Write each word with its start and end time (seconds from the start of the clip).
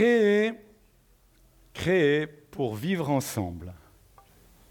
Créer, 0.00 0.54
créer 1.74 2.26
pour 2.26 2.74
vivre 2.74 3.10
ensemble. 3.10 3.74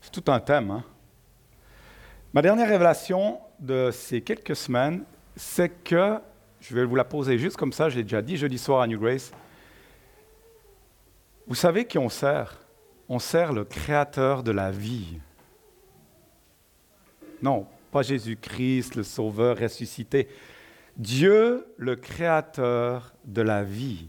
C'est 0.02 0.10
tout 0.10 0.32
un 0.32 0.40
thème. 0.40 0.72
Hein? 0.72 0.84
Ma 2.34 2.42
dernière 2.42 2.68
révélation 2.68 3.40
de 3.60 3.92
ces 3.92 4.22
quelques 4.22 4.56
semaines, 4.56 5.04
c'est 5.36 5.70
que, 5.84 6.18
je 6.62 6.74
vais 6.74 6.84
vous 6.84 6.96
la 6.96 7.04
poser 7.04 7.38
juste 7.38 7.58
comme 7.58 7.74
ça, 7.74 7.90
je 7.90 7.98
l'ai 7.98 8.02
déjà 8.02 8.24
dit 8.24 8.38
jeudi 8.38 8.58
soir 8.58 8.82
à 8.82 8.88
New 8.88 9.00
Grace, 9.00 9.32
vous 11.46 11.54
savez 11.54 11.86
qui 11.86 12.00
on 12.00 12.10
sert? 12.10 12.60
On 13.08 13.20
sert 13.20 13.54
le 13.54 13.66
créateur 13.66 14.42
de 14.42 14.50
la 14.50 14.72
vie. 14.72 15.20
Non, 17.44 17.68
pas 17.92 18.02
Jésus-Christ, 18.02 18.96
le 18.96 19.04
Sauveur 19.04 19.60
ressuscité. 19.60 20.28
Dieu, 20.98 21.68
le 21.78 21.96
créateur 21.96 23.14
de 23.26 23.44
la 23.44 23.64
vie. 23.64 24.08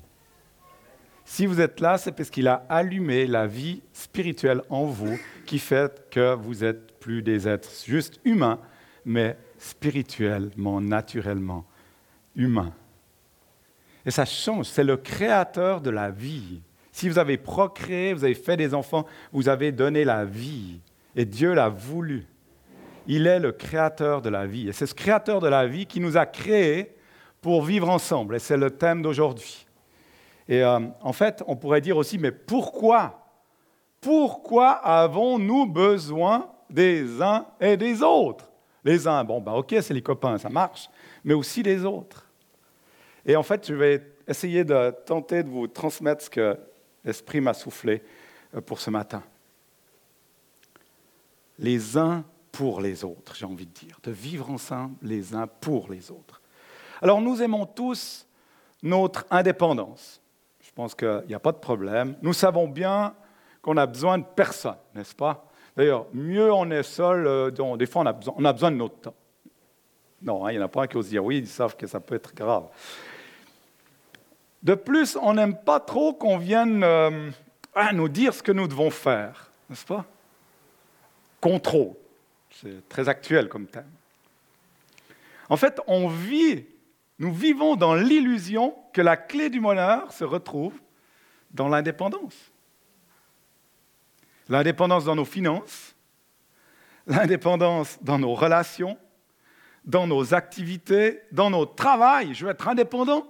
Si 1.32 1.46
vous 1.46 1.60
êtes 1.60 1.78
là, 1.78 1.96
c'est 1.96 2.10
parce 2.10 2.28
qu'il 2.28 2.48
a 2.48 2.66
allumé 2.68 3.24
la 3.24 3.46
vie 3.46 3.82
spirituelle 3.92 4.62
en 4.68 4.86
vous 4.86 5.16
qui 5.46 5.60
fait 5.60 6.10
que 6.10 6.34
vous 6.34 6.64
êtes 6.64 6.98
plus 6.98 7.22
des 7.22 7.46
êtres 7.46 7.70
juste 7.86 8.18
humains, 8.24 8.58
mais 9.04 9.38
spirituellement, 9.56 10.80
naturellement 10.80 11.64
humains. 12.34 12.72
Et 14.04 14.10
ça 14.10 14.24
change, 14.24 14.66
c'est 14.66 14.82
le 14.82 14.96
créateur 14.96 15.80
de 15.80 15.90
la 15.90 16.10
vie. 16.10 16.62
Si 16.90 17.08
vous 17.08 17.20
avez 17.20 17.36
procréé, 17.36 18.12
vous 18.12 18.24
avez 18.24 18.34
fait 18.34 18.56
des 18.56 18.74
enfants, 18.74 19.06
vous 19.32 19.48
avez 19.48 19.70
donné 19.70 20.02
la 20.02 20.24
vie. 20.24 20.80
Et 21.14 21.26
Dieu 21.26 21.54
l'a 21.54 21.68
voulu. 21.68 22.26
Il 23.06 23.28
est 23.28 23.38
le 23.38 23.52
créateur 23.52 24.20
de 24.20 24.30
la 24.30 24.46
vie. 24.46 24.68
Et 24.68 24.72
c'est 24.72 24.86
ce 24.86 24.96
créateur 24.96 25.38
de 25.38 25.48
la 25.48 25.68
vie 25.68 25.86
qui 25.86 26.00
nous 26.00 26.16
a 26.16 26.26
créés 26.26 26.96
pour 27.40 27.62
vivre 27.62 27.88
ensemble. 27.88 28.34
Et 28.34 28.40
c'est 28.40 28.56
le 28.56 28.72
thème 28.72 29.00
d'aujourd'hui. 29.00 29.68
Et 30.50 30.64
euh, 30.64 30.80
en 31.00 31.12
fait, 31.12 31.44
on 31.46 31.54
pourrait 31.54 31.80
dire 31.80 31.96
aussi, 31.96 32.18
mais 32.18 32.32
pourquoi? 32.32 33.24
Pourquoi 34.00 34.72
avons-nous 34.72 35.66
besoin 35.66 36.50
des 36.68 37.22
uns 37.22 37.46
et 37.60 37.76
des 37.76 38.02
autres? 38.02 38.50
Les 38.84 39.06
uns, 39.06 39.22
bon, 39.22 39.40
bah, 39.40 39.52
ok, 39.52 39.76
c'est 39.80 39.94
les 39.94 40.02
copains, 40.02 40.38
ça 40.38 40.48
marche, 40.48 40.90
mais 41.22 41.34
aussi 41.34 41.62
les 41.62 41.84
autres. 41.84 42.26
Et 43.24 43.36
en 43.36 43.44
fait, 43.44 43.68
je 43.68 43.74
vais 43.74 44.04
essayer 44.26 44.64
de 44.64 44.92
tenter 45.06 45.44
de 45.44 45.48
vous 45.48 45.68
transmettre 45.68 46.24
ce 46.24 46.30
que 46.30 46.58
l'Esprit 47.04 47.40
m'a 47.40 47.54
soufflé 47.54 48.02
euh, 48.56 48.60
pour 48.60 48.80
ce 48.80 48.90
matin. 48.90 49.22
Les 51.60 51.96
uns 51.96 52.24
pour 52.50 52.80
les 52.80 53.04
autres, 53.04 53.36
j'ai 53.36 53.46
envie 53.46 53.66
de 53.66 53.72
dire, 53.72 54.00
de 54.02 54.10
vivre 54.10 54.50
ensemble 54.50 54.96
les 55.02 55.32
uns 55.32 55.46
pour 55.46 55.92
les 55.92 56.10
autres. 56.10 56.40
Alors 57.00 57.20
nous 57.20 57.40
aimons 57.40 57.66
tous 57.66 58.26
notre 58.82 59.26
indépendance. 59.30 60.20
Je 60.70 60.74
pense 60.76 60.94
qu'il 60.94 61.24
n'y 61.26 61.34
a 61.34 61.40
pas 61.40 61.50
de 61.50 61.58
problème. 61.58 62.14
Nous 62.22 62.32
savons 62.32 62.68
bien 62.68 63.12
qu'on 63.60 63.76
a 63.76 63.86
besoin 63.86 64.18
de 64.18 64.24
personne, 64.24 64.76
n'est-ce 64.94 65.14
pas? 65.14 65.44
D'ailleurs, 65.76 66.06
mieux 66.14 66.52
on 66.52 66.70
est 66.70 66.84
seul, 66.84 67.26
euh, 67.26 67.50
des 67.76 67.86
fois 67.86 68.02
on 68.02 68.06
a, 68.06 68.52
besoin, 68.52 68.70
de 68.70 68.76
notre 68.76 69.00
temps. 69.00 69.14
Non, 70.22 70.46
hein, 70.46 70.52
il 70.52 70.58
n'y 70.58 70.62
en 70.62 70.66
a 70.66 70.68
pas 70.68 70.86
qui 70.86 70.96
ose 70.96 71.08
dire 71.08 71.24
oui, 71.24 71.38
ils 71.38 71.48
savent 71.48 71.76
que 71.76 71.86
ça 71.86 71.98
peut 71.98 72.14
être 72.14 72.34
grave. 72.34 72.68
De 74.62 74.74
plus, 74.74 75.18
on 75.20 75.34
n'aime 75.34 75.56
pas 75.56 75.80
trop 75.80 76.12
qu'on 76.14 76.38
vienne 76.38 76.84
euh, 76.84 77.30
nous 77.92 78.08
dire 78.08 78.32
ce 78.32 78.42
que 78.42 78.52
nous 78.52 78.68
devons 78.68 78.90
faire, 78.90 79.50
n'est-ce 79.68 79.86
pas? 79.86 80.04
Contrôle, 81.40 81.94
c'est 82.50 82.88
très 82.88 83.08
actuel 83.08 83.48
comme 83.48 83.66
thème. 83.66 83.90
En 85.48 85.56
fait, 85.56 85.80
on 85.86 86.08
vit 86.08 86.64
nous 87.20 87.34
vivons 87.34 87.76
dans 87.76 87.94
l'illusion 87.94 88.74
que 88.92 89.00
la 89.00 89.16
clé 89.16 89.50
du 89.50 89.60
bonheur 89.60 90.12
se 90.12 90.24
retrouve 90.24 90.74
dans 91.50 91.68
l'indépendance. 91.68 92.50
L'indépendance 94.48 95.04
dans 95.04 95.14
nos 95.14 95.24
finances, 95.24 95.94
l'indépendance 97.06 97.98
dans 98.02 98.18
nos 98.18 98.34
relations, 98.34 98.98
dans 99.84 100.06
nos 100.06 100.34
activités, 100.34 101.22
dans 101.32 101.50
notre 101.50 101.74
travail. 101.74 102.34
Je 102.34 102.44
veux 102.44 102.50
être 102.50 102.68
indépendant. 102.68 103.26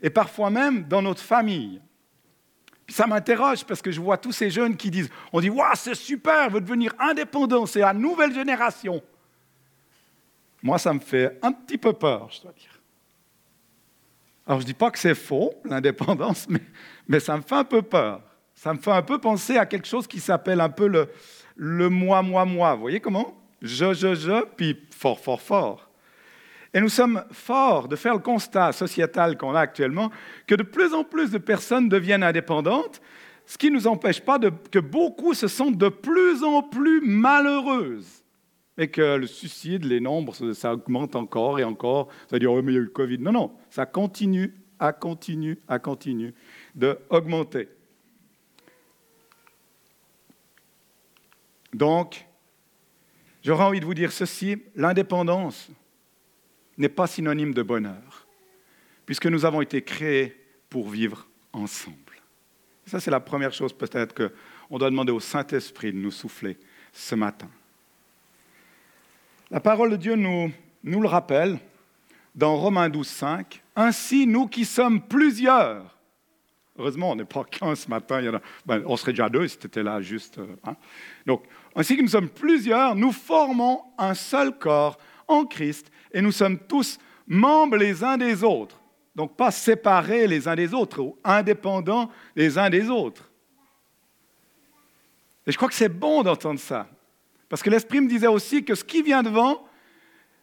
Et 0.00 0.10
parfois 0.10 0.50
même 0.50 0.84
dans 0.84 1.02
notre 1.02 1.22
famille. 1.22 1.80
Ça 2.88 3.06
m'interroge 3.06 3.64
parce 3.64 3.82
que 3.82 3.90
je 3.90 4.00
vois 4.00 4.16
tous 4.16 4.32
ces 4.32 4.50
jeunes 4.50 4.76
qui 4.76 4.90
disent, 4.90 5.10
on 5.32 5.40
dit, 5.40 5.50
waouh, 5.50 5.74
c'est 5.74 5.94
super, 5.94 6.48
veut 6.48 6.60
devenir 6.60 6.94
indépendant, 6.98 7.66
c'est 7.66 7.80
la 7.80 7.92
nouvelle 7.92 8.32
génération. 8.32 9.02
Moi, 10.62 10.78
ça 10.78 10.92
me 10.92 11.00
fait 11.00 11.38
un 11.42 11.52
petit 11.52 11.78
peu 11.78 11.92
peur, 11.92 12.30
je 12.30 12.42
dois 12.42 12.52
dire. 12.52 12.77
Alors 14.48 14.60
je 14.60 14.64
ne 14.64 14.68
dis 14.68 14.74
pas 14.74 14.90
que 14.90 14.98
c'est 14.98 15.14
faux, 15.14 15.52
l'indépendance, 15.66 16.48
mais, 16.48 17.20
ça 17.20 17.36
me 17.36 17.42
fait 17.42 17.54
un 17.54 17.64
peu 17.64 17.82
peur. 17.82 18.22
Ça 18.54 18.72
me 18.72 18.78
fait 18.78 18.90
un 18.90 19.02
peu 19.02 19.18
penser 19.18 19.58
à 19.58 19.66
quelque 19.66 19.86
chose 19.86 20.06
qui 20.06 20.18
s'appelle 20.18 20.60
un 20.60 20.70
peu 20.70 20.88
le, 20.88 21.08
le 21.54 21.88
moi, 21.90 22.22
moi, 22.22 22.44
moi. 22.46 22.74
Vous 22.74 22.80
voyez 22.80 22.98
comment? 22.98 23.36
Je, 23.60 23.92
je, 23.92 24.14
je, 24.14 24.44
puis 24.56 24.76
fort, 24.90 25.20
fort, 25.20 25.40
fort. 25.40 25.90
Et 26.72 26.80
nous 26.80 26.88
sommes 26.88 27.22
forts 27.30 27.88
de 27.88 27.96
faire 27.96 28.14
le 28.14 28.20
constat 28.20 28.72
sociétal 28.72 29.36
qu'on 29.36 29.54
a 29.54 29.60
actuellement 29.60 30.10
que 30.46 30.54
de 30.54 30.62
plus 30.62 30.92
en 30.92 31.04
plus 31.04 31.30
de 31.30 31.38
personnes 31.38 31.88
deviennent 31.88 32.22
indépendantes, 32.22 33.00
ce 33.46 33.58
qui 33.58 33.70
ne 33.70 33.76
nous 33.76 33.86
empêche 33.86 34.20
pas 34.20 34.38
que 34.70 34.78
beaucoup 34.78 35.34
se 35.34 35.46
sentent 35.46 35.78
de 35.78 35.88
plus 35.88 36.42
en 36.42 36.62
plus 36.62 37.00
malheureuses 37.02 38.24
et 38.78 38.88
que 38.88 39.16
le 39.16 39.26
suicide, 39.26 39.84
les 39.84 39.98
nombres, 39.98 40.32
ça 40.54 40.72
augmente 40.72 41.16
encore 41.16 41.58
et 41.58 41.64
encore. 41.64 42.08
Ça 42.30 42.36
veut 42.36 42.38
dire, 42.38 42.52
oh, 42.52 42.62
mais 42.62 42.72
il 42.72 42.76
y 42.76 42.78
a 42.78 42.80
eu 42.80 42.84
le 42.84 42.90
Covid. 42.90 43.18
Non, 43.18 43.32
non, 43.32 43.52
ça 43.68 43.84
continue, 43.84 44.54
à 44.78 44.92
continue, 44.92 45.58
à 45.66 45.80
continue 45.80 46.32
d'augmenter. 46.76 47.68
Donc, 51.74 52.24
j'aurais 53.42 53.64
envie 53.64 53.80
de 53.80 53.84
vous 53.84 53.94
dire 53.94 54.12
ceci, 54.12 54.62
l'indépendance 54.76 55.68
n'est 56.78 56.88
pas 56.88 57.08
synonyme 57.08 57.52
de 57.52 57.62
bonheur, 57.62 58.26
puisque 59.04 59.26
nous 59.26 59.44
avons 59.44 59.60
été 59.60 59.82
créés 59.82 60.36
pour 60.70 60.88
vivre 60.88 61.28
ensemble. 61.52 61.96
ça, 62.86 63.00
c'est 63.00 63.10
la 63.10 63.20
première 63.20 63.52
chose 63.52 63.72
peut-être 63.72 64.14
qu'on 64.14 64.78
doit 64.78 64.90
demander 64.90 65.12
au 65.12 65.20
Saint-Esprit 65.20 65.92
de 65.92 65.98
nous 65.98 66.12
souffler 66.12 66.56
ce 66.92 67.16
matin. 67.16 67.50
La 69.50 69.60
parole 69.60 69.90
de 69.90 69.96
Dieu 69.96 70.14
nous, 70.14 70.52
nous 70.84 71.00
le 71.00 71.08
rappelle 71.08 71.58
dans 72.34 72.56
Romains 72.56 72.90
12, 72.90 73.06
5. 73.06 73.62
Ainsi, 73.76 74.26
nous 74.26 74.46
qui 74.46 74.66
sommes 74.66 75.00
plusieurs, 75.00 75.96
heureusement, 76.78 77.12
on 77.12 77.16
n'est 77.16 77.24
pas 77.24 77.44
qu'un 77.44 77.74
ce 77.74 77.88
matin, 77.88 78.40
ben, 78.66 78.82
on 78.84 78.94
serait 78.98 79.12
déjà 79.12 79.30
deux 79.30 79.48
si 79.48 79.56
tu 79.56 79.66
étais 79.66 79.82
là 79.82 80.02
juste. 80.02 80.36
Euh, 80.36 80.54
hein. 80.64 80.76
Donc, 81.24 81.44
ainsi 81.74 81.96
que 81.96 82.02
nous 82.02 82.08
sommes 82.08 82.28
plusieurs, 82.28 82.94
nous 82.94 83.10
formons 83.10 83.84
un 83.96 84.12
seul 84.12 84.58
corps 84.58 84.98
en 85.26 85.46
Christ 85.46 85.90
et 86.12 86.20
nous 86.20 86.32
sommes 86.32 86.58
tous 86.58 86.98
membres 87.26 87.76
les 87.76 88.04
uns 88.04 88.18
des 88.18 88.44
autres. 88.44 88.78
Donc, 89.14 89.34
pas 89.34 89.50
séparés 89.50 90.26
les 90.26 90.46
uns 90.46 90.56
des 90.56 90.74
autres 90.74 91.00
ou 91.00 91.16
indépendants 91.24 92.10
les 92.36 92.58
uns 92.58 92.68
des 92.68 92.90
autres. 92.90 93.30
Et 95.46 95.52
je 95.52 95.56
crois 95.56 95.68
que 95.68 95.74
c'est 95.74 95.88
bon 95.88 96.22
d'entendre 96.22 96.60
ça. 96.60 96.86
Parce 97.48 97.62
que 97.62 97.70
l'Esprit 97.70 98.00
me 98.00 98.08
disait 98.08 98.26
aussi 98.26 98.64
que 98.64 98.74
ce 98.74 98.84
qui 98.84 99.02
vient 99.02 99.22
devant, 99.22 99.66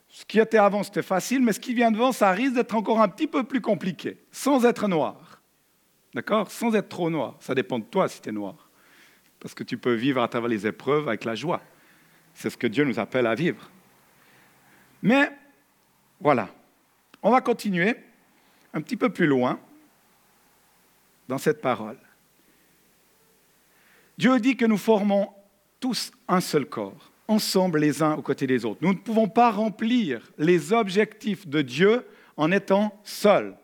ce 0.10 0.26
qui 0.26 0.40
était 0.40 0.58
avant, 0.58 0.84
c'était 0.84 1.04
facile, 1.04 1.42
mais 1.42 1.54
ce 1.54 1.60
qui 1.60 1.74
vient 1.74 1.92
devant, 1.92 2.12
ça 2.12 2.32
risque 2.32 2.56
d'être 2.56 2.76
encore 2.76 3.02
un 3.02 3.08
petit 3.08 3.28
peu 3.28 3.44
plus 3.44 3.62
compliqué, 3.62 4.18
sans 4.32 4.66
être 4.66 4.88
noir. 4.88 5.42
D'accord? 6.14 6.50
Sans 6.50 6.74
être 6.74 6.90
trop 6.90 7.10
noir. 7.10 7.36
Ça 7.42 7.54
dépend 7.54 7.80
de 7.80 7.84
toi 7.84 8.08
si 8.08 8.22
tu 8.22 8.30
es 8.30 8.32
noir. 8.32 8.70
Parce 9.40 9.54
que 9.54 9.64
tu 9.64 9.78
peux 9.78 9.94
vivre 9.94 10.22
à 10.22 10.28
travers 10.28 10.50
les 10.50 10.66
épreuves 10.66 11.08
avec 11.08 11.26
la 11.26 11.36
joie. 11.36 11.62
C'est 12.34 12.50
ce 12.50 12.58
que 12.58 12.68
Dieu 12.68 12.86
nous 12.86 13.00
appelle 13.00 13.28
à 13.28 13.36
vivre. 13.36 13.70
Mais 15.04 15.32
voilà. 16.20 16.50
On 17.22 17.32
va 17.32 17.42
continuer 17.42 17.96
un 18.74 18.82
petit 18.82 18.98
peu 18.98 19.10
plus 19.10 19.28
loin 19.28 19.60
dans 21.28 21.38
cette 21.38 21.62
parole. 21.62 21.98
Dieu 24.18 24.40
dit 24.40 24.56
que 24.56 24.66
nous 24.66 24.78
formons 24.78 25.34
tous 25.80 26.12
un 26.28 26.42
seul 26.42 26.66
corps, 26.66 27.12
ensemble 27.28 27.80
les 27.80 28.02
uns 28.02 28.16
aux 28.16 28.22
côtés 28.22 28.48
des 28.48 28.66
autres. 28.66 28.80
Nous 28.82 28.94
ne 28.94 28.98
pouvons 28.98 29.28
pas 29.28 29.52
remplir 29.52 30.32
les 30.38 30.74
objectifs 30.74 31.48
de 31.48 31.62
Dieu 31.62 32.06
en 32.38 32.52
étant 32.52 33.00
seuls. 33.04 33.56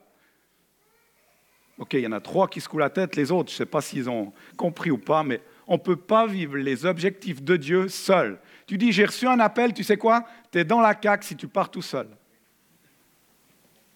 Ok, 1.78 1.94
il 1.94 2.02
y 2.02 2.08
en 2.08 2.12
a 2.12 2.19
trois 2.19 2.48
qui 2.48 2.62
se 2.62 2.69
coulent 2.69 2.81
la 2.81 2.90
tête, 2.90 3.16
les 3.16 3.31
autres, 3.31 3.50
je 3.50 3.56
ne 3.56 3.58
sais 3.58 3.66
pas 3.66 3.81
s'ils 3.81 4.10
ont 4.10 4.34
compris 4.56 4.92
ou 4.92 4.98
pas, 4.98 5.24
mais 5.24 5.42
on 5.68 5.74
ne 5.74 5.80
peut 5.80 5.96
pas 5.96 6.28
vivre 6.28 6.58
les 6.58 6.86
objectifs 6.86 7.42
de 7.42 7.58
Dieu 7.58 7.88
seul. 7.88 8.40
Tu 8.68 8.78
dis, 8.78 8.92
j'ai 8.92 9.06
reçu 9.06 9.28
un 9.28 9.40
appel, 9.40 9.74
tu 9.74 9.84
sais 9.84 9.98
quoi? 9.98 10.25
Tu 10.52 10.60
es 10.60 10.63
dans 10.63 10.81
la 10.81 10.94
caque 10.94 11.24
si 11.24 11.36
tu 11.36 11.48
pars 11.48 11.72
tout 11.72 11.81
seul. 11.81 12.08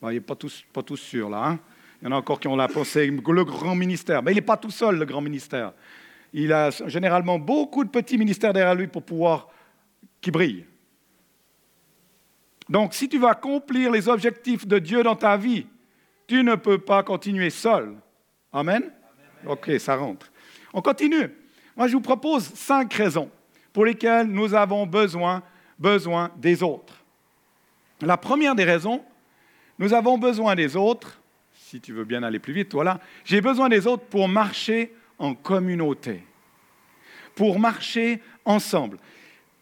il 0.04 0.10
n'est 0.10 0.20
pas 0.20 0.36
tous, 0.36 0.66
pas 0.74 0.82
sûrs 0.96 1.30
là. 1.30 1.46
Hein. 1.46 1.60
il 2.02 2.06
y 2.06 2.08
en 2.08 2.12
a 2.14 2.18
encore 2.18 2.40
qui 2.40 2.48
ont 2.48 2.56
la 2.56 2.68
pensée, 2.68 3.08
le 3.08 3.44
grand 3.44 3.76
ministère. 3.76 4.24
Mais 4.24 4.32
il 4.32 4.36
n'est 4.36 4.42
pas 4.42 4.58
tout 4.58 4.72
seul, 4.72 4.98
le 4.98 5.06
grand 5.06 5.22
ministère 5.22 5.74
il 6.38 6.52
a 6.52 6.70
généralement 6.70 7.40
beaucoup 7.40 7.86
de 7.86 7.90
petits 7.90 8.18
ministères 8.18 8.52
derrière 8.52 8.76
lui 8.76 8.88
pour 8.88 9.04
pouvoir 9.04 9.48
qui 10.20 10.32
brillent. 10.32 10.66
Donc, 12.68 12.94
si 12.94 13.08
tu 13.08 13.18
veux 13.18 13.28
accomplir 13.28 13.90
les 13.90 14.10
objectifs 14.10 14.68
de 14.68 14.78
Dieu 14.80 15.02
dans 15.02 15.16
ta 15.16 15.38
vie, 15.38 15.66
tu 16.28 16.44
ne 16.44 16.56
peux 16.56 16.78
pas 16.78 17.04
continuer 17.04 17.50
seul. 17.50 17.96
Amen? 18.52 18.92
Ok, 19.46 19.72
ça 19.80 19.96
rentre. 19.96 20.30
On 20.74 20.82
continue. 20.82 21.30
Moi, 21.78 21.88
je 21.88 21.94
vous 21.94 22.02
propose 22.02 22.44
cinq 22.54 22.94
raisons 22.94 23.32
pour 23.72 23.86
lesquelles 23.86 24.28
nous 24.28 24.54
avons 24.54 24.86
besoin, 24.86 25.42
besoin 25.80 26.32
des 26.36 26.62
autres. 26.64 27.02
La 28.02 28.18
première 28.18 28.56
des 28.56 28.66
raisons, 28.66 29.02
nous 29.80 29.94
avons 29.94 30.18
besoin 30.18 30.56
des 30.56 30.76
autres, 30.76 31.22
si 31.54 31.80
tu 31.80 31.94
veux 31.94 32.04
bien 32.04 32.24
aller 32.24 32.40
plus 32.40 32.54
vite, 32.54 32.74
voilà, 32.74 33.00
j'ai 33.24 33.40
besoin 33.40 33.70
des 33.70 33.88
autres 33.88 34.04
pour 34.06 34.28
marcher 34.28 34.94
en 35.18 35.36
communauté, 35.36 36.24
pour 37.36 37.60
marcher 37.60 38.22
ensemble. 38.44 38.98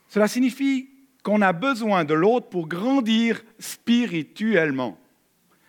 Cela 0.07 0.27
signifie 0.27 0.89
qu'on 1.23 1.41
a 1.41 1.53
besoin 1.53 2.03
de 2.03 2.13
l'autre 2.13 2.49
pour 2.49 2.67
grandir 2.67 3.43
spirituellement. 3.57 4.97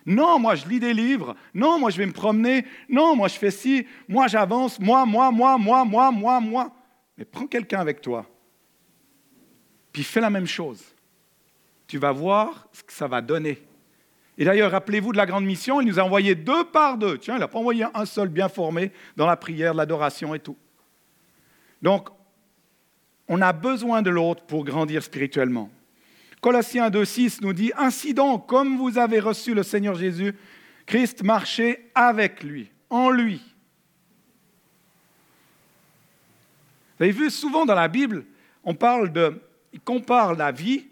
Non, 0.05 0.37
moi 0.37 0.55
je 0.55 0.67
lis 0.67 0.79
des 0.79 0.93
livres. 0.93 1.35
Non, 1.53 1.79
moi 1.79 1.89
je 1.89 1.97
vais 1.97 2.05
me 2.05 2.11
promener. 2.11 2.65
Non, 2.87 3.15
moi 3.15 3.27
je 3.27 3.35
fais 3.35 3.49
ci. 3.49 3.87
Moi 4.07 4.27
j'avance. 4.27 4.79
Moi, 4.79 5.05
moi, 5.05 5.31
moi, 5.31 5.57
moi, 5.57 5.83
moi, 5.83 6.11
moi, 6.11 6.39
moi. 6.39 6.71
Mais 7.17 7.25
prends 7.25 7.47
quelqu'un 7.47 7.79
avec 7.79 8.01
toi. 8.01 8.29
Puis 9.91 10.03
fais 10.03 10.21
la 10.21 10.29
même 10.29 10.45
chose. 10.45 10.83
Tu 11.87 11.97
vas 11.97 12.11
voir 12.11 12.67
ce 12.71 12.83
que 12.83 12.93
ça 12.93 13.07
va 13.07 13.21
donner. 13.21 13.63
Et 14.37 14.45
d'ailleurs, 14.45 14.71
rappelez-vous 14.71 15.13
de 15.13 15.17
la 15.17 15.25
grande 15.25 15.45
mission, 15.45 15.79
il 15.79 15.87
nous 15.87 15.99
a 15.99 16.03
envoyé 16.03 16.35
deux 16.35 16.65
par 16.65 16.97
deux. 16.97 17.17
Tiens, 17.17 17.35
il 17.35 17.39
n'a 17.39 17.47
pas 17.47 17.59
envoyé 17.59 17.85
un 17.93 18.05
seul 18.05 18.27
bien 18.27 18.49
formé 18.49 18.91
dans 19.15 19.25
la 19.25 19.37
prière, 19.37 19.73
l'adoration 19.73 20.35
et 20.35 20.39
tout. 20.39 20.57
Donc, 21.81 22.09
on 23.27 23.41
a 23.41 23.53
besoin 23.53 24.01
de 24.01 24.09
l'autre 24.09 24.43
pour 24.43 24.65
grandir 24.65 25.01
spirituellement. 25.03 25.69
Colossiens 26.41 26.89
2.6 26.89 27.39
nous 27.41 27.53
dit, 27.53 27.71
Ainsi 27.77 28.13
donc, 28.13 28.47
comme 28.47 28.77
vous 28.77 28.97
avez 28.97 29.19
reçu 29.19 29.53
le 29.53 29.63
Seigneur 29.63 29.95
Jésus, 29.95 30.35
Christ 30.85 31.23
marchez 31.23 31.89
avec 31.95 32.43
lui, 32.43 32.69
en 32.89 33.09
lui. 33.09 33.41
Vous 36.97 37.03
avez 37.03 37.11
vu, 37.11 37.29
souvent 37.29 37.65
dans 37.65 37.75
la 37.75 37.87
Bible, 37.87 38.25
on 38.63 38.75
parle 38.75 39.11
de, 39.11 39.41
il 39.73 39.79
compare 39.79 40.35
la 40.35 40.51
vie 40.51 40.85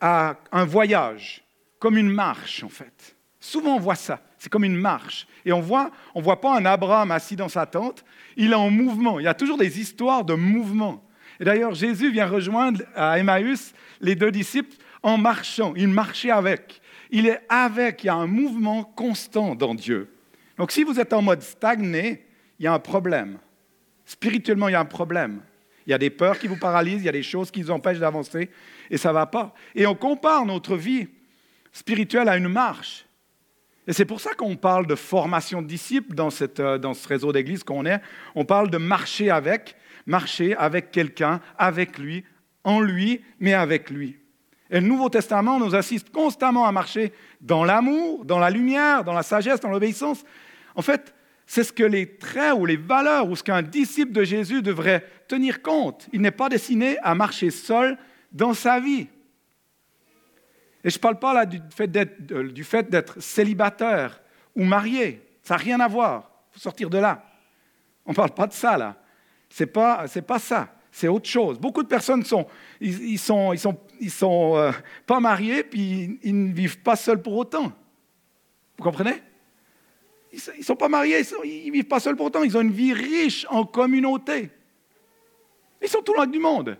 à 0.00 0.36
un 0.52 0.64
voyage, 0.64 1.44
comme 1.78 1.96
une 1.96 2.10
marche 2.10 2.62
en 2.62 2.68
fait. 2.68 3.16
Souvent 3.40 3.76
on 3.76 3.80
voit 3.80 3.94
ça, 3.94 4.20
c'est 4.38 4.50
comme 4.50 4.64
une 4.64 4.76
marche. 4.76 5.26
Et 5.44 5.52
on 5.52 5.60
voit, 5.60 5.90
on 6.14 6.20
voit 6.20 6.40
pas 6.40 6.56
un 6.56 6.64
Abraham 6.64 7.10
assis 7.10 7.36
dans 7.36 7.48
sa 7.48 7.66
tente, 7.66 8.04
il 8.36 8.52
est 8.52 8.56
en 8.56 8.70
mouvement. 8.70 9.18
Il 9.20 9.24
y 9.24 9.28
a 9.28 9.34
toujours 9.34 9.58
des 9.58 9.80
histoires 9.80 10.24
de 10.24 10.34
mouvement. 10.34 11.04
Et 11.40 11.44
d'ailleurs, 11.44 11.74
Jésus 11.74 12.10
vient 12.10 12.26
rejoindre 12.26 12.82
à 12.94 13.18
Emmaüs 13.18 13.72
les 14.00 14.16
deux 14.16 14.30
disciples 14.30 14.76
en 15.02 15.18
marchant. 15.18 15.72
Il 15.76 15.88
marchait 15.88 16.30
avec. 16.30 16.80
Il 17.10 17.26
est 17.26 17.40
avec. 17.48 18.02
Il 18.04 18.08
y 18.08 18.10
a 18.10 18.14
un 18.14 18.26
mouvement 18.26 18.84
constant 18.84 19.54
dans 19.54 19.74
Dieu. 19.74 20.12
Donc 20.56 20.72
si 20.72 20.82
vous 20.82 20.98
êtes 20.98 21.12
en 21.12 21.22
mode 21.22 21.42
stagné, 21.42 22.26
il 22.58 22.64
y 22.64 22.66
a 22.66 22.72
un 22.72 22.80
problème. 22.80 23.38
Spirituellement, 24.04 24.68
il 24.68 24.72
y 24.72 24.74
a 24.74 24.80
un 24.80 24.84
problème. 24.84 25.40
Il 25.86 25.90
y 25.90 25.94
a 25.94 25.98
des 25.98 26.10
peurs 26.10 26.38
qui 26.38 26.48
vous 26.48 26.56
paralysent, 26.56 27.02
il 27.02 27.06
y 27.06 27.08
a 27.08 27.12
des 27.12 27.22
choses 27.22 27.50
qui 27.50 27.62
vous 27.62 27.70
empêchent 27.70 27.98
d'avancer, 27.98 28.50
et 28.90 28.98
ça 28.98 29.08
ne 29.08 29.14
va 29.14 29.26
pas. 29.26 29.54
Et 29.74 29.86
on 29.86 29.94
compare 29.94 30.44
notre 30.44 30.76
vie 30.76 31.08
spirituelle 31.78 32.28
à 32.28 32.36
une 32.36 32.48
marche. 32.48 33.06
Et 33.86 33.92
c'est 33.92 34.04
pour 34.04 34.20
ça 34.20 34.34
qu'on 34.34 34.56
parle 34.56 34.86
de 34.86 34.96
formation 34.96 35.62
de 35.62 35.66
disciples 35.66 36.14
dans, 36.14 36.28
euh, 36.58 36.78
dans 36.78 36.92
ce 36.92 37.08
réseau 37.08 37.32
d'église 37.32 37.62
qu'on 37.62 37.86
est. 37.86 38.00
On 38.34 38.44
parle 38.44 38.68
de 38.68 38.78
marcher 38.78 39.30
avec, 39.30 39.76
marcher 40.04 40.54
avec 40.56 40.90
quelqu'un, 40.90 41.40
avec 41.56 41.98
lui, 41.98 42.24
en 42.64 42.80
lui, 42.80 43.22
mais 43.38 43.54
avec 43.54 43.90
lui. 43.90 44.16
Et 44.70 44.80
le 44.80 44.86
Nouveau 44.86 45.08
Testament 45.08 45.58
nous 45.58 45.74
assiste 45.74 46.10
constamment 46.10 46.66
à 46.66 46.72
marcher 46.72 47.12
dans 47.40 47.64
l'amour, 47.64 48.24
dans 48.24 48.38
la 48.38 48.50
lumière, 48.50 49.04
dans 49.04 49.14
la 49.14 49.22
sagesse, 49.22 49.60
dans 49.60 49.70
l'obéissance. 49.70 50.24
En 50.74 50.82
fait, 50.82 51.14
c'est 51.46 51.64
ce 51.64 51.72
que 51.72 51.84
les 51.84 52.16
traits 52.16 52.54
ou 52.58 52.66
les 52.66 52.76
valeurs 52.76 53.30
ou 53.30 53.36
ce 53.36 53.42
qu'un 53.42 53.62
disciple 53.62 54.12
de 54.12 54.24
Jésus 54.24 54.60
devrait 54.60 55.06
tenir 55.28 55.62
compte. 55.62 56.08
Il 56.12 56.20
n'est 56.20 56.30
pas 56.30 56.50
destiné 56.50 56.98
à 57.02 57.14
marcher 57.14 57.50
seul 57.50 57.96
dans 58.32 58.52
sa 58.52 58.80
vie. 58.80 59.06
Et 60.84 60.90
je 60.90 60.96
ne 60.96 61.00
parle 61.00 61.18
pas 61.18 61.34
là 61.34 61.46
du 61.46 62.64
fait 62.64 62.88
d'être 62.88 63.20
célibataire 63.20 64.20
ou 64.54 64.64
marié. 64.64 65.22
Ça 65.42 65.54
n'a 65.54 65.58
rien 65.58 65.80
à 65.80 65.88
voir. 65.88 66.30
Il 66.50 66.54
faut 66.54 66.60
sortir 66.60 66.90
de 66.90 66.98
là. 66.98 67.24
On 68.06 68.10
ne 68.10 68.16
parle 68.16 68.30
pas 68.30 68.46
de 68.46 68.52
ça 68.52 68.76
là. 68.76 68.96
Ce 69.50 69.62
n'est 69.62 69.70
pas, 69.70 70.06
pas 70.26 70.38
ça. 70.38 70.74
C'est 70.90 71.08
autre 71.08 71.28
chose. 71.28 71.58
Beaucoup 71.58 71.82
de 71.82 71.88
personnes 71.88 72.24
sont, 72.24 72.46
ils, 72.80 73.18
sont, 73.18 73.52
ils 73.52 73.58
sont, 73.58 73.78
ils 74.00 74.10
sont 74.10 74.56
euh, 74.56 74.72
pas 75.06 75.20
mariés 75.20 75.62
puis 75.62 76.18
ils 76.22 76.48
ne 76.48 76.52
vivent 76.52 76.80
pas 76.80 76.96
seuls 76.96 77.22
pour 77.22 77.36
autant. 77.36 77.72
Vous 78.76 78.84
comprenez? 78.84 79.22
Ils 80.32 80.40
ne 80.58 80.62
sont 80.62 80.76
pas 80.76 80.88
mariés, 80.88 81.22
ils 81.44 81.68
ne 81.68 81.72
vivent 81.72 81.84
pas 81.84 82.00
seuls 82.00 82.16
pourtant, 82.16 82.42
ils 82.42 82.56
ont 82.56 82.60
une 82.60 82.72
vie 82.72 82.92
riche 82.92 83.46
en 83.48 83.64
communauté. 83.64 84.50
Ils 85.80 85.88
sont 85.88 86.02
tout 86.02 86.12
loin 86.12 86.26
du 86.26 86.38
monde. 86.38 86.76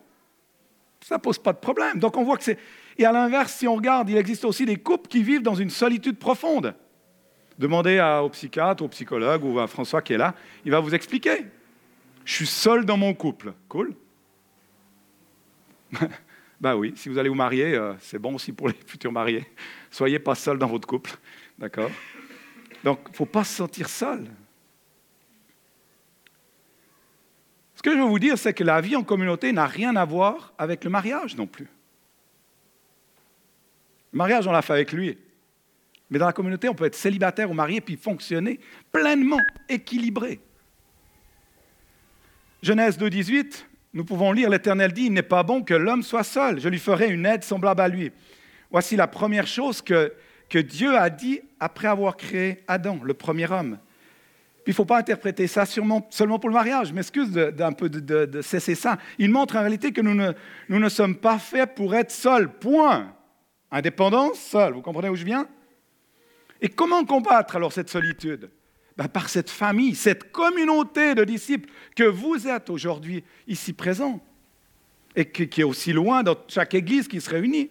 Ça 1.00 1.16
ne 1.16 1.20
pose 1.20 1.38
pas 1.38 1.52
de 1.52 1.58
problème. 1.58 1.98
Donc 1.98 2.16
on 2.16 2.24
voit 2.24 2.36
que 2.36 2.44
c'est... 2.44 2.58
Et 2.98 3.04
à 3.04 3.12
l'inverse, 3.12 3.54
si 3.54 3.68
on 3.68 3.76
regarde, 3.76 4.10
il 4.10 4.16
existe 4.16 4.44
aussi 4.44 4.66
des 4.66 4.76
couples 4.76 5.08
qui 5.08 5.22
vivent 5.22 5.42
dans 5.42 5.54
une 5.54 5.70
solitude 5.70 6.18
profonde. 6.18 6.74
Demandez 7.58 8.00
au 8.22 8.28
psychiatre, 8.28 8.82
au 8.82 8.88
psychologue 8.88 9.44
ou 9.44 9.58
à 9.60 9.66
François 9.66 10.02
qui 10.02 10.12
est 10.12 10.18
là, 10.18 10.34
il 10.64 10.72
va 10.72 10.80
vous 10.80 10.94
expliquer. 10.94 11.46
Je 12.24 12.34
suis 12.34 12.46
seul 12.46 12.84
dans 12.84 12.96
mon 12.96 13.14
couple. 13.14 13.52
Cool. 13.68 13.94
ben 16.60 16.74
oui, 16.74 16.92
si 16.96 17.08
vous 17.08 17.18
allez 17.18 17.28
vous 17.28 17.34
marier, 17.34 17.74
euh, 17.74 17.94
c'est 18.00 18.18
bon 18.18 18.34
aussi 18.34 18.52
pour 18.52 18.68
les 18.68 18.74
futurs 18.86 19.12
mariés. 19.12 19.46
Soyez 19.90 20.18
pas 20.18 20.34
seul 20.34 20.58
dans 20.58 20.66
votre 20.66 20.86
couple. 20.86 21.16
D'accord 21.58 21.90
donc, 22.84 23.00
il 23.06 23.10
ne 23.10 23.16
faut 23.16 23.26
pas 23.26 23.42
se 23.44 23.54
sentir 23.54 23.88
seul. 23.88 24.28
Ce 27.74 27.82
que 27.82 27.92
je 27.92 27.98
veux 27.98 28.04
vous 28.04 28.18
dire, 28.18 28.38
c'est 28.38 28.54
que 28.54 28.64
la 28.64 28.80
vie 28.80 28.96
en 28.96 29.02
communauté 29.02 29.52
n'a 29.52 29.66
rien 29.66 29.96
à 29.96 30.04
voir 30.04 30.52
avec 30.58 30.84
le 30.84 30.90
mariage 30.90 31.36
non 31.36 31.46
plus. 31.46 31.68
Le 34.12 34.16
mariage, 34.16 34.46
on 34.46 34.52
l'a 34.52 34.62
fait 34.62 34.72
avec 34.72 34.93
lui. 34.93 35.19
Mais 36.10 36.19
dans 36.19 36.26
la 36.26 36.32
communauté, 36.32 36.69
on 36.69 36.75
peut 36.75 36.87
être 36.87 36.94
célibataire 36.94 37.50
ou 37.50 37.55
marié 37.55 37.81
puis 37.81 37.96
fonctionner 37.96 38.60
pleinement 38.90 39.40
équilibré. 39.69 40.40
Genèse 42.62 42.99
2.18, 42.99 43.64
nous 43.93 44.05
pouvons 44.05 44.32
lire, 44.32 44.50
l'Éternel 44.50 44.93
dit, 44.93 45.06
il 45.06 45.12
n'est 45.12 45.22
pas 45.22 45.43
bon 45.43 45.62
que 45.62 45.75
l'homme 45.75 46.02
soit 46.02 46.25
seul, 46.25 46.60
je 46.60 46.69
lui 46.69 46.78
ferai 46.78 47.08
une 47.10 47.26
aide 47.26 47.44
semblable 47.44 47.81
à 47.81 47.88
lui. 47.88 48.10
Voici 48.70 48.96
la 48.96 49.06
première 49.06 49.46
chose 49.46 49.82
que 49.82 50.12
que 50.49 50.58
Dieu 50.58 50.96
a 50.96 51.10
dit 51.10 51.40
après 51.60 51.88
avoir 51.88 52.16
créé 52.16 52.64
Adam, 52.69 53.00
le 53.02 53.14
premier 53.14 53.50
homme. 53.50 53.78
il 54.66 54.70
ne 54.70 54.75
faut 54.75 54.84
pas 54.84 54.99
interpréter 54.99 55.46
ça 55.46 55.64
seulement 55.66 56.00
pour 56.38 56.49
le 56.49 56.55
mariage. 56.55 56.88
Je 56.88 56.94
m'excuse 56.94 57.31
d'un 57.31 57.72
peu 57.72 57.88
de, 57.88 58.43
cesser 58.43 58.74
ça. 58.74 58.98
Il 59.19 59.31
montre 59.31 59.56
en 59.56 59.60
réalité 59.60 59.93
que 59.93 60.00
nous 60.00 60.15
ne, 60.15 60.32
nous 60.69 60.79
ne 60.79 60.88
sommes 60.88 61.17
pas 61.17 61.38
faits 61.38 61.74
pour 61.74 61.94
être 61.94 62.10
seuls. 62.10 62.48
Point. 62.48 63.12
Indépendance, 63.70 64.39
seul. 64.39 64.75
Vous 64.75 64.82
comprenez 64.82 65.08
où 65.08 65.17
je 65.17 65.25
viens? 65.25 65.46
Et 66.60 66.69
comment 66.69 67.05
combattre 67.05 67.56
alors 67.56 67.72
cette 67.72 67.91
solitude? 67.91 68.51
Ben, 68.96 69.08
Par 69.08 69.29
cette 69.29 69.51
famille, 69.51 69.94
cette 69.94 70.32
communauté 70.32 71.15
de 71.15 71.25
disciples 71.25 71.70
que 71.94 72.05
vous 72.05 72.48
êtes 72.48 72.70
aujourd'hui 72.70 73.22
ici 73.46 73.72
présents 73.72 74.20
et 75.15 75.27
qui 75.31 75.60
est 75.60 75.65
aussi 75.65 75.93
loin 75.93 76.22
dans 76.22 76.37
chaque 76.48 76.75
église 76.75 77.08
qui 77.08 77.20
se 77.20 77.31
réunit 77.31 77.70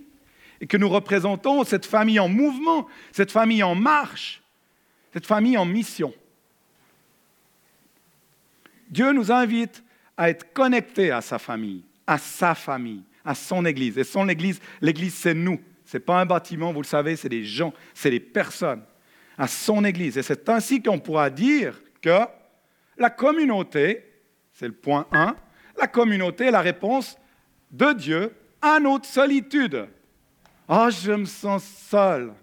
et 0.62 0.68
que 0.68 0.78
nous 0.78 0.90
représentons 0.90 1.64
cette 1.64 1.86
famille 1.86 2.20
en 2.20 2.30
mouvement, 2.30 2.88
cette 3.12 3.32
famille 3.32 3.64
en 3.64 3.76
marche, 3.76 4.42
cette 5.14 5.26
famille 5.26 5.58
en 5.58 5.66
mission. 5.66 6.14
Dieu 8.90 9.12
nous 9.12 9.32
invite 9.32 9.84
à 10.16 10.30
être 10.30 10.54
connectés 10.54 11.12
à 11.12 11.22
sa 11.22 11.40
famille, 11.40 11.84
à 12.06 12.18
sa 12.18 12.56
famille, 12.56 13.04
à 13.24 13.36
son 13.36 13.66
Église. 13.66 13.98
Et 13.98 14.04
son 14.04 14.30
Église, 14.30 14.60
l'Église, 14.82 15.14
c'est 15.14 15.34
nous. 15.34 15.60
Ce 15.88 15.96
n'est 15.96 16.04
pas 16.04 16.20
un 16.20 16.26
bâtiment, 16.26 16.74
vous 16.74 16.82
le 16.82 16.86
savez, 16.86 17.16
c'est 17.16 17.30
des 17.30 17.46
gens, 17.46 17.74
c'est 17.94 18.10
des 18.12 18.20
personnes. 18.20 18.84
À 19.38 19.48
son 19.48 19.86
Église. 19.86 20.18
Et 20.18 20.22
c'est 20.22 20.50
ainsi 20.50 20.84
qu'on 20.84 21.00
pourra 21.00 21.30
dire 21.30 21.82
que 22.02 22.20
la 22.98 23.10
communauté, 23.10 24.04
c'est 24.52 24.68
le 24.68 24.74
point 24.74 25.08
1, 25.14 25.34
la 25.80 25.88
communauté 25.88 26.46
est 26.46 26.52
la 26.52 26.60
réponse 26.60 27.18
de 27.72 27.94
Dieu 27.94 28.36
à 28.62 28.82
notre 28.82 29.06
solitude. 29.06 29.88
Ah, 30.68 30.90
je 30.90 31.14
me 31.14 31.26
sens 31.26 31.64
seul. 31.64 32.34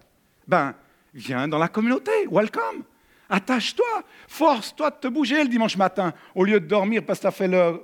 Ben, 0.47 0.73
viens 1.13 1.47
dans 1.47 1.59
la 1.59 1.67
communauté, 1.67 2.11
welcome. 2.31 2.83
Attache-toi, 3.29 4.03
force-toi 4.27 4.89
de 4.89 4.95
te 4.95 5.07
bouger 5.07 5.43
le 5.43 5.49
dimanche 5.49 5.77
matin 5.77 6.13
au 6.33 6.45
lieu 6.45 6.59
de 6.59 6.65
dormir 6.65 7.03
parce 7.05 7.19
que 7.19 7.23
tu 7.23 7.27
as 7.27 7.31
fait 7.31 7.47
le. 7.47 7.79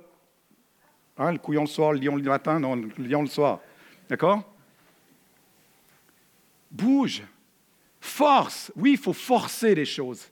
Hein, 1.18 1.34
le 1.34 1.38
couillon 1.38 1.62
le 1.62 1.68
soir, 1.68 1.94
le 1.94 2.00
lion 2.00 2.15
le 2.15 2.24
matin, 2.24 2.60
non, 2.60 2.75
le 2.75 2.89
lion 2.98 3.22
le 3.22 3.27
soir. 3.27 3.60
D'accord? 4.10 4.44
Bouge. 6.72 7.24
Force. 8.00 8.72
Oui, 8.75 8.92
il 8.94 8.98
faut 8.98 9.13
forcer 9.13 9.75
les 9.75 9.86
choses. 9.86 10.28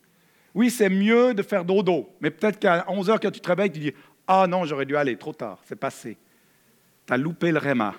Oui, 0.56 0.72
c'est 0.72 0.90
mieux 0.90 1.34
de 1.34 1.44
faire 1.44 1.64
dodo. 1.64 2.10
Mais 2.22 2.32
peut-être 2.32 2.60
qu'à 2.60 2.86
11 2.88 3.10
heures, 3.10 3.20
quand 3.20 3.32
tu 3.32 3.40
te 3.40 3.48
réveilles, 3.48 3.72
tu 3.72 3.80
dis 3.80 3.94
Ah 4.26 4.48
non, 4.48 4.66
j'aurais 4.66 4.86
dû 4.86 4.96
aller, 4.96 5.18
trop 5.18 5.34
tard, 5.34 5.60
c'est 5.66 5.76
passé. 5.76 6.18
Tu 7.06 7.14
as 7.14 7.18
loupé 7.18 7.52
le 7.52 7.60
réma 7.60 7.96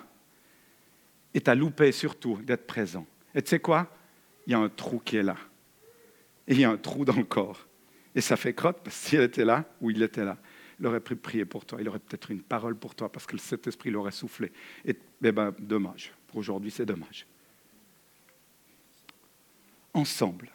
et 1.33 1.41
tu 1.41 1.49
as 1.49 1.55
loupé 1.55 1.91
surtout 1.91 2.37
d'être 2.43 2.67
présent. 2.67 3.05
Et 3.33 3.41
tu 3.41 3.49
sais 3.49 3.59
quoi? 3.59 3.87
Il 4.45 4.51
y 4.51 4.55
a 4.55 4.59
un 4.59 4.69
trou 4.69 4.99
qui 4.99 5.17
est 5.17 5.23
là. 5.23 5.37
Et 6.47 6.53
il 6.53 6.59
y 6.59 6.65
a 6.65 6.69
un 6.69 6.77
trou 6.77 7.05
dans 7.05 7.15
le 7.15 7.23
corps. 7.23 7.67
Et 8.13 8.21
ça 8.21 8.35
fait 8.35 8.53
crotte, 8.53 8.79
parce 8.83 8.99
que 8.99 9.09
s'il 9.09 9.21
était 9.21 9.45
là, 9.45 9.63
ou 9.79 9.89
il 9.89 10.01
était 10.03 10.25
là, 10.25 10.37
il 10.79 10.87
aurait 10.87 10.99
pu 10.99 11.15
prier 11.15 11.45
pour 11.45 11.63
toi, 11.63 11.79
il 11.79 11.87
aurait 11.87 11.99
peut-être 11.99 12.31
une 12.31 12.41
parole 12.41 12.75
pour 12.75 12.95
toi, 12.95 13.09
parce 13.09 13.25
que 13.25 13.37
cet 13.37 13.67
esprit 13.67 13.91
l'aurait 13.91 14.11
soufflé. 14.11 14.51
Et 14.83 14.97
eh 15.23 15.31
ben, 15.31 15.53
dommage. 15.59 16.11
Pour 16.27 16.37
aujourd'hui, 16.37 16.71
c'est 16.71 16.85
dommage. 16.85 17.25
Ensemble, 19.93 20.49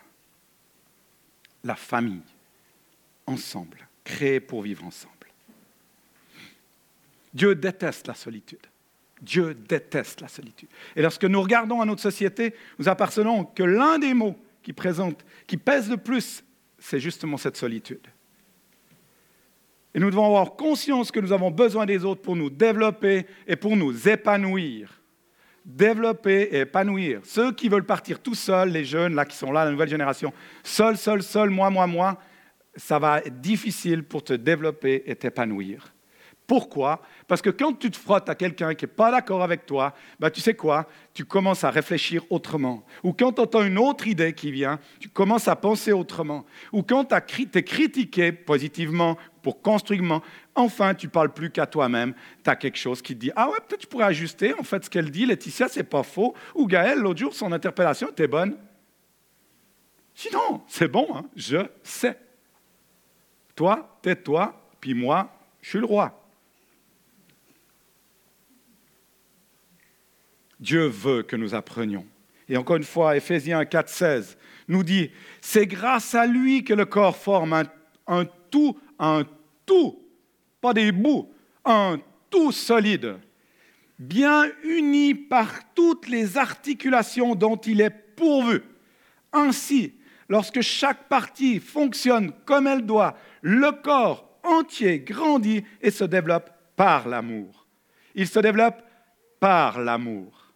la 1.63 1.77
famille, 1.77 2.23
ensemble, 3.27 3.87
créée 4.05 4.41
pour 4.41 4.63
vivre 4.63 4.85
ensemble. 4.85 5.13
Dieu 7.35 7.55
déteste 7.55 8.07
la 8.07 8.15
solitude. 8.15 8.67
Dieu 9.21 9.55
déteste 9.55 10.21
la 10.21 10.29
solitude. 10.29 10.69
Et 10.95 11.03
lorsque 11.03 11.25
nous 11.25 11.41
regardons 11.41 11.81
à 11.81 11.85
notre 11.85 12.03
société, 12.03 12.55
nous 12.79 12.89
apercevons 12.89 13.45
que 13.45 13.63
l'un 13.63 13.99
des 13.99 14.15
mots 14.15 14.37
qui 14.63 14.73
présente, 14.73 15.25
qui 15.47 15.57
pèse 15.57 15.91
le 15.91 15.97
plus, 15.97 16.43
c'est 16.79 17.01
justement 17.01 17.37
cette 17.37 17.57
solitude. 17.57 18.07
Et 19.95 19.99
nous 19.99 20.11
devons 20.11 20.27
avoir 20.27 20.57
conscience 20.57 21.11
que 21.11 21.21
nous 21.21 21.33
avons 21.33 21.51
besoin 21.51 21.87
des 21.87 22.05
autres 22.05 22.21
pour 22.21 22.37
nous 22.37 22.51
développer 22.51 23.27
et 23.47 23.57
pour 23.57 23.77
nous 23.77 24.09
épanouir. 24.09 24.96
Développer 25.67 26.49
et 26.53 26.61
épanouir. 26.61 27.21
Ceux 27.25 27.51
qui 27.51 27.69
veulent 27.69 27.85
partir 27.85 28.21
tout 28.21 28.37
seuls, 28.37 28.71
les 28.71 28.85
jeunes 28.85 29.17
là 29.17 29.25
qui 29.25 29.37
sont 29.37 29.51
là, 29.51 29.65
la 29.65 29.73
nouvelle 29.73 29.89
génération, 29.89 30.33
seul, 30.63 30.97
seul, 30.97 31.25
seul, 31.25 31.51
moi, 31.51 31.71
moi, 31.71 31.89
moi, 31.89 32.21
ça 32.77 33.01
va 33.01 33.19
être 33.19 33.41
difficile 33.41 34.05
pour 34.05 34.23
te 34.23 34.33
développer 34.33 35.03
et 35.07 35.17
t'épanouir. 35.17 35.93
Pourquoi? 36.47 37.03
Parce 37.27 37.43
que 37.43 37.51
quand 37.51 37.73
tu 37.73 37.91
te 37.91 37.97
frottes 37.97 38.29
à 38.29 38.37
quelqu'un 38.37 38.75
qui 38.75 38.85
n'est 38.85 38.93
pas 38.93 39.11
d'accord 39.11 39.43
avec 39.43 39.67
toi, 39.67 39.93
bah, 40.21 40.31
tu 40.31 40.41
sais 40.41 40.55
quoi? 40.55 40.87
Tu 41.13 41.25
commences 41.25 41.65
à 41.65 41.71
réfléchir 41.71 42.23
autrement. 42.31 42.85
Ou 43.03 43.13
quand 43.13 43.33
tu 43.33 43.41
entends 43.41 43.65
une 43.65 43.79
autre 43.79 44.07
idée 44.07 44.33
qui 44.33 44.53
vient, 44.53 44.79
tu 45.01 45.09
commences 45.09 45.49
à 45.49 45.57
penser 45.57 45.91
autrement. 45.91 46.47
Ou 46.73 46.85
quand 46.85 47.07
tu 47.07 47.49
es 47.53 47.63
critiqué 47.65 48.31
positivement, 48.31 49.17
pour 49.43 49.61
construire, 49.61 50.03
enfin 50.57 50.95
tu 50.95 51.09
parles 51.09 51.33
plus 51.33 51.51
qu'à 51.51 51.67
toi-même. 51.67 52.15
Tu 52.43 52.51
as 52.51 52.57
quelque 52.57 52.79
chose 52.79 53.01
qui 53.01 53.15
te 53.15 53.21
dit 53.21 53.31
Ah 53.37 53.49
ouais, 53.49 53.59
peut-être 53.67 53.83
tu 53.83 53.87
pourrais 53.87 54.07
ajuster. 54.07 54.55
En 54.59 54.63
fait, 54.63 54.85
ce 54.85 54.91
qu'elle 54.91 55.11
dit, 55.11 55.27
Laetitia, 55.27 55.69
c'est 55.69 55.85
pas 55.85 56.03
faux. 56.03 56.35
Ou 56.55 56.67
Gaël, 56.67 56.99
l'autre 56.99 57.21
jour, 57.21 57.35
son 57.35 57.53
interpellation 57.53 58.09
était 58.11 58.27
bonne. 58.27 58.57
Sinon, 60.15 60.63
c'est 60.67 60.89
bon, 60.89 61.07
hein, 61.15 61.27
je 61.37 61.59
sais. 61.83 62.19
Toi, 63.55 63.99
tais-toi, 64.03 64.59
puis 64.81 64.95
moi, 64.95 65.31
je 65.61 65.71
suis 65.71 65.79
le 65.79 65.85
roi. 65.85 66.23
Dieu 70.59 70.87
veut 70.87 71.23
que 71.23 71.37
nous 71.37 71.55
apprenions. 71.55 72.07
Et 72.49 72.57
encore 72.57 72.77
une 72.77 72.85
fois, 72.85 73.17
Ephésiens 73.17 73.63
4,16 73.63 74.37
nous 74.69 74.83
dit 74.83 75.11
C'est 75.41 75.67
grâce 75.67 76.15
à 76.15 76.27
lui 76.27 76.65
que 76.65 76.75
le 76.75 76.85
corps 76.85 77.17
forme 77.17 77.65
un, 78.07 78.25
tout, 78.51 78.79
un 78.99 79.25
tout, 79.65 80.03
des 80.75 80.93
bouts, 80.93 81.29
un 81.65 81.99
tout 82.31 82.53
solide, 82.53 83.17
bien 83.99 84.47
uni 84.63 85.15
par 85.15 85.73
toutes 85.75 86.09
les 86.09 86.37
articulations 86.39 87.35
dont 87.35 87.57
il 87.57 87.81
est 87.81 87.91
pourvu. 87.91 88.63
Ainsi, 89.33 89.95
lorsque 90.29 90.61
chaque 90.61 91.09
partie 91.09 91.61
fonctionne 91.61 92.33
comme 92.45 92.67
elle 92.67 92.85
doit, 92.85 93.17
le 93.43 93.71
corps 93.73 94.39
entier 94.43 95.01
grandit 95.01 95.65
et 95.81 95.91
se 95.91 96.05
développe 96.05 96.51
par 96.77 97.09
l'amour. 97.09 97.67
Il 98.15 98.27
se 98.27 98.39
développe 98.39 98.83
par 99.41 99.81
l'amour. 99.81 100.47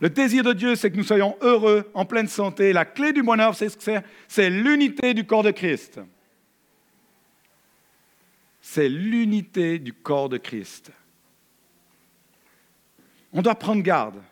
Le 0.00 0.10
désir 0.10 0.42
de 0.42 0.52
Dieu, 0.52 0.74
c'est 0.74 0.90
que 0.90 0.96
nous 0.96 1.04
soyons 1.04 1.36
heureux, 1.40 1.90
en 1.94 2.04
pleine 2.04 2.26
santé. 2.26 2.72
La 2.72 2.84
clé 2.84 3.12
du 3.12 3.22
bonheur, 3.22 3.54
C'est 4.28 4.50
l'unité 4.50 5.14
du 5.14 5.24
corps 5.24 5.42
de 5.42 5.50
Christ. 5.50 6.00
C'est 8.66 8.88
l'unité 8.88 9.78
du 9.78 9.92
corps 9.92 10.30
de 10.30 10.38
Christ. 10.38 10.90
On 13.30 13.42
doit 13.42 13.56
prendre 13.56 13.82
garde. 13.82 14.22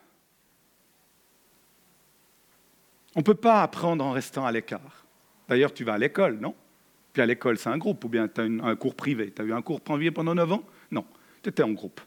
On 3.15 3.21
ne 3.21 3.25
peut 3.25 3.35
pas 3.35 3.63
apprendre 3.63 4.03
en 4.03 4.11
restant 4.11 4.47
à 4.47 4.51
l'écart. 4.51 5.05
D'ailleurs, 5.49 5.75
tu 5.75 5.85
vas 5.85 5.93
à 5.93 5.99
l'école, 5.99 6.39
non? 6.41 6.55
Puis 7.13 7.21
à 7.21 7.27
l'école, 7.27 7.59
c'est 7.59 7.69
un 7.69 7.77
groupe, 7.77 8.03
ou 8.05 8.09
bien 8.09 8.27
tu 8.27 8.41
as 8.41 8.45
un 8.45 8.75
cours 8.75 8.95
privé. 8.95 9.31
Tu 9.31 9.43
as 9.43 9.45
eu 9.45 9.53
un 9.53 9.61
cours 9.61 9.83
privé 9.83 10.11
pendant 10.11 10.35
9 10.35 10.51
ans? 10.51 10.65
Non, 10.91 11.05
tu 11.43 11.51
étais 11.51 11.63
en 11.63 11.73
groupe. 11.73 12.01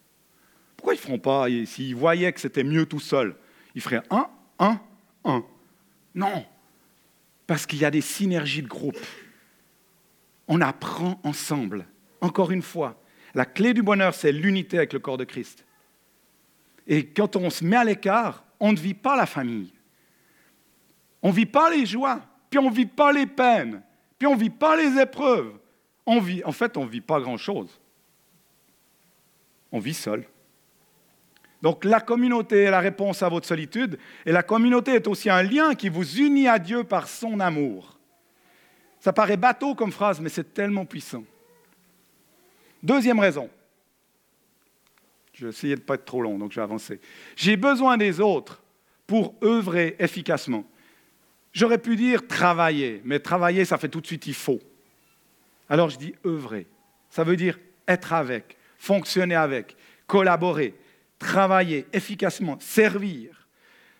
Pourquoi 0.75 0.95
ils 0.95 0.97
ne 0.97 1.01
feront 1.01 1.19
pas, 1.19 1.45
s'ils 1.67 1.95
voyaient 1.95 2.33
que 2.33 2.39
c'était 2.39 2.63
mieux 2.63 2.87
tout 2.87 2.99
seul, 2.99 3.35
il 3.75 3.81
ferait 3.81 4.01
un, 4.09 4.27
un, 4.57 4.81
un. 5.25 5.45
Non, 6.15 6.43
parce 7.45 7.67
qu'il 7.67 7.79
y 7.79 7.85
a 7.85 7.91
des 7.91 8.01
synergies 8.01 8.63
de 8.63 8.67
groupe. 8.67 8.97
On 10.47 10.59
apprend 10.59 11.21
ensemble. 11.23 11.85
Encore 12.21 12.51
une 12.51 12.61
fois, 12.61 12.95
la 13.33 13.45
clé 13.45 13.73
du 13.73 13.83
bonheur, 13.83 14.13
c'est 14.13 14.31
l'unité 14.31 14.77
avec 14.77 14.93
le 14.93 14.99
corps 14.99 15.17
de 15.17 15.23
Christ. 15.23 15.65
Et 16.87 17.07
quand 17.07 17.35
on 17.35 17.49
se 17.49 17.63
met 17.63 17.75
à 17.75 17.83
l'écart, 17.83 18.43
on 18.59 18.71
ne 18.71 18.77
vit 18.77 18.93
pas 18.93 19.15
la 19.15 19.25
famille. 19.25 19.73
On 21.21 21.29
ne 21.29 21.33
vit 21.33 21.45
pas 21.45 21.69
les 21.69 21.85
joies, 21.85 22.21
puis 22.49 22.59
on 22.59 22.69
ne 22.69 22.75
vit 22.75 22.85
pas 22.85 23.11
les 23.11 23.25
peines, 23.25 23.81
puis 24.17 24.27
on 24.27 24.35
ne 24.35 24.39
vit 24.39 24.49
pas 24.49 24.75
les 24.75 24.99
épreuves. 24.99 25.53
En 26.05 26.51
fait, 26.51 26.77
on 26.77 26.85
ne 26.85 26.89
vit 26.89 27.01
pas 27.01 27.19
grand-chose. 27.19 27.79
On 29.71 29.79
vit 29.79 29.95
seul. 29.95 30.25
Donc 31.61 31.83
la 31.83 31.99
communauté 31.99 32.63
est 32.63 32.71
la 32.71 32.79
réponse 32.79 33.23
à 33.23 33.29
votre 33.29 33.47
solitude, 33.47 33.97
et 34.25 34.31
la 34.31 34.43
communauté 34.43 34.93
est 34.93 35.07
aussi 35.07 35.29
un 35.29 35.41
lien 35.41 35.73
qui 35.73 35.89
vous 35.89 36.19
unit 36.19 36.47
à 36.47 36.59
Dieu 36.59 36.83
par 36.83 37.07
son 37.07 37.39
amour. 37.39 37.97
Ça 38.99 39.11
paraît 39.11 39.37
bateau 39.37 39.73
comme 39.73 39.91
phrase, 39.91 40.21
mais 40.21 40.29
c'est 40.29 40.53
tellement 40.53 40.85
puissant. 40.85 41.23
Deuxième 42.85 43.17
raison. 43.17 43.49
Je 45.33 45.45
vais 45.45 45.49
essayer 45.49 45.73
de 45.73 45.81
ne 45.81 45.85
pas 45.85 45.95
être 45.95 46.05
trop 46.05 46.21
long, 46.21 46.37
donc 46.37 46.51
je 46.51 46.57
vais 46.57 46.61
avancer. 46.61 47.01
J'ai 47.35 47.57
besoin 47.57 47.97
des 47.97 48.19
autres 48.19 48.61
pour 49.07 49.33
œuvrer 49.43 49.95
efficacement. 49.97 50.63
J'aurais 51.51 51.79
pu 51.79 51.95
dire 51.95 52.27
travailler, 52.27 53.01
mais 53.03 53.17
travailler, 53.17 53.65
ça 53.65 53.79
fait 53.79 53.89
tout 53.89 54.01
de 54.01 54.05
suite 54.05 54.27
il 54.27 54.35
faut. 54.35 54.59
Alors 55.67 55.89
je 55.89 55.97
dis 55.97 56.13
œuvrer. 56.27 56.67
Ça 57.09 57.23
veut 57.23 57.35
dire 57.35 57.57
être 57.87 58.13
avec, 58.13 58.55
fonctionner 58.77 59.33
avec, 59.33 59.75
collaborer, 60.05 60.75
travailler 61.17 61.87
efficacement, 61.91 62.59
servir. 62.59 63.47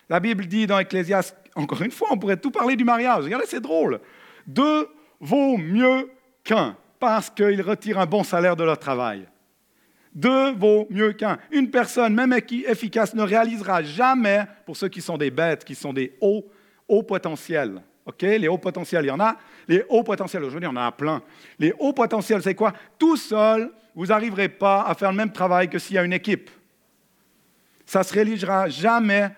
La 0.08 0.20
Bible 0.20 0.46
dit 0.46 0.68
dans 0.68 0.78
Ecclésiaste, 0.78 1.36
encore 1.56 1.82
une 1.82 1.90
fois, 1.90 2.08
on 2.12 2.18
pourrait 2.18 2.36
tout 2.36 2.52
parler 2.52 2.76
du 2.76 2.84
mariage. 2.84 3.24
Regardez, 3.24 3.46
c'est 3.48 3.60
drôle. 3.60 4.00
Deux 4.46 4.88
vaut 5.18 5.56
mieux 5.56 6.08
qu'un 6.44 6.76
parce 6.98 7.30
qu'ils 7.30 7.62
retirent 7.62 7.98
un 7.98 8.06
bon 8.06 8.24
salaire 8.24 8.56
de 8.56 8.64
leur 8.64 8.78
travail. 8.78 9.26
Deux 10.14 10.52
vaut 10.52 10.86
mieux 10.90 11.12
qu'un. 11.12 11.38
Une 11.50 11.70
personne, 11.70 12.14
même 12.14 12.32
efficace, 12.32 13.14
ne 13.14 13.22
réalisera 13.22 13.82
jamais, 13.82 14.44
pour 14.64 14.76
ceux 14.76 14.88
qui 14.88 15.00
sont 15.00 15.18
des 15.18 15.30
bêtes, 15.30 15.64
qui 15.64 15.74
sont 15.74 15.92
des 15.92 16.16
hauts, 16.20 16.46
hauts 16.88 17.02
potentiels. 17.02 17.82
OK 18.06 18.22
Les 18.22 18.48
hauts 18.48 18.58
potentiels, 18.58 19.04
il 19.04 19.08
y 19.08 19.10
en 19.10 19.20
a. 19.20 19.36
Les 19.68 19.84
hauts 19.88 20.02
potentiels, 20.02 20.42
aujourd'hui, 20.44 20.68
il 20.70 20.74
y 20.74 20.78
en 20.78 20.80
a 20.80 20.90
plein. 20.92 21.20
Les 21.58 21.74
hauts 21.78 21.92
potentiels, 21.92 22.42
c'est 22.42 22.54
quoi? 22.54 22.72
Tout 22.98 23.16
seul, 23.16 23.70
vous 23.94 24.06
n'arriverez 24.06 24.48
pas 24.48 24.82
à 24.82 24.94
faire 24.94 25.10
le 25.10 25.16
même 25.16 25.32
travail 25.32 25.68
que 25.68 25.78
s'il 25.78 25.96
y 25.96 25.98
a 25.98 26.04
une 26.04 26.12
équipe 26.12 26.50
ça 27.86 28.00
ne 28.00 28.04
se 28.04 28.12
réalisera 28.12 28.68
jamais 28.68 29.30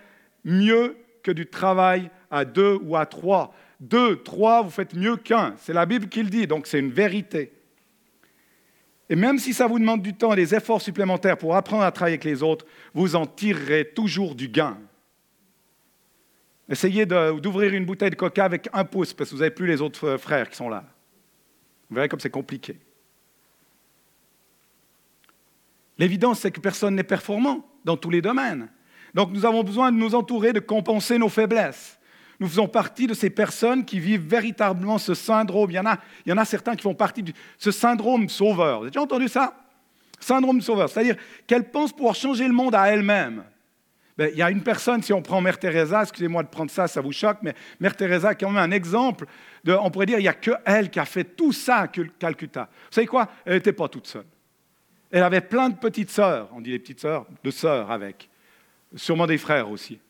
mieux 0.43 0.97
que 1.23 1.31
du 1.31 1.47
travail 1.47 2.11
à 2.31 2.45
deux 2.45 2.79
ou 2.83 2.97
à 2.97 3.05
trois. 3.05 3.55
Deux, 3.81 4.23
trois, 4.23 4.63
vous 4.63 4.71
faites 4.71 4.95
mieux 4.95 5.17
qu'un. 5.17 5.55
C'est 5.59 5.73
la 5.73 5.87
Bible 5.87 6.09
qui 6.09 6.23
le 6.23 6.31
dit, 6.31 6.47
donc 6.47 6.67
c'est 6.67 6.81
une 6.81 6.91
vérité. 6.91 7.53
Et 9.09 9.17
même 9.17 9.39
si 9.39 9.55
ça 9.55 9.67
vous 9.67 9.79
demande 9.79 10.03
du 10.03 10.15
temps 10.15 10.33
et 10.33 10.37
des 10.37 10.55
efforts 10.55 10.83
supplémentaires 10.83 11.39
pour 11.39 11.57
apprendre 11.57 11.85
à 11.85 11.93
travailler 11.93 12.15
avec 12.15 12.25
les 12.25 12.43
autres, 12.43 12.67
vous 12.93 13.17
en 13.17 13.27
tirerez 13.27 13.93
toujours 13.95 14.35
du 14.35 14.49
gain. 14.49 14.79
Essayez 16.69 17.07
d'ouvrir 17.07 17.73
une 17.73 17.87
bouteille 17.87 18.11
de 18.11 18.17
coca 18.17 18.45
avec 18.45 18.69
un 18.73 18.85
pouce, 18.85 19.15
parce 19.15 19.31
que 19.31 19.35
vous 19.35 19.41
n'avez 19.41 19.55
plus 19.55 19.67
les 19.67 19.81
autres 19.81 20.19
frères 20.19 20.51
qui 20.51 20.57
sont 20.57 20.69
là. 20.69 20.85
Vous 21.89 21.97
verrez 21.97 22.09
comme 22.09 22.21
c'est 22.21 22.29
compliqué. 22.29 22.79
L'évidence, 25.97 26.41
c'est 26.41 26.51
que 26.51 26.61
personne 26.61 26.95
n'est 26.95 27.03
performant 27.03 27.67
dans 27.85 27.97
tous 27.97 28.11
les 28.11 28.21
domaines. 28.21 28.69
Donc 29.15 29.31
nous 29.33 29.47
avons 29.47 29.65
besoin 29.65 29.91
de 29.91 29.97
nous 29.97 30.15
entourer, 30.15 30.53
de 30.53 30.61
compenser 30.61 31.17
nos 31.17 31.31
faiblesses. 31.31 31.98
Nous 32.41 32.47
faisons 32.47 32.69
partie 32.69 33.07
de 33.07 33.15
ces 33.15 33.31
personnes 33.31 33.85
qui 33.85 33.99
vivent 33.99 34.27
véritablement 34.27 34.99
ce 34.99 35.15
syndrome. 35.15 35.71
Il 35.71 35.75
y 35.75 35.79
en 35.79 35.87
a, 35.87 35.99
il 36.25 36.31
y 36.31 36.33
en 36.33 36.39
a 36.39 36.45
certains 36.45 36.77
qui 36.77 36.83
font 36.83 36.95
partie 36.95 37.23
de 37.23 37.33
ce 37.59 37.71
syndrome 37.71 38.29
sauveur. 38.29 38.79
Vous 38.79 38.85
avez 38.85 38.91
déjà 38.91 39.03
entendu 39.03 39.29
ça? 39.29 39.55
Syndrome 40.21 40.61
sauveur, 40.61 40.89
c'est-à-dire 40.89 41.17
qu'elle 41.47 41.71
pense 41.71 41.93
pouvoir 41.93 42.15
changer 42.15 42.47
le 42.47 42.53
monde 42.53 42.75
à 42.75 42.89
elle-même. 42.89 43.45
Ben, 44.17 44.31
il 44.33 44.39
y 44.39 44.43
a 44.43 44.51
une 44.51 44.65
personne, 44.65 45.01
si 45.01 45.13
on 45.13 45.23
prend 45.23 45.41
Mère 45.41 45.61
Teresa, 45.61 46.03
excusez-moi 46.03 46.43
de 46.43 46.49
prendre 46.49 46.73
ça, 46.73 46.89
ça 46.89 47.01
vous 47.01 47.13
choque, 47.13 47.39
mais 47.43 47.55
Mère 47.79 47.95
Teresa 47.95 48.33
est 48.33 48.35
quand 48.35 48.51
même 48.51 48.63
un 48.63 48.73
exemple. 48.73 49.27
On 49.65 49.91
pourrait 49.93 50.07
dire, 50.07 50.19
il 50.19 50.23
n'y 50.23 50.29
a 50.29 50.33
que 50.33 50.51
elle 50.65 50.91
qui 50.91 50.99
a 50.99 51.05
fait 51.05 51.23
tout 51.23 51.53
ça 51.53 51.83
à 51.83 51.87
Calcutta. 51.87 52.69
Vous 52.73 52.95
savez 52.95 53.07
quoi? 53.07 53.29
Elle 53.45 53.55
n'était 53.55 53.73
pas 53.73 53.87
toute 53.87 54.09
seule. 54.09 54.27
Elle 55.13 55.23
avait 55.23 55.41
plein 55.41 55.69
de 55.69 55.77
petites 55.77 56.11
sœurs, 56.11 56.49
on 56.53 56.61
dit 56.61 56.71
les 56.71 56.81
petites 56.81 57.01
sœurs, 57.01 57.27
de 57.45 57.51
sœurs 57.53 57.93
avec, 57.93 58.29
sûrement 58.97 59.27
des 59.27 59.39
frères 59.39 59.71
aussi. 59.71 60.01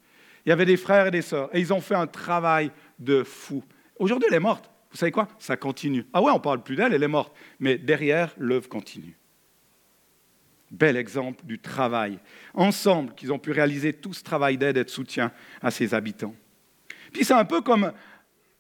Il 0.49 0.51
y 0.51 0.53
avait 0.53 0.65
des 0.65 0.79
frères 0.79 1.07
et 1.09 1.11
des 1.11 1.21
sœurs, 1.21 1.55
et 1.55 1.61
ils 1.61 1.75
ont 1.75 1.81
fait 1.83 1.95
un 1.95 2.07
travail 2.07 2.73
de 2.99 3.23
fou. 3.23 3.63
Aujourd'hui, 3.99 4.29
elle 4.31 4.37
est 4.37 4.41
morte. 4.41 4.71
vous 4.91 4.97
savez 4.97 5.13
quoi? 5.13 5.29
Ça 5.39 5.59
continue. 5.59 6.07
Ah 6.15 6.23
ouais, 6.23 6.33
on 6.33 6.41
parle 6.41 6.63
plus 6.63 6.75
d'elle, 6.75 6.95
elle 6.95 7.03
est 7.03 7.07
morte. 7.07 7.37
Mais 7.61 7.77
derrière, 7.77 8.33
l'œuvre 8.39 8.67
continue. 8.67 9.19
Bel 10.71 10.97
exemple 10.97 11.45
du 11.45 11.59
travail. 11.59 12.19
Ensemble, 12.55 13.15
qu'ils 13.15 13.31
ont 13.31 13.39
pu 13.39 13.53
réaliser 13.53 13.93
tout 13.93 14.15
ce 14.15 14.25
travail 14.25 14.57
d'aide 14.57 14.79
et 14.79 14.85
de 14.85 14.89
soutien 14.89 15.33
à 15.61 15.71
ses 15.71 15.93
habitants. 15.93 16.35
Puis 17.13 17.27
c'est 17.27 17.35
un 17.35 17.45
peu 17.45 17.61
comme, 17.61 17.93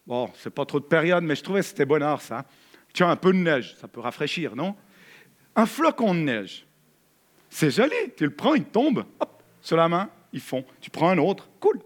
bon, 0.06 0.30
c'est 0.34 0.50
pas 0.50 0.66
trop 0.66 0.80
de 0.80 0.84
période, 0.84 1.24
mais 1.24 1.36
je 1.36 1.42
trouvais 1.42 1.60
que 1.60 1.66
c'était 1.66 1.86
bonheur 1.86 2.20
ça. 2.20 2.44
Tiens, 2.92 3.08
un 3.08 3.16
peu 3.16 3.32
de 3.32 3.38
neige, 3.38 3.76
ça 3.80 3.88
peut 3.88 4.00
rafraîchir, 4.00 4.54
non? 4.54 4.76
Un 5.56 5.64
flocon 5.64 6.12
de 6.12 6.20
neige. 6.20 6.66
C'est 7.48 7.70
joli, 7.70 7.96
tu 8.14 8.24
le 8.24 8.34
prends, 8.34 8.52
il 8.52 8.64
tombe, 8.64 9.06
hop, 9.20 9.42
sur 9.62 9.78
la 9.78 9.88
main, 9.88 10.10
ils 10.32 10.40
font. 10.40 10.64
Tu 10.80 10.90
prends 10.90 11.10
un 11.10 11.18
autre, 11.18 11.48
cool. 11.60 11.80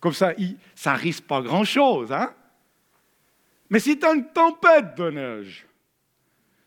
Comme 0.00 0.12
ça, 0.12 0.32
ça 0.74 0.94
risque 0.94 1.24
pas 1.24 1.40
grand-chose, 1.40 2.12
hein 2.12 2.32
Mais 3.70 3.80
si 3.80 3.98
tu 3.98 4.06
as 4.06 4.14
une 4.14 4.26
tempête 4.26 4.96
de 4.96 5.10
neige, 5.10 5.66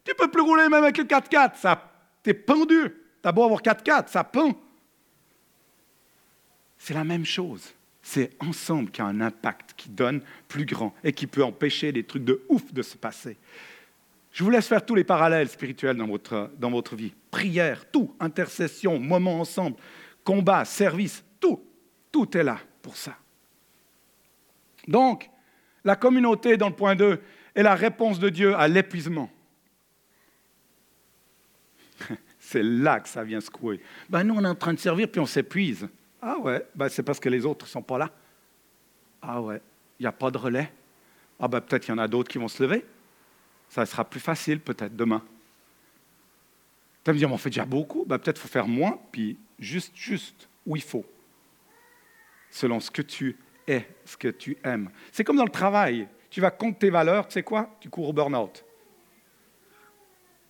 tu 0.03 0.13
peux 0.15 0.29
plus 0.29 0.41
rouler 0.41 0.63
même 0.63 0.83
avec 0.83 0.97
le 0.97 1.03
4x4, 1.03 1.55
ça, 1.55 1.91
t'es 2.23 2.33
pendu. 2.33 2.95
T'as 3.21 3.31
beau 3.31 3.43
avoir 3.43 3.61
4x4, 3.61 4.07
ça 4.07 4.23
pend. 4.23 4.53
C'est 6.77 6.93
la 6.93 7.03
même 7.03 7.25
chose. 7.25 7.73
C'est 8.01 8.31
ensemble 8.39 8.89
qu'il 8.89 9.03
y 9.03 9.07
a 9.07 9.09
un 9.09 9.21
impact 9.21 9.73
qui 9.75 9.89
donne 9.89 10.21
plus 10.47 10.65
grand 10.65 10.95
et 11.03 11.11
qui 11.11 11.27
peut 11.27 11.43
empêcher 11.43 11.91
des 11.91 12.03
trucs 12.03 12.23
de 12.23 12.41
ouf 12.49 12.73
de 12.73 12.81
se 12.81 12.97
passer. 12.97 13.37
Je 14.31 14.43
vous 14.43 14.49
laisse 14.49 14.67
faire 14.67 14.85
tous 14.85 14.95
les 14.95 15.03
parallèles 15.03 15.49
spirituels 15.49 15.97
dans 15.97 16.07
votre, 16.07 16.49
dans 16.57 16.71
votre 16.71 16.95
vie. 16.95 17.13
Prière, 17.29 17.89
tout, 17.91 18.15
intercession, 18.19 18.99
moment 18.99 19.41
ensemble, 19.41 19.75
combat, 20.23 20.65
service, 20.65 21.23
tout, 21.39 21.63
tout 22.11 22.37
est 22.37 22.43
là 22.43 22.59
pour 22.81 22.95
ça. 22.95 23.15
Donc, 24.87 25.29
la 25.83 25.95
communauté 25.95 26.57
dans 26.57 26.69
le 26.69 26.75
point 26.75 26.95
2 26.95 27.21
est 27.55 27.63
la 27.63 27.75
réponse 27.75 28.19
de 28.19 28.29
Dieu 28.29 28.55
à 28.55 28.67
l'épuisement. 28.67 29.29
C'est 32.39 32.63
là 32.63 32.99
que 32.99 33.09
ça 33.09 33.23
vient 33.23 33.41
secouer. 33.41 33.79
Ben, 34.09 34.23
nous, 34.23 34.35
on 34.35 34.43
est 34.43 34.47
en 34.47 34.55
train 34.55 34.73
de 34.73 34.79
servir, 34.79 35.09
puis 35.09 35.19
on 35.19 35.25
s'épuise. 35.25 35.87
Ah 36.21 36.37
ouais, 36.37 36.65
ben, 36.75 36.89
c'est 36.89 37.03
parce 37.03 37.19
que 37.19 37.29
les 37.29 37.45
autres 37.45 37.65
ne 37.65 37.69
sont 37.69 37.81
pas 37.81 37.97
là. 37.97 38.11
Ah 39.21 39.41
ouais, 39.41 39.61
il 39.99 40.03
n'y 40.03 40.07
a 40.07 40.11
pas 40.11 40.31
de 40.31 40.37
relais. 40.37 40.71
Ah 41.39 41.47
ben, 41.47 41.61
peut-être 41.61 41.83
qu'il 41.83 41.93
y 41.93 41.97
en 41.97 42.01
a 42.01 42.07
d'autres 42.07 42.29
qui 42.29 42.37
vont 42.37 42.47
se 42.47 42.61
lever. 42.61 42.85
Ça 43.69 43.85
sera 43.85 44.03
plus 44.03 44.19
facile 44.19 44.59
peut-être 44.59 44.95
demain. 44.95 45.23
Tu 47.03 47.11
vas 47.11 47.13
me 47.13 47.17
dire, 47.19 47.31
on 47.31 47.37
fait 47.37 47.49
déjà 47.49 47.65
beaucoup. 47.65 48.03
Ben, 48.05 48.17
peut-être 48.17 48.35
qu'il 48.35 48.47
faut 48.47 48.51
faire 48.51 48.67
moins, 48.67 48.99
puis 49.11 49.37
juste, 49.59 49.95
juste 49.95 50.49
où 50.65 50.75
il 50.75 50.81
faut. 50.81 51.05
Selon 52.49 52.79
ce 52.79 52.89
que 52.89 53.01
tu 53.01 53.37
es, 53.67 53.87
ce 54.05 54.17
que 54.17 54.27
tu 54.27 54.57
aimes. 54.63 54.89
C'est 55.11 55.23
comme 55.23 55.37
dans 55.37 55.45
le 55.45 55.51
travail. 55.51 56.07
Tu 56.29 56.41
vas 56.41 56.51
compter 56.51 56.79
tes 56.79 56.89
valeurs, 56.89 57.27
tu 57.27 57.33
sais 57.33 57.43
quoi? 57.43 57.75
Tu 57.79 57.89
cours 57.89 58.09
au 58.09 58.13
burn-out. 58.13 58.63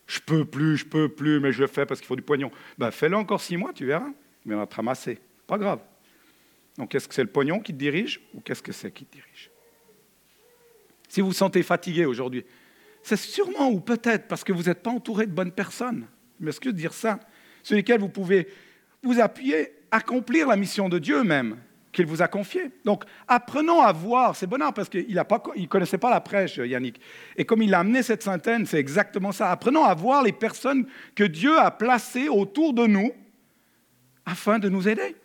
Je 0.07 0.19
peux 0.19 0.43
plus, 0.43 0.77
je 0.77 0.85
peux 0.85 1.07
plus, 1.07 1.39
mais 1.39 1.51
je 1.51 1.61
le 1.61 1.67
fais 1.67 1.85
parce 1.85 1.99
qu'il 1.99 2.07
faut 2.07 2.15
du 2.15 2.21
pognon. 2.21 2.51
Ben, 2.77 2.89
fais-le 2.91 3.15
encore 3.15 3.41
six 3.41 3.57
mois, 3.57 3.73
tu 3.73 3.85
verras. 3.85 4.09
Mais 4.45 4.55
on 4.55 4.57
va 4.57 4.65
te 4.65 4.75
ramasser. 4.75 5.19
Pas 5.45 5.57
grave. 5.57 5.79
Donc, 6.77 6.95
est-ce 6.95 7.07
que 7.07 7.13
c'est 7.13 7.23
le 7.23 7.29
pognon 7.29 7.59
qui 7.59 7.73
te 7.73 7.77
dirige 7.77 8.21
ou 8.33 8.41
qu'est-ce 8.41 8.63
que 8.63 8.71
c'est 8.71 8.91
qui 8.91 9.05
te 9.05 9.13
dirige? 9.13 9.51
Si 11.07 11.21
vous 11.21 11.27
vous 11.27 11.33
sentez 11.33 11.61
fatigué 11.61 12.05
aujourd'hui, 12.05 12.45
c'est 13.03 13.17
sûrement 13.17 13.69
ou 13.69 13.79
peut-être 13.79 14.27
parce 14.27 14.43
que 14.43 14.53
vous 14.53 14.63
n'êtes 14.63 14.81
pas 14.81 14.91
entouré 14.91 15.27
de 15.27 15.31
bonnes 15.31 15.51
personnes. 15.51 16.07
Je 16.39 16.45
m'excuse 16.45 16.73
de 16.73 16.77
dire 16.77 16.93
ça? 16.93 17.19
Sur 17.63 17.75
lesquelles 17.75 17.99
vous 17.99 18.09
pouvez 18.09 18.47
vous 19.03 19.19
appuyer, 19.19 19.73
accomplir 19.91 20.47
la 20.47 20.55
mission 20.55 20.89
de 20.89 20.99
Dieu 20.99 21.23
même 21.23 21.57
qu'il 21.91 22.05
vous 22.05 22.21
a 22.21 22.27
confiée. 22.27 22.71
Donc, 22.85 23.03
apprenons 23.27 23.81
à 23.81 23.91
voir, 23.91 24.35
c'est 24.35 24.47
bonheur 24.47 24.73
parce 24.73 24.89
qu'il 24.89 25.13
ne 25.13 25.65
connaissait 25.65 25.97
pas 25.97 26.09
la 26.09 26.21
prêche, 26.21 26.57
Yannick. 26.57 26.99
Et 27.35 27.45
comme 27.45 27.61
il 27.61 27.73
a 27.73 27.79
amené 27.79 28.03
cette 28.03 28.23
synthèse, 28.23 28.69
c'est 28.69 28.77
exactement 28.77 29.31
ça. 29.31 29.51
Apprenons 29.51 29.83
à 29.83 29.93
voir 29.93 30.23
les 30.23 30.31
personnes 30.31 30.87
que 31.15 31.23
Dieu 31.23 31.57
a 31.57 31.71
placées 31.71 32.29
autour 32.29 32.73
de 32.73 32.85
nous 32.85 33.12
afin 34.25 34.59
de 34.59 34.69
nous 34.69 34.88
aider. 34.88 35.15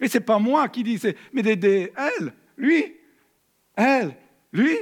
Et 0.00 0.08
ce 0.08 0.18
n'est 0.18 0.24
pas 0.24 0.38
moi 0.38 0.68
qui 0.68 0.82
dis, 0.82 1.00
mais 1.32 1.42
des, 1.42 1.92
elle, 1.96 2.32
lui, 2.56 2.96
elle, 3.74 4.14
lui. 4.52 4.76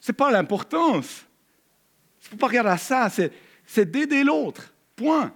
Ce 0.00 0.12
n'est 0.12 0.16
pas 0.16 0.30
l'importance. 0.30 1.26
Il 2.20 2.24
ne 2.24 2.30
faut 2.30 2.36
pas 2.36 2.48
regarder 2.48 2.70
à 2.70 2.78
ça, 2.78 3.08
d'aider 3.76 4.24
l'autre. 4.24 4.72
Point. 4.96 5.32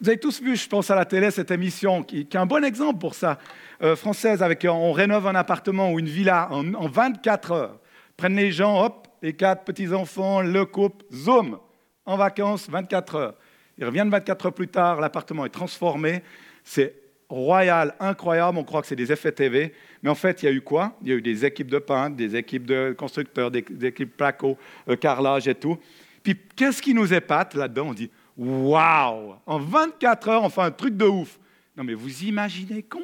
Vous 0.00 0.08
avez 0.08 0.18
tous 0.18 0.40
vu, 0.40 0.54
je 0.54 0.68
pense 0.68 0.90
à 0.90 0.94
la 0.94 1.04
télé, 1.04 1.30
cette 1.32 1.50
émission 1.50 2.04
qui, 2.04 2.20
est 2.20 2.36
un 2.36 2.46
bon 2.46 2.64
exemple 2.64 3.00
pour 3.00 3.14
ça, 3.14 3.38
euh, 3.82 3.96
française, 3.96 4.42
avec 4.44 4.64
on 4.64 4.92
rénove 4.92 5.26
un 5.26 5.34
appartement 5.34 5.90
ou 5.92 5.98
une 5.98 6.06
villa 6.06 6.48
en, 6.52 6.72
en 6.74 6.88
24 6.88 7.52
heures. 7.52 7.80
Prennent 8.16 8.36
les 8.36 8.52
gens, 8.52 8.84
hop, 8.84 9.08
les 9.22 9.32
quatre 9.32 9.64
petits-enfants, 9.64 10.40
le 10.40 10.64
couple, 10.64 11.04
zoom, 11.12 11.58
en 12.06 12.16
vacances, 12.16 12.70
24 12.70 13.14
heures. 13.16 13.34
Ils 13.76 13.84
reviennent 13.84 14.10
24 14.10 14.46
heures 14.46 14.54
plus 14.54 14.68
tard, 14.68 15.00
l'appartement 15.00 15.44
est 15.44 15.50
transformé, 15.50 16.22
c'est 16.62 16.94
royal, 17.28 17.94
incroyable, 18.00 18.58
on 18.58 18.64
croit 18.64 18.80
que 18.80 18.86
c'est 18.86 18.96
des 18.96 19.12
effets 19.12 19.32
TV, 19.32 19.74
mais 20.02 20.10
en 20.10 20.14
fait, 20.14 20.42
il 20.42 20.46
y 20.46 20.48
a 20.48 20.52
eu 20.52 20.60
quoi? 20.60 20.96
Il 21.02 21.08
y 21.08 21.12
a 21.12 21.16
eu 21.16 21.22
des 21.22 21.44
équipes 21.44 21.70
de 21.70 21.78
peintres, 21.78 22.16
des 22.16 22.34
équipes 22.34 22.66
de 22.66 22.94
constructeurs, 22.96 23.50
des, 23.50 23.64
équipes 23.82 24.16
placo, 24.16 24.56
euh, 24.88 24.96
carrelage 24.96 25.46
et 25.46 25.54
tout. 25.54 25.78
Puis 26.22 26.36
qu'est-ce 26.56 26.80
qui 26.80 26.94
nous 26.94 27.12
épate 27.12 27.54
là-dedans? 27.54 27.88
On 27.88 27.94
dit 27.94 28.10
Waouh 28.36 29.34
En 29.46 29.58
24 29.58 30.28
heures, 30.28 30.44
on 30.44 30.48
fait 30.48 30.62
un 30.62 30.70
truc 30.70 30.96
de 30.96 31.04
ouf. 31.04 31.38
Non, 31.76 31.84
mais 31.84 31.94
vous 31.94 32.24
imaginez 32.24 32.82
compte? 32.82 33.02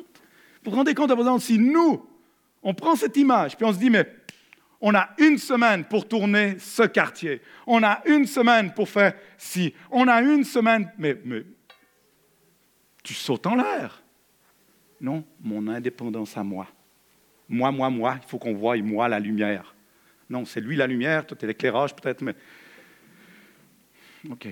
Vous 0.64 0.70
vous 0.70 0.76
rendez 0.76 0.94
compte, 0.94 1.08
par 1.08 1.18
exemple, 1.18 1.42
si 1.42 1.58
nous, 1.58 2.06
on 2.62 2.72
prend 2.72 2.96
cette 2.96 3.16
image, 3.16 3.56
puis 3.56 3.66
on 3.66 3.72
se 3.72 3.78
dit 3.78 3.90
Mais 3.90 4.08
on 4.80 4.94
a 4.94 5.10
une 5.18 5.38
semaine 5.38 5.84
pour 5.84 6.08
tourner 6.08 6.56
ce 6.58 6.82
quartier. 6.84 7.42
On 7.66 7.82
a 7.82 8.00
une 8.06 8.26
semaine 8.26 8.72
pour 8.72 8.88
faire 8.88 9.14
ci. 9.36 9.74
On 9.90 10.08
a 10.08 10.22
une 10.22 10.44
semaine. 10.44 10.90
Mais, 10.98 11.16
mais 11.24 11.44
tu 13.02 13.12
sautes 13.12 13.46
en 13.46 13.56
l'air. 13.56 14.03
Non, 15.04 15.22
mon 15.42 15.68
indépendance 15.68 16.34
à 16.38 16.42
moi. 16.42 16.66
Moi, 17.46 17.70
moi, 17.70 17.90
moi. 17.90 18.18
Il 18.22 18.26
faut 18.26 18.38
qu'on 18.38 18.54
voie, 18.54 18.74
moi, 18.78 19.06
la 19.06 19.20
lumière. 19.20 19.74
Non, 20.30 20.46
c'est 20.46 20.62
lui 20.62 20.76
la 20.76 20.86
lumière, 20.86 21.26
toi, 21.26 21.36
tu 21.36 21.44
es 21.44 21.48
l'éclairage 21.48 21.94
peut-être, 21.94 22.22
mais. 22.22 22.34
OK. 24.30 24.48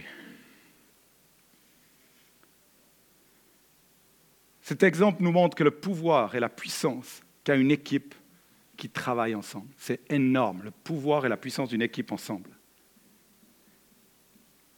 Cet 4.60 4.82
exemple 4.82 5.22
nous 5.22 5.32
montre 5.32 5.56
que 5.56 5.64
le 5.64 5.70
pouvoir 5.70 6.34
et 6.34 6.40
la 6.40 6.50
puissance 6.50 7.22
qu'a 7.44 7.54
une 7.54 7.70
équipe 7.70 8.14
qui 8.76 8.90
travaillent 8.90 9.34
ensemble. 9.34 9.72
C'est 9.78 10.02
énorme, 10.12 10.64
le 10.64 10.70
pouvoir 10.70 11.24
et 11.24 11.30
la 11.30 11.38
puissance 11.38 11.70
d'une 11.70 11.80
équipe 11.80 12.12
ensemble. 12.12 12.50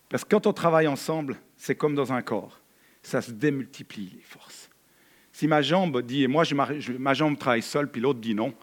Parce 0.08 0.22
que 0.22 0.28
quand 0.28 0.46
on 0.46 0.52
travaille 0.52 0.86
ensemble, 0.86 1.40
c'est 1.56 1.74
comme 1.74 1.96
dans 1.96 2.12
un 2.12 2.22
corps. 2.22 2.60
Ça 3.02 3.20
se 3.20 3.32
démultiplie, 3.32 4.10
les 4.14 4.22
forces. 4.22 4.70
Si 5.34 5.48
ma 5.48 5.62
jambe 5.62 6.00
dit, 6.00 6.28
moi 6.28 6.44
je, 6.44 6.54
ma, 6.54 7.12
jambe 7.12 7.36
travaille 7.36 7.60
seule, 7.60 7.90
puis 7.90 8.00
l'autre 8.00 8.20
dit 8.20 8.36
non, 8.36 8.54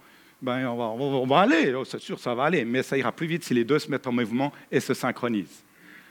ben 0.42 0.66
on 0.70 0.78
va, 0.78 0.86
on 0.86 1.28
va 1.28 1.40
aller, 1.42 1.74
oh, 1.76 1.84
c'est 1.84 2.00
sûr, 2.00 2.18
ça 2.18 2.34
va 2.34 2.46
aller, 2.46 2.64
mais 2.64 2.82
ça 2.82 2.98
ira 2.98 3.12
plus 3.12 3.28
vite 3.28 3.44
si 3.44 3.54
les 3.54 3.66
deux 3.66 3.78
se 3.78 3.92
mettent 3.92 4.08
en 4.08 4.14
mouvement 4.14 4.54
et 4.72 4.80
se 4.80 4.94
synchronisent. 4.94 5.66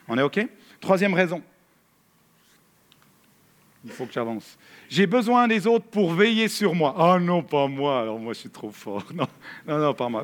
On 0.07 0.18
est 0.18 0.23
OK? 0.23 0.46
Troisième 0.79 1.14
raison, 1.14 1.42
il 3.87 3.90
faut 3.90 4.05
que 4.05 4.12
j'avance. 4.12 4.59
J'ai 4.90 5.07
besoin 5.07 5.49
des 5.49 5.66
autres 5.66 5.87
pour 5.87 6.12
veiller 6.12 6.46
sur 6.46 6.75
moi. 6.75 6.94
Ah 6.99 7.18
non, 7.18 7.42
pas 7.42 7.66
moi. 7.66 8.03
Alors 8.03 8.18
moi, 8.18 8.35
je 8.35 8.40
suis 8.40 8.51
trop 8.51 8.70
fort. 8.70 9.07
Non, 9.14 9.27
non, 9.66 9.79
non 9.79 9.94
pas 9.94 10.11
moi. 10.11 10.23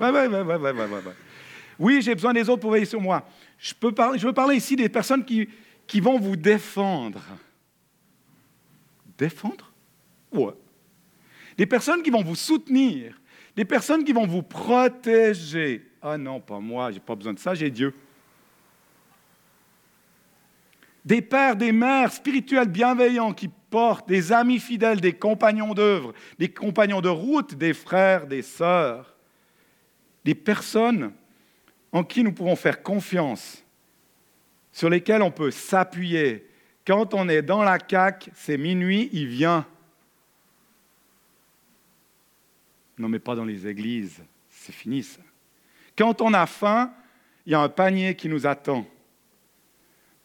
oui, 1.79 2.03
j'ai 2.03 2.15
besoin 2.15 2.35
des 2.35 2.47
autres 2.51 2.61
pour 2.61 2.73
veiller 2.73 2.85
sur 2.85 3.01
moi. 3.01 3.27
Je, 3.59 3.73
peux 3.73 3.93
parler, 3.93 4.19
je 4.19 4.27
veux 4.27 4.35
parler 4.35 4.57
ici 4.57 4.77
des 4.77 4.91
personnes 4.91 5.25
qui, 5.25 5.49
qui 5.87 6.01
vont 6.01 6.19
vous 6.19 6.37
défendre. 6.37 7.23
Défendre? 9.17 9.73
Ouais. 10.33 10.55
Des 11.57 11.67
personnes 11.67 12.03
qui 12.03 12.11
vont 12.11 12.23
vous 12.23 12.35
soutenir. 12.35 13.21
Des 13.55 13.65
personnes 13.65 14.05
qui 14.05 14.13
vont 14.13 14.27
vous 14.27 14.43
protéger. 14.43 15.91
Ah 16.03 16.19
non, 16.19 16.41
pas 16.41 16.61
moi, 16.61 16.91
j'ai 16.91 17.01
pas 17.01 17.15
besoin 17.15 17.33
de 17.33 17.39
ça, 17.39 17.55
j'ai 17.55 17.71
Dieu. 17.71 17.95
des 21.07 21.23
pères, 21.23 21.55
des 21.55 21.71
mères 21.71 22.13
spirituels 22.13 22.69
bienveillants 22.69 23.33
qui 23.33 23.49
portent, 23.71 24.09
des 24.09 24.33
amis 24.33 24.59
fidèles, 24.59 25.01
des 25.01 25.13
compagnons 25.13 25.73
d'œuvre, 25.73 26.13
des 26.37 26.49
compagnons 26.49 27.01
de 27.01 27.09
route, 27.09 27.55
des 27.55 27.75
frères, 27.75 28.27
des 28.27 28.43
sœurs, 28.43 29.15
des 30.25 30.35
personnes 30.35 31.13
en 31.93 32.03
qui 32.03 32.25
nous 32.25 32.33
pouvons 32.33 32.57
faire 32.57 32.83
confiance, 32.83 33.65
sur 34.73 34.91
lesquelles 34.91 35.23
on 35.23 35.31
peut 35.31 35.53
s'appuyer. 35.53 36.51
Quand 36.85 37.15
on 37.15 37.29
est 37.29 37.43
dans 37.43 37.63
la 37.63 37.79
caque, 37.79 38.29
c'est 38.35 38.59
minuit, 38.59 39.09
il 39.13 39.29
vient. 39.29 39.65
Non, 42.99 43.09
mais 43.09 43.19
pas 43.19 43.35
dans 43.35 43.45
les 43.45 43.67
églises, 43.67 44.23
c'est 44.49 44.73
fini 44.73 45.03
ça. 45.03 45.21
Quand 45.97 46.21
on 46.21 46.33
a 46.35 46.47
faim, 46.47 46.93
il 47.45 47.53
y 47.53 47.55
a 47.55 47.61
un 47.61 47.69
panier 47.69 48.15
qui 48.17 48.29
nous 48.29 48.47
attend. 48.47 48.87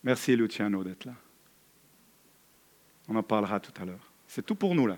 Merci 0.04 0.36
Luciano 0.36 0.84
d'être 0.84 1.06
là. 1.06 1.14
On 3.08 3.16
en 3.16 3.24
parlera 3.24 3.60
tout 3.60 3.74
à 3.82 3.86
l'heure. 3.86 4.12
C'est 4.28 4.46
tout 4.46 4.56
pour 4.56 4.74
nous 4.74 4.88
là. 4.88 4.98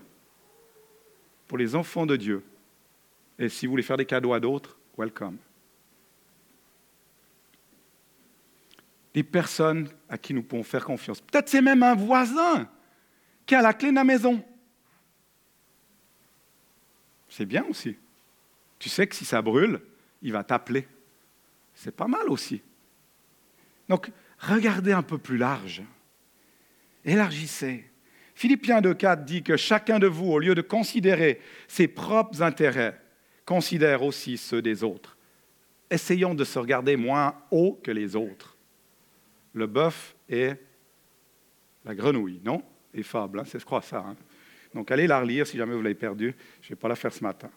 pour 1.48 1.58
les 1.58 1.74
enfants 1.74 2.06
de 2.06 2.16
Dieu. 2.16 2.44
Et 3.38 3.48
si 3.48 3.66
vous 3.66 3.72
voulez 3.72 3.82
faire 3.82 3.96
des 3.96 4.06
cadeaux 4.06 4.32
à 4.32 4.40
d'autres, 4.40 4.78
welcome. 4.96 5.36
Des 9.12 9.22
personnes 9.22 9.88
à 10.08 10.16
qui 10.16 10.32
nous 10.32 10.42
pouvons 10.42 10.62
faire 10.62 10.84
confiance. 10.84 11.20
Peut-être 11.20 11.48
c'est 11.48 11.62
même 11.62 11.82
un 11.82 11.94
voisin 11.94 12.68
qui 13.46 13.54
a 13.54 13.62
la 13.62 13.74
clé 13.74 13.90
de 13.90 13.94
la 13.94 14.04
maison. 14.04 14.42
C'est 17.36 17.46
bien 17.46 17.64
aussi. 17.68 17.96
Tu 18.78 18.88
sais 18.88 19.08
que 19.08 19.16
si 19.16 19.24
ça 19.24 19.42
brûle, 19.42 19.80
il 20.22 20.30
va 20.30 20.44
t'appeler. 20.44 20.86
C'est 21.74 21.90
pas 21.96 22.06
mal 22.06 22.28
aussi. 22.28 22.62
Donc, 23.88 24.12
regardez 24.38 24.92
un 24.92 25.02
peu 25.02 25.18
plus 25.18 25.36
large. 25.36 25.82
Élargissez. 27.04 27.90
Philippiens 28.36 28.80
2.4 28.80 29.24
dit 29.24 29.42
que 29.42 29.56
chacun 29.56 29.98
de 29.98 30.06
vous, 30.06 30.30
au 30.30 30.38
lieu 30.38 30.54
de 30.54 30.62
considérer 30.62 31.40
ses 31.66 31.88
propres 31.88 32.40
intérêts, 32.40 33.00
considère 33.44 34.04
aussi 34.04 34.38
ceux 34.38 34.62
des 34.62 34.84
autres. 34.84 35.16
Essayons 35.90 36.34
de 36.34 36.44
se 36.44 36.60
regarder 36.60 36.94
moins 36.94 37.34
haut 37.50 37.80
que 37.82 37.90
les 37.90 38.14
autres. 38.14 38.56
Le 39.54 39.66
bœuf 39.66 40.14
et 40.28 40.52
la 41.84 41.96
grenouille, 41.96 42.40
non? 42.44 42.62
Et 42.94 43.02
fable, 43.02 43.40
hein, 43.40 43.44
c'est 43.44 43.58
je 43.58 43.66
crois 43.66 43.82
ça. 43.82 44.04
Hein. 44.06 44.14
Donc 44.74 44.90
allez 44.90 45.06
la 45.06 45.20
relire 45.20 45.46
si 45.46 45.56
jamais 45.56 45.74
vous 45.74 45.82
l'avez 45.82 45.94
perdu. 45.94 46.34
Je 46.60 46.66
ne 46.66 46.70
vais 46.70 46.80
pas 46.80 46.88
la 46.88 46.96
faire 46.96 47.12
ce 47.12 47.22
matin. 47.22 47.50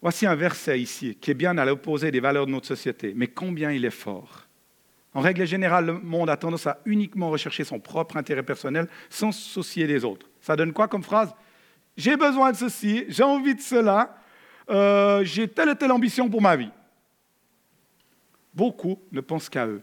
Voici 0.00 0.26
un 0.26 0.34
verset 0.34 0.80
ici 0.80 1.16
qui 1.20 1.32
est 1.32 1.34
bien 1.34 1.58
à 1.58 1.64
l'opposé 1.64 2.10
des 2.10 2.20
valeurs 2.20 2.46
de 2.46 2.52
notre 2.52 2.66
société, 2.66 3.12
mais 3.16 3.26
combien 3.26 3.72
il 3.72 3.84
est 3.84 3.90
fort. 3.90 4.46
En 5.14 5.20
règle 5.20 5.46
générale, 5.46 5.86
le 5.86 5.92
monde 5.94 6.28
a 6.28 6.36
tendance 6.36 6.66
à 6.66 6.78
uniquement 6.84 7.30
rechercher 7.30 7.64
son 7.64 7.80
propre 7.80 8.16
intérêt 8.16 8.42
personnel 8.42 8.86
sans 9.08 9.32
se 9.32 9.48
soucier 9.48 9.86
des 9.86 10.04
autres. 10.04 10.28
Ça 10.40 10.54
donne 10.54 10.72
quoi 10.72 10.88
comme 10.88 11.02
phrase? 11.02 11.34
J'ai 11.96 12.16
besoin 12.16 12.52
de 12.52 12.56
ceci, 12.56 13.06
j'ai 13.08 13.22
envie 13.22 13.54
de 13.54 13.60
cela, 13.60 14.18
euh, 14.68 15.24
j'ai 15.24 15.48
telle 15.48 15.70
et 15.70 15.74
telle 15.74 15.90
ambition 15.90 16.28
pour 16.28 16.42
ma 16.42 16.54
vie. 16.54 16.70
Beaucoup 18.52 19.00
ne 19.10 19.22
pensent 19.22 19.48
qu'à 19.48 19.66
eux. 19.66 19.82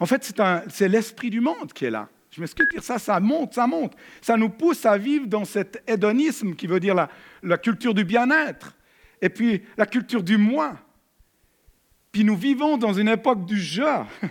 En 0.00 0.06
fait, 0.06 0.34
c'est 0.68 0.88
l'esprit 0.88 1.30
du 1.30 1.40
monde 1.40 1.72
qui 1.72 1.84
est 1.84 1.90
là. 1.90 2.08
Je 2.34 2.40
m'excuse 2.40 2.66
de 2.66 2.72
dire 2.72 2.82
ça, 2.82 2.98
ça 2.98 3.20
monte, 3.20 3.54
ça 3.54 3.68
monte. 3.68 3.92
Ça 4.20 4.36
nous 4.36 4.48
pousse 4.48 4.84
à 4.86 4.98
vivre 4.98 5.28
dans 5.28 5.44
cet 5.44 5.84
hédonisme 5.88 6.54
qui 6.54 6.66
veut 6.66 6.80
dire 6.80 7.08
la, 7.42 7.58
culture 7.58 7.94
du 7.94 8.04
bien-être 8.04 8.76
et 9.22 9.28
puis 9.28 9.62
la 9.76 9.86
culture 9.86 10.20
du 10.20 10.36
moi. 10.36 10.76
Puis 12.10 12.24
nous 12.24 12.36
vivons 12.36 12.76
dans 12.76 12.92
une 12.92 13.06
époque 13.06 13.46
du 13.46 13.60
je. 13.60 13.82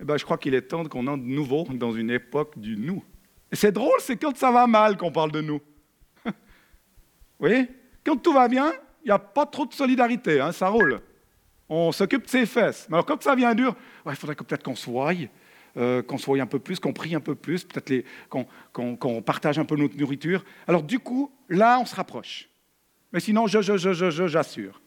eh 0.00 0.04
ben, 0.04 0.18
je 0.18 0.24
crois 0.24 0.36
qu'il 0.36 0.52
est 0.52 0.60
temps 0.60 0.84
qu'on 0.84 1.06
entre 1.06 1.22
de 1.22 1.28
nouveau 1.28 1.64
dans 1.70 1.92
une 1.92 2.10
époque 2.10 2.58
du 2.58 2.76
nous. 2.76 3.02
Et 3.50 3.56
c'est 3.56 3.72
drôle, 3.72 3.98
c'est 4.00 4.18
quand 4.18 4.36
ça 4.36 4.52
va 4.52 4.66
mal 4.66 4.98
qu'on 4.98 5.10
parle 5.10 5.32
de 5.32 5.40
nous. 5.40 5.62
Vous 6.26 6.32
voyez 7.38 7.66
Quand 8.04 8.16
tout 8.16 8.34
va 8.34 8.46
bien, 8.46 8.74
il 9.04 9.06
n'y 9.06 9.10
a 9.10 9.18
pas 9.18 9.46
trop 9.46 9.64
de 9.64 9.72
solidarité, 9.72 10.38
hein, 10.38 10.52
ça 10.52 10.68
roule. 10.68 11.00
On 11.66 11.92
s'occupe 11.92 12.24
de 12.24 12.28
ses 12.28 12.44
fesses. 12.44 12.86
Mais 12.90 12.96
alors 12.96 13.06
quand 13.06 13.22
ça 13.22 13.34
vient 13.34 13.54
dur, 13.54 13.74
il 14.06 14.16
faudrait 14.16 14.36
peut-être 14.36 14.62
qu'on 14.62 14.74
voie, 14.74 15.14
euh, 15.76 16.02
qu'on 16.02 16.18
se 16.18 16.26
voie 16.26 16.40
un 16.40 16.46
peu 16.46 16.58
plus, 16.58 16.78
qu'on 16.78 16.92
prie 16.92 17.14
un 17.14 17.20
peu 17.20 17.34
plus, 17.34 17.64
peut-être 17.64 18.04
qu'on 18.28 19.22
partage 19.22 19.58
un 19.58 19.64
peu 19.64 19.76
notre 19.76 19.96
nourriture. 19.96 20.44
Alors 20.66 20.82
du 20.82 20.98
coup, 20.98 21.30
là, 21.48 21.78
on 21.80 21.86
se 21.86 21.94
rapproche. 21.94 22.48
Mais 23.12 23.20
sinon, 23.20 23.46
je, 23.46 23.60
je, 23.60 23.76
je, 23.76 23.92
je, 23.92 24.26
j'assure. 24.26 24.80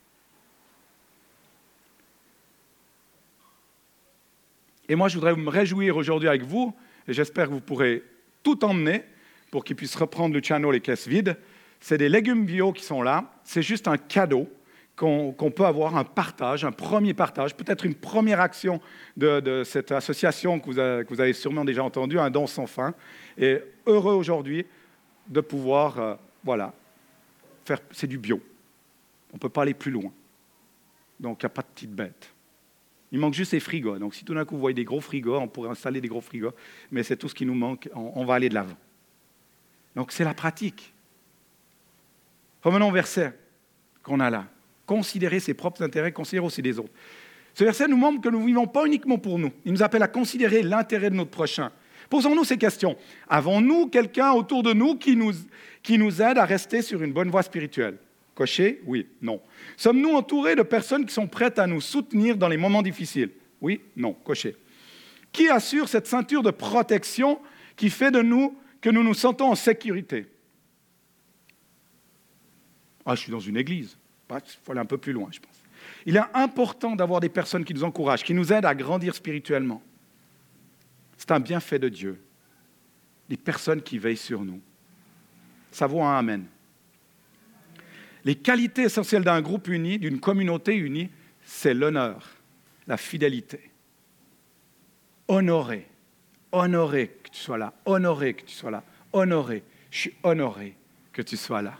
Et 4.87 4.95
moi, 4.95 5.07
je 5.07 5.15
voudrais 5.15 5.35
me 5.35 5.49
réjouir 5.49 5.97
aujourd'hui 5.97 6.29
avec 6.29 6.43
vous, 6.43 6.73
et 7.07 7.13
j'espère 7.13 7.47
que 7.47 7.53
vous 7.53 7.61
pourrez 7.61 8.03
tout 8.43 8.63
emmener 8.63 9.03
pour 9.49 9.63
qu'ils 9.63 9.75
puissent 9.75 9.95
reprendre 9.95 10.35
le 10.35 10.41
channel 10.43 10.71
les 10.71 10.81
caisses 10.81 11.07
vides. 11.07 11.37
C'est 11.79 11.97
des 11.97 12.09
légumes 12.09 12.45
bio 12.45 12.71
qui 12.71 12.83
sont 12.83 13.01
là. 13.01 13.31
C'est 13.43 13.61
juste 13.61 13.87
un 13.87 13.97
cadeau 13.97 14.49
qu'on 14.95 15.51
peut 15.53 15.65
avoir, 15.65 15.97
un 15.97 16.03
partage, 16.03 16.63
un 16.63 16.71
premier 16.71 17.13
partage, 17.13 17.55
peut-être 17.55 17.85
une 17.85 17.95
première 17.95 18.39
action 18.39 18.79
de, 19.17 19.63
cette 19.65 19.91
association 19.91 20.59
que 20.59 20.65
vous, 20.65 21.19
avez, 21.19 21.33
sûrement 21.33 21.65
déjà 21.65 21.83
entendu, 21.83 22.17
un 22.17 22.29
don 22.29 22.47
sans 22.47 22.67
fin. 22.67 22.93
Et 23.37 23.59
heureux 23.85 24.13
aujourd'hui 24.13 24.65
de 25.27 25.41
pouvoir, 25.41 25.99
euh, 25.99 26.15
voilà, 26.43 26.73
faire. 27.65 27.79
C'est 27.91 28.07
du 28.07 28.17
bio. 28.17 28.41
On 29.33 29.35
ne 29.35 29.39
peut 29.39 29.49
pas 29.49 29.63
aller 29.63 29.73
plus 29.73 29.91
loin. 29.91 30.11
Donc, 31.19 31.41
il 31.41 31.45
n'y 31.45 31.47
a 31.47 31.49
pas 31.49 31.61
de 31.61 31.67
petites 31.67 31.93
bêtes. 31.93 32.35
Il 33.11 33.19
manque 33.19 33.33
juste 33.33 33.53
les 33.53 33.61
frigos. 33.61 33.97
Donc 33.97 34.13
si 34.13 34.25
tout 34.25 34.33
d'un 34.33 34.43
coup 34.43 34.55
vous 34.55 34.61
voyez 34.61 34.73
des 34.73 34.83
gros 34.83 34.99
frigos, 34.99 35.37
on 35.37 35.47
pourrait 35.47 35.69
installer 35.69 36.01
des 36.01 36.07
gros 36.09 36.19
frigos, 36.19 36.51
mais 36.91 37.01
c'est 37.01 37.15
tout 37.15 37.29
ce 37.29 37.35
qui 37.35 37.45
nous 37.45 37.53
manque, 37.53 37.89
on, 37.93 38.25
va 38.25 38.33
aller 38.35 38.49
de 38.49 38.53
l'avant. 38.53 38.75
Donc 39.95 40.11
c'est 40.11 40.25
la 40.25 40.33
pratique. 40.33 40.93
Revenons 42.61 42.89
au 42.89 42.91
verset 42.91 43.37
qu'on 44.03 44.19
a 44.19 44.29
là. 44.29 44.47
Considérer 44.85 45.39
ses 45.39 45.53
propres 45.53 45.81
intérêts, 45.81 46.11
considérer 46.11 46.45
aussi 46.45 46.61
les 46.61 46.79
autres. 46.79 46.93
Ce 47.53 47.63
verset 47.63 47.87
nous 47.87 47.97
montre 47.97 48.21
que 48.21 48.29
nous 48.29 48.41
ne 48.41 48.45
vivons 48.45 48.67
pas 48.67 48.85
uniquement 48.85 49.17
pour 49.17 49.39
nous. 49.39 49.51
Il 49.63 49.71
nous 49.71 49.81
appelle 49.81 50.03
à 50.03 50.07
considérer 50.07 50.61
l'intérêt 50.61 51.09
de 51.09 51.15
notre 51.15 51.31
prochain. 51.31 51.71
Posons-nous 52.09 52.43
ces 52.43 52.57
questions. 52.57 52.95
Avons-nous 53.27 53.87
quelqu'un 53.87 54.31
autour 54.31 54.61
de 54.61 54.73
nous 54.73 54.95
qui 54.95 55.15
nous, 55.15 55.31
qui 55.81 55.97
nous 55.97 56.21
aide 56.21 56.37
à 56.37 56.45
rester 56.45 56.81
sur 56.81 57.01
une 57.01 57.13
bonne 57.13 57.29
voie 57.29 57.43
spirituelle? 57.43 57.97
Cocher? 58.35 58.81
Oui, 58.85 59.07
non. 59.21 59.41
Sommes-nous 59.77 60.13
entourés 60.13 60.55
de 60.55 60.61
personnes 60.61 61.05
qui 61.05 61.13
sont 61.13 61.27
prêtes 61.27 61.57
à 61.57 61.65
nous 61.65 61.81
soutenir 61.81 62.35
dans 62.35 62.49
les 62.49 62.57
moments 62.57 62.81
difficiles? 62.81 63.31
Oui, 63.61 63.81
non, 63.95 64.13
cocher. 64.13 64.57
Qui 65.31 65.47
assure 65.47 65.87
cette 65.87 66.07
ceinture 66.07 66.43
de 66.43 66.51
protection 66.51 67.39
qui 67.75 67.89
fait 67.89 68.11
de 68.11 68.21
nous 68.21 68.57
que 68.81 68.89
nous 68.89 69.03
nous 69.03 69.13
sentons 69.13 69.47
en 69.47 69.55
sécurité? 69.55 70.27
Ah, 73.05 73.15
je 73.15 73.21
suis 73.21 73.31
dans 73.31 73.39
une 73.39 73.57
église. 73.57 73.97
Il 74.29 74.41
faut 74.63 74.71
aller 74.71 74.81
un 74.81 74.85
peu 74.85 74.97
plus 74.97 75.13
loin, 75.13 75.29
je 75.31 75.39
pense. 75.39 75.61
Il 76.05 76.17
est 76.17 76.23
important 76.33 76.95
d'avoir 76.95 77.19
des 77.19 77.29
personnes 77.29 77.63
qui 77.63 77.73
nous 77.73 77.83
encouragent, 77.83 78.23
qui 78.23 78.33
nous 78.33 78.51
aident 78.51 78.65
à 78.65 78.75
grandir 78.75 79.13
spirituellement. 79.13 79.81
C'est 81.17 81.31
un 81.31 81.39
bienfait 81.39 81.79
de 81.79 81.89
Dieu. 81.89 82.21
Des 83.29 83.37
personnes 83.37 83.81
qui 83.81 83.97
veillent 83.97 84.17
sur 84.17 84.43
nous. 84.43 84.61
Ça 85.71 85.87
vaut 85.87 86.03
un 86.03 86.17
Amen. 86.17 86.45
Les 88.23 88.35
qualités 88.35 88.83
essentielles 88.83 89.23
d'un 89.23 89.41
groupe 89.41 89.67
uni, 89.67 89.99
d'une 89.99 90.19
communauté 90.19 90.75
unie, 90.75 91.09
c'est 91.43 91.73
l'honneur, 91.73 92.27
la 92.87 92.97
fidélité. 92.97 93.71
Honorer, 95.27 95.87
honorer 96.51 97.09
que 97.23 97.29
tu 97.29 97.39
sois 97.39 97.57
là, 97.57 97.73
honorer 97.85 98.33
que 98.33 98.45
tu 98.45 98.55
sois 98.55 98.71
là, 98.71 98.83
honorer. 99.13 99.63
Je 99.91 99.99
suis 99.99 100.13
honoré 100.23 100.75
que 101.13 101.21
tu 101.21 101.37
sois 101.37 101.61
là. 101.61 101.77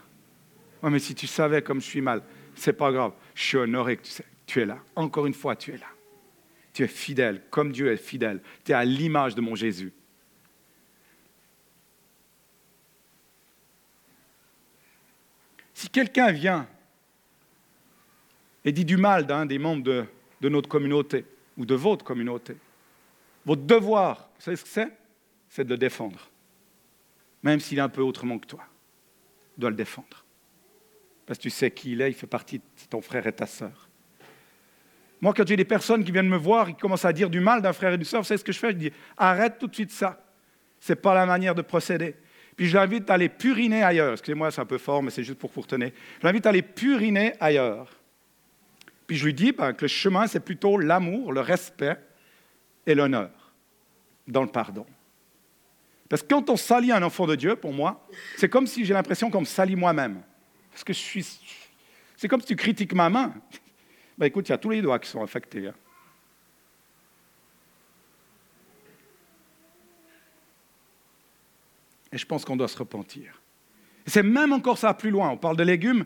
Oh, 0.82 0.90
mais 0.90 0.98
si 0.98 1.14
tu 1.14 1.26
savais 1.26 1.62
comme 1.62 1.80
je 1.80 1.86
suis 1.86 2.00
mal, 2.00 2.22
c'est 2.56 2.72
pas 2.72 2.90
grave. 2.90 3.12
Je 3.34 3.42
suis 3.42 3.56
honoré 3.56 3.98
que 3.98 4.02
tu, 4.46 4.60
es 4.60 4.64
là. 4.64 4.78
Encore 4.96 5.26
une 5.26 5.34
fois, 5.34 5.54
tu 5.54 5.72
es 5.72 5.76
là. 5.76 5.86
Tu 6.72 6.82
es 6.82 6.88
fidèle, 6.88 7.42
comme 7.50 7.70
Dieu 7.70 7.92
est 7.92 7.96
fidèle. 7.96 8.40
Tu 8.64 8.72
es 8.72 8.74
à 8.74 8.84
l'image 8.84 9.34
de 9.34 9.40
mon 9.40 9.54
Jésus. 9.54 9.92
Si 15.74 15.88
quelqu'un 15.88 16.32
vient 16.32 16.66
et 18.64 18.72
dit 18.72 18.84
du 18.84 18.96
mal 18.96 19.26
d'un 19.26 19.46
des 19.46 19.58
membres 19.58 19.82
de, 19.82 20.04
de, 20.40 20.48
notre 20.48 20.68
communauté 20.68 21.24
ou 21.56 21.66
de 21.66 21.74
votre 21.74 22.04
communauté, 22.04 22.56
votre 23.44 23.62
devoir, 23.62 24.30
vous 24.36 24.42
savez 24.42 24.56
ce 24.56 24.64
que 24.64 24.70
c'est? 24.70 24.92
C'est 25.48 25.64
de 25.64 25.70
le 25.70 25.78
défendre. 25.78 26.28
Même 27.42 27.60
s'il 27.60 27.78
est 27.78 27.82
un 27.82 27.88
peu 27.88 28.02
autrement 28.02 28.38
que 28.38 28.46
toi. 28.46 28.64
Tu 29.54 29.60
dois 29.60 29.70
le 29.70 29.76
défendre. 29.76 30.25
Parce 31.26 31.38
que 31.38 31.42
tu 31.42 31.50
sais 31.50 31.70
qui 31.70 31.92
il 31.92 32.00
est, 32.00 32.10
il 32.10 32.14
fait 32.14 32.26
partie 32.26 32.58
de 32.58 32.64
ton 32.88 33.00
frère 33.00 33.26
et 33.26 33.32
ta 33.32 33.46
sœur. 33.46 33.88
Moi, 35.20 35.32
quand 35.34 35.46
j'ai 35.46 35.56
des 35.56 35.64
personnes 35.64 36.04
qui 36.04 36.12
viennent 36.12 36.28
me 36.28 36.36
voir, 36.36 36.68
ils 36.68 36.76
commencent 36.76 37.04
à 37.04 37.12
dire 37.12 37.30
du 37.30 37.40
mal 37.40 37.62
d'un 37.62 37.72
frère 37.72 37.92
et 37.92 37.96
d'une 37.96 38.04
sœur, 38.04 38.20
vous 38.20 38.26
savez 38.26 38.38
ce 38.38 38.44
que 38.44 38.52
je 38.52 38.58
fais 38.58 38.70
Je 38.70 38.76
dis 38.76 38.92
arrête 39.16 39.58
tout 39.58 39.66
de 39.66 39.74
suite 39.74 39.90
ça. 39.90 40.22
Ce 40.78 40.92
n'est 40.92 40.96
pas 40.96 41.14
la 41.14 41.26
manière 41.26 41.54
de 41.54 41.62
procéder. 41.62 42.14
Puis 42.54 42.66
je 42.68 42.76
l'invite 42.76 43.10
à 43.10 43.14
aller 43.14 43.28
puriner 43.28 43.82
ailleurs. 43.82 44.12
Excusez-moi, 44.12 44.50
c'est 44.50 44.60
un 44.60 44.66
peu 44.66 44.78
fort, 44.78 45.02
mais 45.02 45.10
c'est 45.10 45.24
juste 45.24 45.38
pour 45.38 45.52
retenir. 45.54 45.90
Je 46.20 46.26
l'invite 46.26 46.46
à 46.46 46.50
aller 46.50 46.62
puriner 46.62 47.32
ailleurs. 47.40 47.88
Puis 49.06 49.16
je 49.16 49.24
lui 49.24 49.34
dis 49.34 49.52
ben, 49.52 49.72
que 49.72 49.82
le 49.82 49.88
chemin, 49.88 50.26
c'est 50.26 50.40
plutôt 50.40 50.78
l'amour, 50.78 51.32
le 51.32 51.40
respect 51.40 51.96
et 52.86 52.94
l'honneur 52.94 53.30
dans 54.26 54.42
le 54.42 54.48
pardon. 54.48 54.86
Parce 56.08 56.22
que 56.22 56.28
quand 56.28 56.50
on 56.50 56.56
salit 56.56 56.92
un 56.92 57.02
enfant 57.02 57.26
de 57.26 57.34
Dieu, 57.34 57.56
pour 57.56 57.72
moi, 57.72 58.06
c'est 58.36 58.48
comme 58.48 58.66
si 58.66 58.84
j'ai 58.84 58.94
l'impression 58.94 59.30
qu'on 59.30 59.40
me 59.40 59.46
salit 59.46 59.76
moi-même. 59.76 60.22
Parce 60.76 60.84
que 60.84 60.92
je 60.92 60.98
suis. 60.98 61.26
C'est 62.18 62.28
comme 62.28 62.42
si 62.42 62.48
tu 62.48 62.54
critiques 62.54 62.92
ma 62.92 63.08
main. 63.08 63.32
Ben 64.18 64.26
écoute, 64.26 64.46
il 64.46 64.52
y 64.52 64.54
a 64.54 64.58
tous 64.58 64.68
les 64.68 64.82
doigts 64.82 64.98
qui 64.98 65.08
sont 65.08 65.22
affectés. 65.22 65.68
Hein. 65.68 65.74
Et 72.12 72.18
je 72.18 72.26
pense 72.26 72.44
qu'on 72.44 72.58
doit 72.58 72.68
se 72.68 72.76
repentir. 72.76 73.40
C'est 74.04 74.22
même 74.22 74.52
encore 74.52 74.76
ça 74.76 74.92
plus 74.92 75.08
loin. 75.08 75.30
On 75.30 75.38
parle 75.38 75.56
de 75.56 75.62
légumes. 75.62 76.04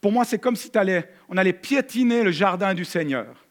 Pour 0.00 0.12
moi, 0.12 0.24
c'est 0.24 0.38
comme 0.38 0.56
si 0.56 0.70
allais, 0.78 1.12
on 1.28 1.36
allait 1.36 1.52
piétiner 1.52 2.22
le 2.22 2.30
jardin 2.30 2.72
du 2.72 2.86
Seigneur. 2.86 3.44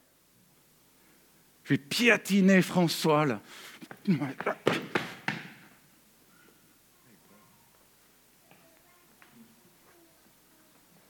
Je 1.63 1.75
vais 1.75 1.77
piétiner 1.77 2.63
François. 2.63 3.27
Là. 3.27 3.39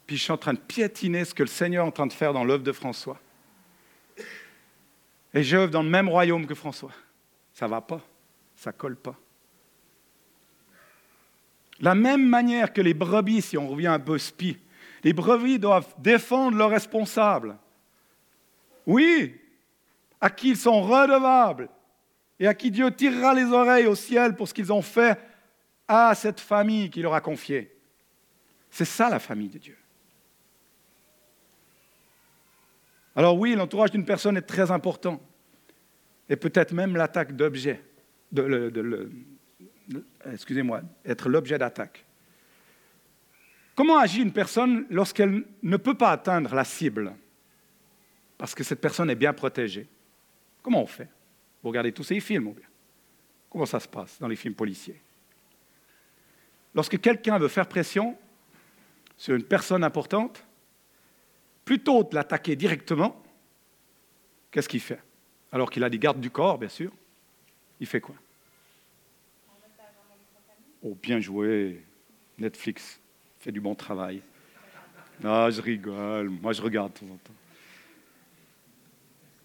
Puis 0.05 0.17
je 0.17 0.23
suis 0.23 0.31
en 0.31 0.37
train 0.37 0.53
de 0.53 0.59
piétiner 0.59 1.25
ce 1.25 1.33
que 1.33 1.43
le 1.43 1.47
Seigneur 1.47 1.85
est 1.85 1.89
en 1.89 1.91
train 1.91 2.07
de 2.07 2.13
faire 2.13 2.33
dans 2.33 2.43
l'œuvre 2.43 2.63
de 2.63 2.71
François. 2.71 3.19
Et 5.33 5.43
j'œuvre 5.43 5.71
dans 5.71 5.83
le 5.83 5.89
même 5.89 6.07
royaume 6.07 6.45
que 6.45 6.55
François. 6.55 6.93
Ça 7.53 7.65
ne 7.65 7.71
va 7.71 7.81
pas, 7.81 8.01
ça 8.55 8.71
ne 8.71 8.77
colle 8.77 8.95
pas. 8.95 9.15
La 11.79 11.95
même 11.95 12.25
manière 12.25 12.71
que 12.71 12.81
les 12.81 12.93
brebis, 12.93 13.41
si 13.41 13.57
on 13.57 13.67
revient 13.67 13.87
un 13.87 13.99
peu 13.99 14.17
spi, 14.17 14.57
les 15.03 15.13
brebis 15.13 15.59
doivent 15.59 15.93
défendre 15.97 16.57
leurs 16.57 16.69
responsables. 16.69 17.57
Oui, 18.85 19.35
à 20.21 20.29
qui 20.29 20.49
ils 20.51 20.57
sont 20.57 20.81
redevables 20.81 21.69
et 22.39 22.47
à 22.47 22.53
qui 22.53 22.71
Dieu 22.71 22.89
tirera 22.91 23.33
les 23.33 23.45
oreilles 23.45 23.87
au 23.87 23.95
ciel 23.95 24.35
pour 24.35 24.47
ce 24.47 24.53
qu'ils 24.53 24.71
ont 24.71 24.81
fait 24.81 25.19
à 25.87 26.15
cette 26.15 26.39
famille 26.39 26.89
qu'il 26.89 27.03
leur 27.03 27.13
a 27.13 27.21
confiée. 27.21 27.75
C'est 28.69 28.85
ça 28.85 29.09
la 29.09 29.19
famille 29.19 29.49
de 29.49 29.57
Dieu. 29.57 29.77
Alors 33.15 33.37
oui, 33.37 33.55
l'entourage 33.55 33.91
d'une 33.91 34.05
personne 34.05 34.37
est 34.37 34.41
très 34.41 34.71
important. 34.71 35.21
Et 36.29 36.35
peut-être 36.35 36.73
même 36.73 36.95
l'attaque 36.95 37.35
d'objet. 37.35 37.81
excusez-moi, 40.31 40.81
être 41.05 41.29
l'objet 41.29 41.57
d'attaque. 41.57 42.03
Comment 43.75 43.99
agit 43.99 44.21
une 44.21 44.31
personne 44.31 44.85
lorsqu'elle 44.89 45.43
ne 45.61 45.77
peut 45.77 45.93
pas 45.93 46.11
atteindre 46.11 46.55
la 46.55 46.63
cible 46.63 47.13
Parce 48.37 48.55
que 48.55 48.63
cette 48.63 48.81
personne 48.81 49.09
est 49.09 49.15
bien 49.15 49.33
protégée? 49.33 49.87
Comment 50.61 50.81
on 50.81 50.87
fait? 50.87 51.09
Vous 51.61 51.69
regardez 51.69 51.91
tous 51.91 52.03
ces 52.03 52.19
films 52.19 52.47
ou 52.47 52.53
bien? 52.53 52.67
Comment 53.49 53.65
ça 53.65 53.79
se 53.79 53.87
passe 53.87 54.19
dans 54.19 54.27
les 54.27 54.35
films 54.35 54.55
policiers? 54.55 54.99
Lorsque 56.73 56.99
quelqu'un 56.99 57.37
veut 57.37 57.47
faire 57.47 57.67
pression 57.67 58.17
sur 59.17 59.35
une 59.35 59.43
personne 59.43 59.83
importante, 59.83 60.44
plutôt 61.65 62.03
de 62.03 62.13
l'attaquer 62.15 62.55
directement, 62.55 63.21
qu'est-ce 64.51 64.69
qu'il 64.69 64.79
fait? 64.79 65.01
Alors 65.51 65.69
qu'il 65.69 65.83
a 65.83 65.89
des 65.89 65.99
gardes 65.99 66.21
du 66.21 66.29
corps, 66.29 66.57
bien 66.57 66.69
sûr, 66.69 66.91
il 67.79 67.87
fait 67.87 67.99
quoi? 67.99 68.15
Oh, 70.83 70.95
bien 71.01 71.19
joué, 71.19 71.83
Netflix 72.37 72.99
fait 73.39 73.51
du 73.51 73.59
bon 73.59 73.73
travail. 73.73 74.21
Ah, 75.23 75.49
je 75.49 75.61
rigole, 75.61 76.29
moi 76.29 76.53
je 76.53 76.61
regarde 76.61 76.93
de 76.93 76.99
temps 76.99 77.13
en 77.13 77.17
temps. 77.17 77.33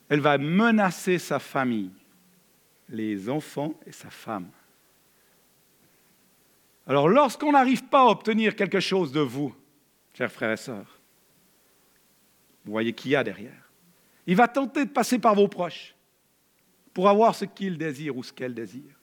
Elle 0.09 0.21
va 0.21 0.37
menacer 0.37 1.19
sa 1.19 1.39
famille, 1.39 1.93
les 2.89 3.31
enfants 3.31 3.75
et 3.87 3.93
sa 3.93 4.11
femme. 4.11 4.51
Alors 6.87 7.09
lorsqu'on 7.09 7.53
n'arrive 7.53 7.85
pas 7.85 8.03
à 8.03 8.07
obtenir 8.07 8.57
quelque 8.57 8.81
chose 8.81 9.13
de 9.13 9.21
vous, 9.21 9.55
chers 10.13 10.33
frères 10.33 10.53
et 10.53 10.57
sœurs, 10.57 11.00
vous 12.71 12.75
voyez 12.75 12.93
qui 12.93 13.09
y 13.09 13.17
a 13.17 13.25
derrière. 13.25 13.69
Il 14.29 14.37
va 14.37 14.47
tenter 14.47 14.85
de 14.85 14.91
passer 14.91 15.19
par 15.19 15.35
vos 15.35 15.49
proches 15.49 15.93
pour 16.95 17.09
avoir 17.09 17.35
ce 17.35 17.45
qu'il 17.45 17.77
désire 17.77 18.17
ou 18.17 18.23
ce 18.23 18.33
qu'elle 18.33 18.55
désire. 18.55 18.95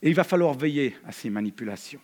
Et 0.00 0.08
il 0.08 0.14
va 0.14 0.24
falloir 0.24 0.54
veiller 0.54 0.96
à 1.04 1.12
ces 1.12 1.28
manipulations. 1.28 2.00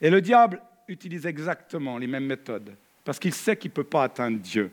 Et 0.00 0.10
le 0.10 0.20
diable 0.20 0.60
utilise 0.88 1.24
exactement 1.24 1.98
les 1.98 2.08
mêmes 2.08 2.26
méthodes, 2.26 2.74
parce 3.04 3.20
qu'il 3.20 3.32
sait 3.32 3.56
qu'il 3.56 3.70
ne 3.70 3.74
peut 3.74 3.84
pas 3.84 4.02
atteindre 4.02 4.40
Dieu. 4.40 4.72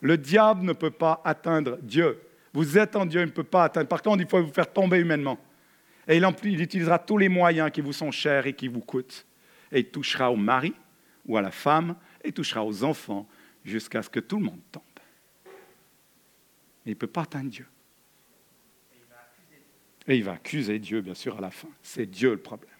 Le 0.00 0.18
diable 0.18 0.64
ne 0.64 0.72
peut 0.72 0.90
pas 0.90 1.22
atteindre 1.24 1.78
Dieu. 1.82 2.20
Vous 2.52 2.76
êtes 2.76 2.96
en 2.96 3.06
Dieu, 3.06 3.20
il 3.20 3.26
ne 3.26 3.30
peut 3.30 3.44
pas 3.44 3.62
atteindre. 3.62 3.86
Par 3.86 4.02
contre, 4.02 4.22
il 4.22 4.28
faut 4.28 4.42
vous 4.42 4.52
faire 4.52 4.72
tomber 4.72 4.98
humainement. 4.98 5.38
Et 6.08 6.16
il, 6.16 6.26
il 6.42 6.60
utilisera 6.60 6.98
tous 6.98 7.18
les 7.18 7.28
moyens 7.28 7.70
qui 7.70 7.80
vous 7.80 7.92
sont 7.92 8.10
chers 8.10 8.48
et 8.48 8.54
qui 8.54 8.66
vous 8.66 8.80
coûtent. 8.80 9.24
Et 9.70 9.78
il 9.78 9.88
touchera 9.88 10.32
au 10.32 10.36
mari 10.36 10.74
ou 11.26 11.36
à 11.36 11.42
la 11.42 11.52
femme 11.52 11.94
et 12.24 12.32
touchera 12.32 12.64
aux 12.64 12.82
enfants 12.82 13.28
jusqu'à 13.64 14.02
ce 14.02 14.10
que 14.10 14.20
tout 14.20 14.38
le 14.38 14.44
monde 14.44 14.60
tombe. 14.72 14.82
Il 16.86 16.90
ne 16.90 16.94
peut 16.94 17.06
pas 17.06 17.22
atteindre 17.22 17.50
Dieu. 17.50 17.66
Et 20.06 20.16
il 20.16 20.24
va 20.24 20.32
accuser 20.32 20.78
Dieu, 20.78 21.00
bien 21.00 21.14
sûr, 21.14 21.38
à 21.38 21.40
la 21.40 21.50
fin. 21.50 21.68
C'est 21.82 22.06
Dieu 22.06 22.30
le 22.32 22.40
problème. 22.40 22.70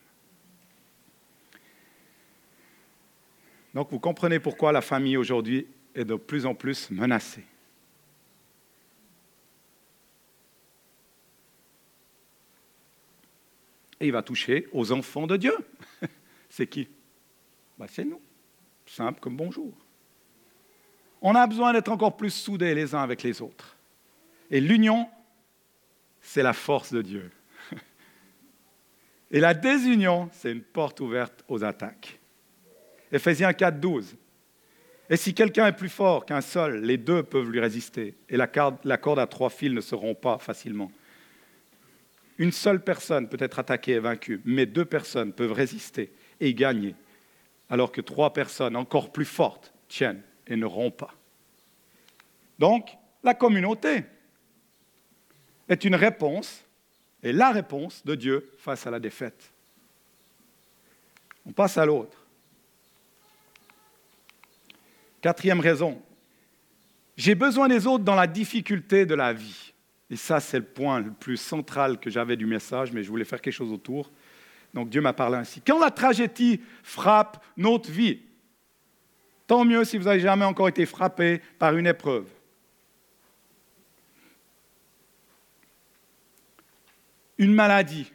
Donc 3.72 3.90
vous 3.90 3.98
comprenez 3.98 4.38
pourquoi 4.38 4.72
la 4.72 4.82
famille 4.82 5.16
aujourd'hui 5.16 5.66
est 5.94 6.04
de 6.04 6.14
plus 6.14 6.46
en 6.46 6.54
plus 6.54 6.90
menacée. 6.90 7.44
Et 14.00 14.06
il 14.06 14.12
va 14.12 14.22
toucher 14.22 14.68
aux 14.72 14.92
enfants 14.92 15.26
de 15.26 15.36
Dieu. 15.36 15.56
C'est 16.50 16.66
qui? 16.66 16.88
Ben, 17.78 17.86
C'est 17.88 18.04
nous 18.04 18.20
simple 18.86 19.20
comme 19.20 19.36
bonjour. 19.36 19.72
On 21.22 21.34
a 21.34 21.46
besoin 21.46 21.72
d'être 21.72 21.90
encore 21.90 22.16
plus 22.16 22.30
soudés 22.30 22.74
les 22.74 22.94
uns 22.94 23.02
avec 23.02 23.22
les 23.22 23.40
autres. 23.40 23.76
Et 24.50 24.60
l'union, 24.60 25.08
c'est 26.20 26.42
la 26.42 26.52
force 26.52 26.92
de 26.92 27.02
Dieu. 27.02 27.30
Et 29.30 29.40
la 29.40 29.54
désunion, 29.54 30.28
c'est 30.32 30.52
une 30.52 30.62
porte 30.62 31.00
ouverte 31.00 31.42
aux 31.48 31.64
attaques. 31.64 32.18
Éphésiens 33.10 33.52
4, 33.52 33.80
12. 33.80 34.16
Et 35.08 35.16
si 35.16 35.34
quelqu'un 35.34 35.66
est 35.66 35.76
plus 35.76 35.88
fort 35.88 36.26
qu'un 36.26 36.40
seul, 36.40 36.82
les 36.82 36.96
deux 36.96 37.22
peuvent 37.22 37.50
lui 37.50 37.60
résister. 37.60 38.14
Et 38.28 38.36
la 38.36 38.46
corde 38.46 39.18
à 39.18 39.26
trois 39.26 39.50
fils 39.50 39.72
ne 39.72 39.80
se 39.80 39.94
rompt 39.94 40.20
pas 40.20 40.38
facilement. 40.38 40.90
Une 42.38 42.52
seule 42.52 42.82
personne 42.82 43.28
peut 43.28 43.36
être 43.40 43.58
attaquée 43.58 43.92
et 43.92 43.98
vaincue, 43.98 44.40
mais 44.44 44.66
deux 44.66 44.84
personnes 44.84 45.32
peuvent 45.32 45.52
résister 45.52 46.12
et 46.40 46.52
gagner 46.52 46.94
alors 47.70 47.92
que 47.92 48.00
trois 48.00 48.32
personnes 48.32 48.76
encore 48.76 49.12
plus 49.12 49.24
fortes 49.24 49.72
tiennent 49.88 50.22
et 50.46 50.56
ne 50.56 50.66
rompent 50.66 50.98
pas. 50.98 51.14
Donc, 52.58 52.90
la 53.22 53.34
communauté 53.34 54.04
est 55.68 55.84
une 55.84 55.94
réponse, 55.94 56.64
et 57.22 57.32
la 57.32 57.50
réponse 57.50 58.04
de 58.04 58.14
Dieu 58.14 58.52
face 58.58 58.86
à 58.86 58.90
la 58.90 59.00
défaite. 59.00 59.50
On 61.46 61.52
passe 61.52 61.78
à 61.78 61.86
l'autre. 61.86 62.18
Quatrième 65.22 65.60
raison, 65.60 66.00
j'ai 67.16 67.34
besoin 67.34 67.68
des 67.68 67.86
autres 67.86 68.04
dans 68.04 68.14
la 68.14 68.26
difficulté 68.26 69.06
de 69.06 69.14
la 69.14 69.32
vie. 69.32 69.72
Et 70.10 70.16
ça, 70.16 70.38
c'est 70.38 70.58
le 70.58 70.64
point 70.64 71.00
le 71.00 71.10
plus 71.10 71.38
central 71.38 71.98
que 71.98 72.10
j'avais 72.10 72.36
du 72.36 72.44
message, 72.44 72.92
mais 72.92 73.02
je 73.02 73.08
voulais 73.08 73.24
faire 73.24 73.40
quelque 73.40 73.54
chose 73.54 73.72
autour. 73.72 74.10
Donc 74.74 74.90
Dieu 74.90 75.00
m'a 75.00 75.12
parlé 75.12 75.36
ainsi. 75.36 75.60
Quand 75.60 75.78
la 75.78 75.92
tragédie 75.92 76.60
frappe 76.82 77.42
notre 77.56 77.90
vie, 77.90 78.20
tant 79.46 79.64
mieux 79.64 79.84
si 79.84 79.96
vous 79.96 80.04
n'avez 80.04 80.20
jamais 80.20 80.44
encore 80.44 80.68
été 80.68 80.84
frappé 80.84 81.40
par 81.58 81.76
une 81.76 81.86
épreuve. 81.86 82.28
Une 87.38 87.54
maladie, 87.54 88.12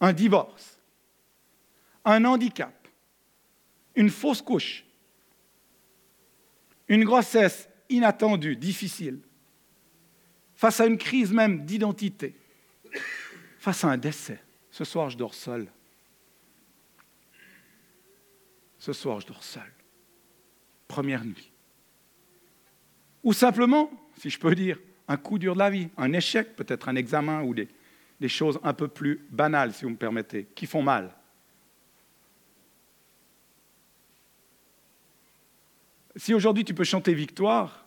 un 0.00 0.12
divorce, 0.12 0.78
un 2.04 2.24
handicap, 2.24 2.88
une 3.94 4.10
fausse 4.10 4.42
couche, 4.42 4.84
une 6.88 7.04
grossesse 7.04 7.68
inattendue, 7.88 8.56
difficile, 8.56 9.20
face 10.54 10.80
à 10.80 10.86
une 10.86 10.98
crise 10.98 11.32
même 11.32 11.64
d'identité, 11.64 12.36
face 13.58 13.84
à 13.84 13.88
un 13.88 13.96
décès, 13.96 14.43
ce 14.74 14.82
soir, 14.82 15.08
je 15.08 15.16
dors 15.16 15.34
seul. 15.34 15.68
Ce 18.76 18.92
soir, 18.92 19.20
je 19.20 19.26
dors 19.28 19.44
seul. 19.44 19.72
Première 20.88 21.24
nuit. 21.24 21.52
Ou 23.22 23.32
simplement, 23.32 23.88
si 24.18 24.30
je 24.30 24.38
peux 24.40 24.52
dire, 24.52 24.80
un 25.06 25.16
coup 25.16 25.38
dur 25.38 25.54
de 25.54 25.60
la 25.60 25.70
vie, 25.70 25.90
un 25.96 26.12
échec, 26.12 26.56
peut-être 26.56 26.88
un 26.88 26.96
examen 26.96 27.44
ou 27.44 27.54
des, 27.54 27.68
choses 28.26 28.58
un 28.64 28.74
peu 28.74 28.88
plus 28.88 29.24
banales, 29.30 29.72
si 29.72 29.84
vous 29.84 29.90
me 29.90 29.96
permettez, 29.96 30.48
qui 30.56 30.66
font 30.66 30.82
mal. 30.82 31.14
Si 36.16 36.34
aujourd'hui 36.34 36.64
tu 36.64 36.74
peux 36.74 36.82
chanter 36.82 37.14
victoire, 37.14 37.86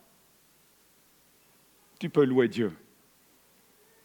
tu 2.00 2.10
peux 2.10 2.23
louer 2.23 2.47
Dieu 2.47 2.71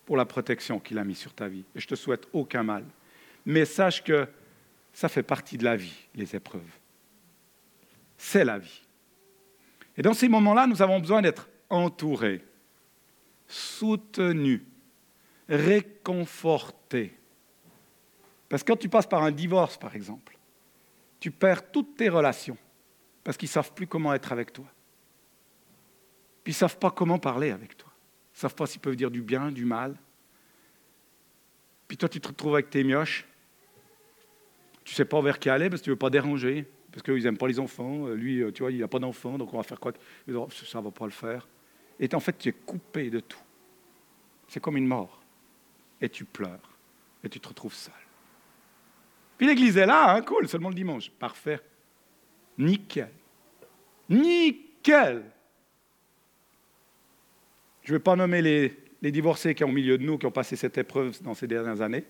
pour 0.05 0.17
la 0.17 0.25
protection 0.25 0.79
qu'il 0.79 0.99
a 0.99 1.05
mise 1.05 1.19
sur 1.19 1.33
ta 1.33 1.49
vie. 1.49 1.65
Et 1.75 1.81
je 1.81 1.87
te 1.87 1.95
souhaite 1.95 2.27
aucun 2.33 2.63
mal. 2.63 2.85
Mais 3.47 3.65
sache 3.65 4.03
que 4.03 4.27
ça 4.93 5.09
fait 5.09 5.23
partie 5.23 5.59
de 5.59 5.65
la 5.65 5.77
vie, 5.77 6.09
les 6.15 6.35
épreuves. 6.37 6.79
C'est 8.17 8.45
la 8.45 8.59
vie. 8.59 8.83
Et 9.97 10.03
dans 10.03 10.15
ces 10.15 10.29
moments-là, 10.29 10.67
nous 10.67 10.83
avons 10.83 11.01
besoin 11.01 11.23
d'être 11.23 11.49
entourés, 11.69 12.45
soutenus, 13.47 14.63
réconfortés. 15.49 17.19
Parce 18.49 18.63
que 18.63 18.73
quand 18.73 18.79
tu 18.79 18.89
passes 18.89 19.07
par 19.07 19.23
un 19.23 19.33
divorce, 19.33 19.77
par 19.77 19.95
exemple, 19.95 20.37
tu 21.21 21.31
perds 21.31 21.71
toutes 21.71 21.97
tes 21.97 22.09
relations 22.09 22.59
parce 23.25 23.37
qu'ils 23.37 23.49
ne 23.49 23.53
savent 23.53 23.73
plus 23.73 23.87
comment 23.87 24.13
être 24.13 24.33
avec 24.33 24.53
toi. 24.53 24.67
Puis 26.43 26.53
ils 26.53 26.57
ne 26.57 26.59
savent 26.59 26.79
pas 26.79 26.91
comment 26.91 27.19
parler 27.19 27.51
avec 27.51 27.77
toi 27.77 27.92
ne 28.35 28.39
savent 28.39 28.55
pas 28.55 28.67
s'ils 28.67 28.81
peuvent 28.81 28.97
dire 28.97 29.11
du 29.11 29.23
bien, 29.23 29.51
du 29.51 29.65
mal. 29.65 29.97
Puis 31.89 31.97
toi, 31.97 32.09
tu 32.09 32.21
te 32.21 32.29
retrouves 32.29 32.55
avec 32.55 32.71
tes 32.71 32.85
mioches. 32.85 33.27
Tu 34.85 34.93
Tu 34.93 34.97
sais 34.97 35.05
pas 35.07 35.23
vers 35.23 35.39
qui 35.39 35.49
aller 35.49 35.71
parce 35.71 35.81
que 35.81 35.85
tu 35.85 35.91
veux 35.91 35.97
pas 35.97 36.11
déranger, 36.11 36.69
parce 36.91 37.03
qu'ils 37.03 37.23
n'aiment 37.23 37.39
pas 37.39 37.49
les 37.49 37.59
enfants. 37.59 38.09
Lui, 38.09 38.43
tu 38.53 38.63
vois, 38.63 38.71
il 38.71 38.79
n'a 38.81 38.89
pas 38.89 38.99
d'enfants, 38.99 39.39
donc 39.39 39.55
on 39.55 39.57
va 39.57 39.63
faire 39.63 39.81
quoi? 39.81 39.93
Ça 40.27 40.33
ne 40.33 40.85
va 40.85 40.91
pas 40.91 41.07
le 41.07 41.13
faire. 41.13 41.49
Et 41.99 42.15
en 42.15 42.21
fait, 42.21 42.37
tu 42.37 42.51
es 42.51 42.53
coupé 42.53 43.09
de 43.09 43.21
tout. 43.21 43.41
C'est 44.49 44.61
comme 44.61 44.77
une 44.77 44.87
mort. 44.87 45.23
Et 45.99 46.11
tu 46.11 46.27
pleures. 46.27 46.77
Et 47.25 47.31
tu 47.31 47.41
te 47.41 47.49
retrouves 47.49 47.73
seul. 47.73 47.95
Puis 49.39 49.47
l'église 49.47 49.79
est 49.79 49.87
là, 49.87 50.15
hein, 50.15 50.21
cool, 50.21 50.47
seulement 50.47 50.69
le 50.69 50.75
dimanche. 50.75 51.11
Parfait. 51.11 51.59
Nickel. 52.59 53.11
Nickel. 54.11 55.23
Je 57.83 57.93
ne 57.93 57.99
vais 57.99 58.03
pas 58.03 58.17
nommer 58.17 58.43
les, 58.43 59.13
divorcés 59.13 59.55
qui 59.55 59.63
sont 59.63 59.69
au 59.69 59.73
milieu 59.73 59.99
de 59.99 60.05
nous, 60.05 60.19
qui 60.19 60.27
ont 60.27 60.31
passé 60.31 60.57
cette 60.57 60.79
épreuve 60.79 61.21
dans 61.23 61.35
ces 61.35 61.47
dernières 61.47 61.81
années. 61.81 62.05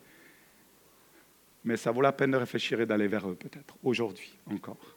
Mais 1.65 1.77
ça 1.77 1.91
vaut 1.91 2.03
la 2.03 2.13
peine 2.13 2.33
de 2.33 2.37
réfléchir 2.37 2.81
et 2.81 2.87
d'aller 2.87 3.07
vers 3.07 3.29
eux, 3.29 3.35
peut-être, 3.35 3.77
aujourd'hui 3.83 4.35
encore. 4.47 4.97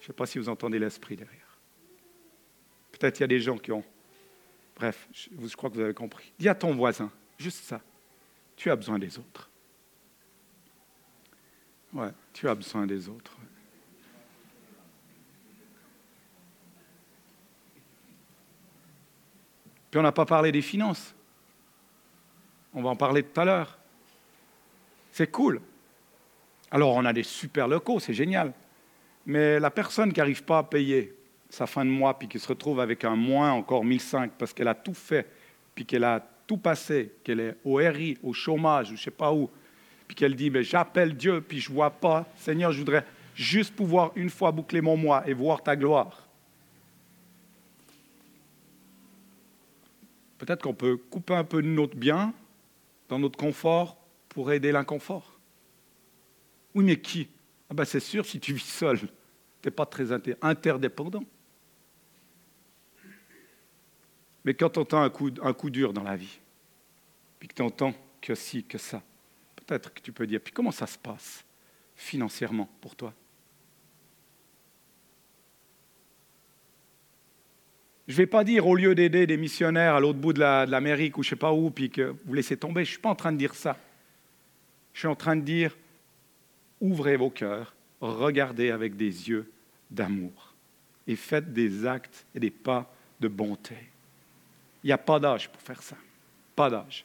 Je 0.00 0.04
ne 0.04 0.06
sais 0.08 0.12
pas 0.12 0.26
si 0.26 0.38
vous 0.38 0.48
entendez 0.48 0.78
l'esprit 0.78 1.16
derrière. 1.16 1.58
Peut-être 2.92 3.18
il 3.18 3.22
y 3.22 3.24
a 3.24 3.28
des 3.28 3.40
gens 3.40 3.56
qui 3.56 3.72
ont. 3.72 3.84
Bref, 4.74 5.08
je, 5.12 5.56
crois 5.56 5.70
que 5.70 5.74
vous 5.74 5.80
avez 5.80 5.94
compris. 5.94 6.32
Dis 6.38 6.48
à 6.48 6.54
ton 6.54 6.74
voisin, 6.74 7.10
juste 7.38 7.64
ça. 7.64 7.80
Tu 8.56 8.70
as 8.70 8.76
besoin 8.76 8.98
des 8.98 9.18
autres. 9.18 9.50
Ouais, 11.92 12.10
tu 12.32 12.48
as 12.48 12.54
besoin 12.54 12.86
des 12.86 13.08
autres. 13.08 13.36
On 19.96 20.02
n'a 20.02 20.12
pas 20.12 20.26
parlé 20.26 20.52
des 20.52 20.62
finances. 20.62 21.14
On 22.74 22.82
va 22.82 22.90
en 22.90 22.96
parler 22.96 23.22
tout 23.22 23.40
à 23.40 23.44
l'heure. 23.44 23.78
C'est 25.12 25.30
cool. 25.30 25.60
Alors 26.70 26.94
on 26.94 27.04
a 27.04 27.12
des 27.12 27.22
super 27.22 27.68
locaux, 27.68 28.00
c'est 28.00 28.14
génial. 28.14 28.52
Mais 29.24 29.58
la 29.58 29.70
personne 29.70 30.12
qui 30.12 30.20
n'arrive 30.20 30.44
pas 30.44 30.58
à 30.58 30.62
payer 30.62 31.14
sa 31.48 31.66
fin 31.66 31.84
de 31.84 31.90
mois, 31.90 32.18
puis 32.18 32.28
qui 32.28 32.38
se 32.38 32.48
retrouve 32.48 32.80
avec 32.80 33.04
un 33.04 33.16
moins 33.16 33.52
encore 33.52 33.84
1005 33.84 34.32
parce 34.38 34.52
qu'elle 34.52 34.68
a 34.68 34.74
tout 34.74 34.94
fait, 34.94 35.26
puis 35.74 35.86
qu'elle 35.86 36.04
a 36.04 36.20
tout 36.46 36.58
passé, 36.58 37.12
qu'elle 37.24 37.40
est 37.40 37.56
au 37.64 37.76
RI, 37.76 38.18
au 38.22 38.32
chômage, 38.32 38.86
ou 38.86 38.96
je 38.96 39.00
ne 39.00 39.04
sais 39.04 39.10
pas 39.10 39.32
où, 39.32 39.50
puis 40.06 40.14
qu'elle 40.14 40.34
dit, 40.36 40.50
mais 40.50 40.62
j'appelle 40.62 41.16
Dieu, 41.16 41.40
puis 41.40 41.60
je 41.60 41.70
ne 41.70 41.74
vois 41.74 41.90
pas, 41.90 42.26
Seigneur, 42.36 42.72
je 42.72 42.78
voudrais 42.78 43.04
juste 43.34 43.74
pouvoir 43.74 44.12
une 44.16 44.30
fois 44.30 44.52
boucler 44.52 44.80
mon 44.80 44.96
mois 44.96 45.26
et 45.28 45.34
voir 45.34 45.62
ta 45.62 45.76
gloire. 45.76 46.25
Peut-être 50.38 50.62
qu'on 50.62 50.74
peut 50.74 50.96
couper 50.96 51.34
un 51.34 51.44
peu 51.44 51.60
notre 51.60 51.96
bien 51.96 52.34
dans 53.08 53.18
notre 53.18 53.38
confort 53.38 53.96
pour 54.28 54.52
aider 54.52 54.72
l'inconfort. 54.72 55.38
Oui, 56.74 56.84
mais 56.84 57.00
qui? 57.00 57.28
Ah 57.70 57.74
ben 57.74 57.84
C'est 57.84 58.00
sûr, 58.00 58.26
si 58.26 58.38
tu 58.38 58.52
vis 58.52 58.60
seul, 58.60 58.98
tu 58.98 59.06
n'es 59.64 59.70
pas 59.70 59.86
très 59.86 60.12
interdépendant. 60.42 61.24
Mais 64.44 64.54
quand 64.54 64.70
tu 64.70 64.78
entends 64.78 65.02
un 65.02 65.10
coup, 65.10 65.30
un 65.42 65.52
coup 65.52 65.70
dur 65.70 65.92
dans 65.92 66.04
la 66.04 66.16
vie, 66.16 66.38
puis 67.38 67.48
que 67.48 67.54
tu 67.54 67.62
entends 67.62 67.94
que 68.20 68.34
si, 68.34 68.62
que 68.62 68.78
ça, 68.78 69.02
peut-être 69.56 69.92
que 69.92 70.00
tu 70.00 70.12
peux 70.12 70.26
dire, 70.26 70.40
puis 70.40 70.52
comment 70.52 70.70
ça 70.70 70.86
se 70.86 70.98
passe 70.98 71.44
financièrement 71.96 72.68
pour 72.80 72.94
toi? 72.94 73.12
Je 78.08 78.12
ne 78.12 78.16
vais 78.18 78.26
pas 78.26 78.44
dire 78.44 78.66
au 78.66 78.76
lieu 78.76 78.94
d'aider 78.94 79.26
des 79.26 79.36
missionnaires 79.36 79.94
à 79.96 80.00
l'autre 80.00 80.18
bout 80.18 80.32
de 80.32 80.40
l'Amérique 80.40 81.18
ou 81.18 81.22
je 81.22 81.28
ne 81.28 81.30
sais 81.30 81.36
pas 81.36 81.52
où, 81.52 81.70
puis 81.70 81.90
que 81.90 82.14
vous 82.24 82.34
laissez 82.34 82.56
tomber. 82.56 82.84
Je 82.84 82.90
ne 82.90 82.92
suis 82.92 83.00
pas 83.00 83.08
en 83.08 83.16
train 83.16 83.32
de 83.32 83.38
dire 83.38 83.54
ça. 83.54 83.76
Je 84.92 85.00
suis 85.00 85.08
en 85.08 85.16
train 85.16 85.34
de 85.34 85.42
dire, 85.42 85.76
ouvrez 86.80 87.16
vos 87.16 87.30
cœurs, 87.30 87.74
regardez 88.00 88.70
avec 88.70 88.96
des 88.96 89.28
yeux 89.28 89.50
d'amour 89.90 90.54
et 91.06 91.16
faites 91.16 91.52
des 91.52 91.84
actes 91.84 92.24
et 92.34 92.40
des 92.40 92.50
pas 92.50 92.92
de 93.20 93.28
bonté. 93.28 93.76
Il 94.84 94.86
n'y 94.86 94.92
a 94.92 94.98
pas 94.98 95.18
d'âge 95.18 95.48
pour 95.48 95.60
faire 95.60 95.82
ça. 95.82 95.96
Pas 96.54 96.70
d'âge. 96.70 97.04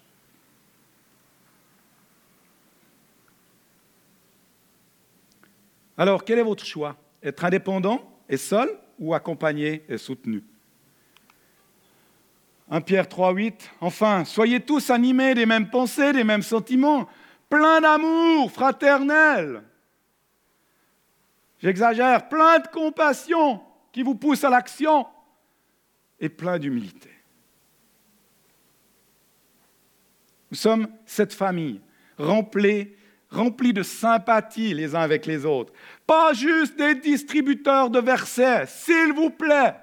Alors, 5.97 6.23
quel 6.23 6.39
est 6.39 6.43
votre 6.43 6.65
choix? 6.65 6.95
Être 7.21 7.45
indépendant 7.45 8.07
et 8.29 8.37
seul 8.37 8.69
ou 8.97 9.13
accompagné 9.13 9.83
et 9.89 9.97
soutenu? 9.97 10.43
1 12.71 12.79
Pierre 12.79 13.09
3, 13.09 13.33
8. 13.33 13.69
Enfin, 13.81 14.23
soyez 14.23 14.61
tous 14.61 14.89
animés 14.89 15.35
des 15.35 15.45
mêmes 15.45 15.69
pensées, 15.69 16.13
des 16.13 16.23
mêmes 16.23 16.41
sentiments, 16.41 17.07
plein 17.49 17.81
d'amour 17.81 18.49
fraternel. 18.49 19.61
J'exagère, 21.59 22.29
plein 22.29 22.59
de 22.59 22.67
compassion 22.67 23.61
qui 23.91 24.03
vous 24.03 24.15
pousse 24.15 24.45
à 24.45 24.49
l'action 24.49 25.05
et 26.17 26.29
plein 26.29 26.57
d'humilité. 26.57 27.09
Nous 30.49 30.57
sommes 30.57 30.87
cette 31.05 31.33
famille 31.33 31.81
remplie, 32.17 32.93
remplie 33.29 33.73
de 33.73 33.83
sympathie 33.83 34.73
les 34.73 34.95
uns 34.95 35.01
avec 35.01 35.25
les 35.25 35.45
autres. 35.45 35.73
Pas 36.07 36.31
juste 36.31 36.77
des 36.77 36.95
distributeurs 36.95 37.89
de 37.89 37.99
versets, 37.99 38.65
s'il 38.67 39.11
vous 39.13 39.29
plaît. 39.29 39.75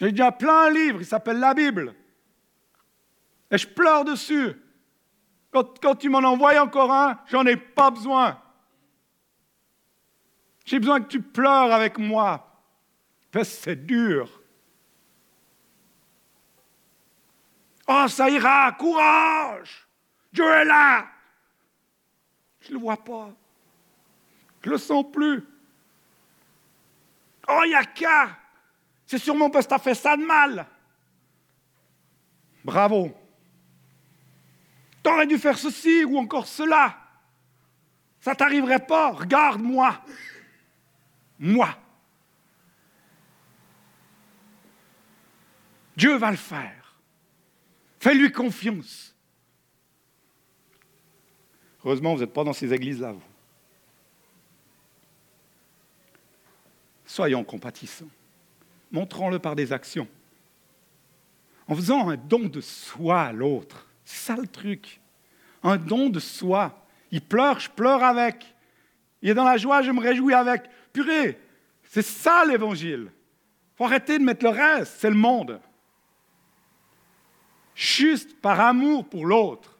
J'ai 0.00 0.12
déjà 0.12 0.32
plein 0.32 0.66
un 0.66 0.70
livre, 0.70 1.00
il 1.00 1.06
s'appelle 1.06 1.38
la 1.38 1.52
Bible. 1.52 1.94
Et 3.50 3.58
je 3.58 3.68
pleure 3.68 4.04
dessus. 4.04 4.56
Quand, 5.52 5.94
tu 5.96 6.08
m'en 6.08 6.20
envoies 6.20 6.58
encore 6.58 6.90
un, 6.90 7.20
j'en 7.26 7.44
ai 7.44 7.56
pas 7.56 7.90
besoin. 7.90 8.40
J'ai 10.64 10.78
besoin 10.78 11.00
que 11.00 11.08
tu 11.08 11.20
pleures 11.20 11.72
avec 11.72 11.98
moi. 11.98 12.46
Parce 13.30 13.48
que 13.48 13.54
c'est 13.54 13.86
dur. 13.86 14.40
Oh, 17.88 18.06
ça 18.08 18.30
ira, 18.30 18.72
courage. 18.72 19.86
Dieu 20.32 20.46
est 20.46 20.64
là. 20.64 21.06
Je 22.60 22.68
ne 22.68 22.74
le 22.74 22.80
vois 22.80 22.96
pas. 22.96 23.30
Je 24.62 24.68
ne 24.68 24.74
le 24.74 24.78
sens 24.78 25.04
plus. 25.12 25.44
Oh, 27.48 27.62
il 27.64 27.72
y 27.72 27.74
a 27.74 27.84
qu'à. 27.84 28.38
C'est 29.10 29.18
sûrement 29.18 29.50
parce 29.50 29.66
que 29.66 29.70
tu 29.70 29.74
as 29.74 29.80
fait 29.80 29.96
ça 29.96 30.16
de 30.16 30.24
mal. 30.24 30.64
Bravo. 32.64 33.12
Tu 35.02 35.10
aurais 35.10 35.26
dû 35.26 35.36
faire 35.36 35.58
ceci 35.58 36.04
ou 36.04 36.16
encore 36.16 36.46
cela. 36.46 36.96
Ça 38.20 38.36
t'arriverait 38.36 38.86
pas. 38.86 39.10
Regarde-moi. 39.10 40.00
Moi. 41.40 41.76
Dieu 45.96 46.14
va 46.14 46.30
le 46.30 46.36
faire. 46.36 46.94
Fais-lui 47.98 48.30
confiance. 48.30 49.12
Heureusement, 51.84 52.14
vous 52.14 52.20
n'êtes 52.20 52.32
pas 52.32 52.44
dans 52.44 52.52
ces 52.52 52.72
églises-là, 52.72 53.10
vous. 53.10 53.22
Soyons 57.04 57.42
compatissants 57.42 58.06
montrons-le 58.90 59.38
par 59.38 59.56
des 59.56 59.72
actions. 59.72 60.08
En 61.68 61.74
faisant 61.74 62.08
un 62.08 62.16
don 62.16 62.48
de 62.48 62.60
soi 62.60 63.22
à 63.22 63.32
l'autre. 63.32 63.86
C'est 64.04 64.32
ça 64.32 64.36
le 64.36 64.46
truc. 64.46 65.00
Un 65.62 65.76
don 65.76 66.08
de 66.08 66.18
soi. 66.18 66.86
Il 67.10 67.20
pleure, 67.20 67.60
je 67.60 67.70
pleure 67.70 68.02
avec. 68.02 68.54
Il 69.22 69.30
est 69.30 69.34
dans 69.34 69.44
la 69.44 69.56
joie, 69.56 69.82
je 69.82 69.90
me 69.90 70.00
réjouis 70.00 70.34
avec. 70.34 70.62
Purée, 70.92 71.38
c'est 71.84 72.02
ça 72.02 72.44
l'évangile. 72.44 73.10
Il 73.10 73.76
faut 73.76 73.84
arrêter 73.84 74.18
de 74.18 74.24
mettre 74.24 74.44
le 74.44 74.50
reste, 74.50 74.96
c'est 74.98 75.10
le 75.10 75.16
monde. 75.16 75.60
Juste 77.74 78.40
par 78.40 78.60
amour 78.60 79.08
pour 79.08 79.26
l'autre. 79.26 79.78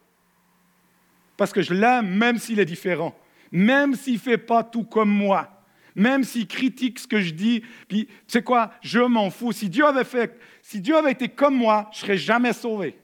Parce 1.36 1.52
que 1.52 1.62
je 1.62 1.74
l'aime 1.74 2.08
même 2.08 2.38
s'il 2.38 2.60
est 2.60 2.64
différent. 2.64 3.18
Même 3.50 3.94
s'il 3.94 4.14
ne 4.14 4.18
fait 4.18 4.38
pas 4.38 4.62
tout 4.62 4.84
comme 4.84 5.10
moi 5.10 5.59
même 5.94 6.24
s'il 6.24 6.46
critique 6.46 6.98
ce 6.98 7.06
que 7.06 7.20
je 7.20 7.32
dis, 7.32 7.62
puis 7.88 8.06
tu 8.06 8.14
sais 8.28 8.42
quoi, 8.42 8.72
je 8.82 9.00
m'en 9.00 9.30
fous. 9.30 9.52
Si 9.52 9.68
Dieu 9.68 9.84
avait 9.84 10.04
fait, 10.04 10.38
si 10.62 10.80
Dieu 10.80 10.96
avait 10.96 11.12
été 11.12 11.28
comme 11.28 11.56
moi, 11.56 11.88
je 11.92 11.98
serais 11.98 12.16
jamais 12.16 12.52
sauvé. 12.52 12.96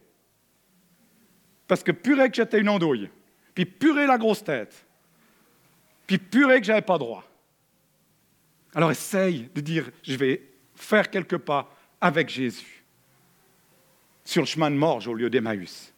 Parce 1.66 1.82
que 1.82 1.92
purée 1.92 2.30
que 2.30 2.36
j'étais 2.36 2.60
une 2.60 2.68
andouille, 2.68 3.10
puis 3.54 3.64
purée 3.64 4.06
la 4.06 4.18
grosse 4.18 4.44
tête, 4.44 4.86
puis 6.06 6.18
purée 6.18 6.60
que 6.60 6.66
j'avais 6.66 6.82
pas 6.82 6.98
droit. 6.98 7.24
Alors 8.74 8.90
essaye 8.90 9.48
de 9.54 9.60
dire, 9.60 9.90
je 10.02 10.16
vais 10.16 10.42
faire 10.74 11.10
quelques 11.10 11.38
pas 11.38 11.74
avec 12.00 12.28
Jésus 12.28 12.84
sur 14.24 14.42
le 14.42 14.46
chemin 14.46 14.70
de 14.70 14.76
Morge 14.76 15.08
au 15.08 15.14
lieu 15.14 15.30
d'Emmaüs. 15.30 15.92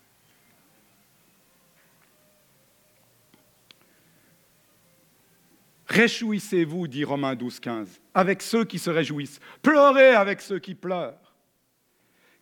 Réjouissez-vous, 5.89 6.86
dit 6.86 7.05
Romains 7.05 7.34
12, 7.34 7.61
15, 7.61 8.01
avec 8.14 8.43
ceux 8.43 8.64
qui 8.64 8.78
se 8.78 8.91
réjouissent. 8.91 9.41
Pleurez 9.62 10.14
avec 10.14 10.41
ceux 10.43 10.59
qui 10.59 10.74
pleurent. 10.74 11.34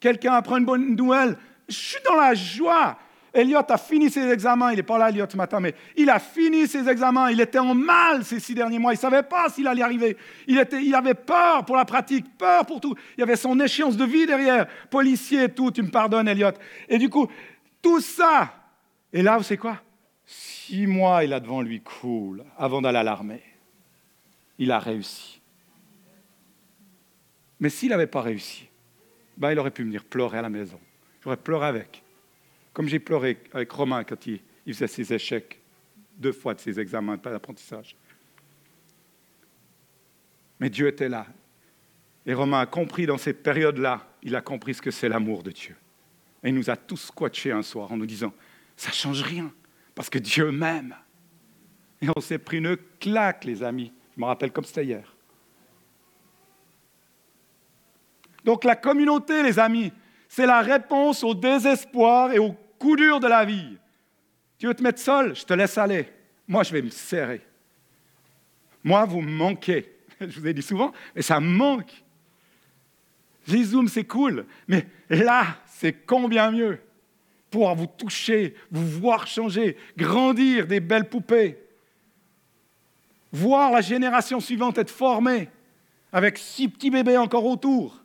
Quelqu'un 0.00 0.34
apprend 0.34 0.56
une 0.56 0.64
bonne 0.64 0.96
nouvelle. 0.96 1.38
Je 1.68 1.74
suis 1.74 2.02
dans 2.04 2.16
la 2.16 2.34
joie. 2.34 2.98
Elliot 3.32 3.60
a 3.68 3.78
fini 3.78 4.10
ses 4.10 4.28
examens. 4.30 4.72
Il 4.72 4.76
n'est 4.76 4.82
pas 4.82 4.98
là, 4.98 5.10
Elliot, 5.10 5.26
ce 5.30 5.36
matin, 5.36 5.60
mais 5.60 5.74
il 5.96 6.10
a 6.10 6.18
fini 6.18 6.66
ses 6.66 6.88
examens. 6.88 7.30
Il 7.30 7.40
était 7.40 7.58
en 7.58 7.74
mal 7.74 8.24
ces 8.24 8.40
six 8.40 8.54
derniers 8.54 8.78
mois. 8.78 8.92
Il 8.92 8.96
ne 8.96 9.00
savait 9.00 9.22
pas 9.22 9.48
s'il 9.48 9.68
allait 9.68 9.82
arriver. 9.82 10.16
Il, 10.46 10.58
était, 10.58 10.82
il 10.82 10.94
avait 10.94 11.14
peur 11.14 11.64
pour 11.64 11.76
la 11.76 11.84
pratique, 11.84 12.26
peur 12.38 12.64
pour 12.66 12.80
tout. 12.80 12.94
Il 13.16 13.20
y 13.20 13.22
avait 13.22 13.36
son 13.36 13.60
échéance 13.60 13.96
de 13.96 14.04
vie 14.04 14.26
derrière. 14.26 14.66
Policier 14.90 15.50
tout, 15.50 15.70
tu 15.70 15.82
me 15.82 15.90
pardonnes, 15.90 16.28
Elliot. 16.28 16.52
Et 16.88 16.98
du 16.98 17.10
coup, 17.10 17.28
tout 17.82 18.00
ça. 18.00 18.54
Et 19.12 19.22
là, 19.22 19.40
savez 19.42 19.58
quoi? 19.58 19.82
Six 20.26 20.88
mois, 20.88 21.24
il 21.24 21.32
a 21.32 21.38
devant 21.38 21.62
lui, 21.62 21.80
cool, 21.80 22.44
avant 22.58 22.82
d'aller 22.82 22.98
à 22.98 23.04
l'armée. 23.04 23.42
Il 24.58 24.72
a 24.72 24.80
réussi. 24.80 25.40
Mais 27.60 27.70
s'il 27.70 27.90
n'avait 27.90 28.08
pas 28.08 28.22
réussi, 28.22 28.68
ben, 29.36 29.52
il 29.52 29.58
aurait 29.58 29.70
pu 29.70 29.84
venir 29.84 30.04
pleurer 30.04 30.38
à 30.38 30.42
la 30.42 30.50
maison. 30.50 30.80
J'aurais 31.22 31.36
pleuré 31.36 31.66
avec. 31.66 32.02
Comme 32.72 32.88
j'ai 32.88 32.98
pleuré 32.98 33.38
avec 33.52 33.70
Romain 33.70 34.04
quand 34.04 34.26
il, 34.26 34.40
faisait 34.66 34.88
ses 34.88 35.12
échecs 35.12 35.60
deux 36.18 36.32
fois 36.32 36.54
de 36.54 36.60
ses 36.60 36.80
examens 36.80 37.16
d'apprentissage. 37.16 37.96
Mais 40.58 40.70
Dieu 40.70 40.88
était 40.88 41.08
là. 41.08 41.26
Et 42.24 42.34
Romain 42.34 42.60
a 42.60 42.66
compris 42.66 43.06
dans 43.06 43.18
ces 43.18 43.32
périodes-là, 43.32 44.06
il 44.22 44.34
a 44.34 44.40
compris 44.40 44.74
ce 44.74 44.82
que 44.82 44.90
c'est 44.90 45.08
l'amour 45.08 45.42
de 45.42 45.52
Dieu. 45.52 45.76
Et 46.42 46.48
il 46.48 46.54
nous 46.54 46.70
a 46.70 46.76
tous 46.76 46.96
squatchés 46.96 47.52
un 47.52 47.62
soir 47.62 47.92
en 47.92 47.96
nous 47.96 48.06
disant, 48.06 48.32
ça 48.76 48.90
ne 48.90 48.94
change 48.94 49.22
rien, 49.22 49.52
parce 49.96 50.10
que 50.10 50.18
Dieu 50.18 50.52
m'aime. 50.52 50.94
Et 52.00 52.08
on 52.14 52.20
s'est 52.20 52.38
pris 52.38 52.58
une 52.58 52.76
claque, 53.00 53.44
les 53.44 53.62
amis. 53.62 53.92
Je 54.14 54.20
me 54.20 54.26
rappelle 54.26 54.52
comme 54.52 54.64
c'était 54.64 54.84
hier. 54.84 55.12
Donc 58.44 58.62
la 58.62 58.76
communauté, 58.76 59.42
les 59.42 59.58
amis, 59.58 59.92
c'est 60.28 60.46
la 60.46 60.60
réponse 60.60 61.24
au 61.24 61.34
désespoir 61.34 62.32
et 62.32 62.38
au 62.38 62.52
coup 62.78 62.94
dur 62.94 63.18
de 63.18 63.26
la 63.26 63.44
vie. 63.44 63.78
Tu 64.58 64.66
veux 64.66 64.74
te 64.74 64.82
mettre 64.82 65.00
seul 65.00 65.34
Je 65.34 65.44
te 65.44 65.54
laisse 65.54 65.76
aller. 65.78 66.12
Moi, 66.46 66.62
je 66.62 66.72
vais 66.72 66.82
me 66.82 66.90
serrer. 66.90 67.40
Moi, 68.84 69.04
vous 69.06 69.22
me 69.22 69.32
manquez. 69.32 69.92
Je 70.20 70.38
vous 70.38 70.46
ai 70.46 70.54
dit 70.54 70.62
souvent, 70.62 70.92
mais 71.14 71.22
ça 71.22 71.40
me 71.40 71.48
manque. 71.48 72.04
Les 73.48 73.64
zooms, 73.64 73.88
c'est 73.88 74.04
cool, 74.04 74.46
mais 74.66 74.86
là, 75.08 75.58
c'est 75.66 75.92
combien 75.92 76.50
mieux? 76.50 76.78
Vous 77.56 77.86
toucher, 77.86 78.54
vous 78.70 78.86
voir 78.86 79.26
changer, 79.26 79.76
grandir 79.96 80.66
des 80.66 80.80
belles 80.80 81.08
poupées. 81.08 81.58
Voir 83.32 83.72
la 83.72 83.80
génération 83.80 84.40
suivante 84.40 84.78
être 84.78 84.90
formée 84.90 85.48
avec 86.12 86.38
six 86.38 86.68
petits 86.68 86.90
bébés 86.90 87.16
encore 87.16 87.44
autour. 87.44 88.02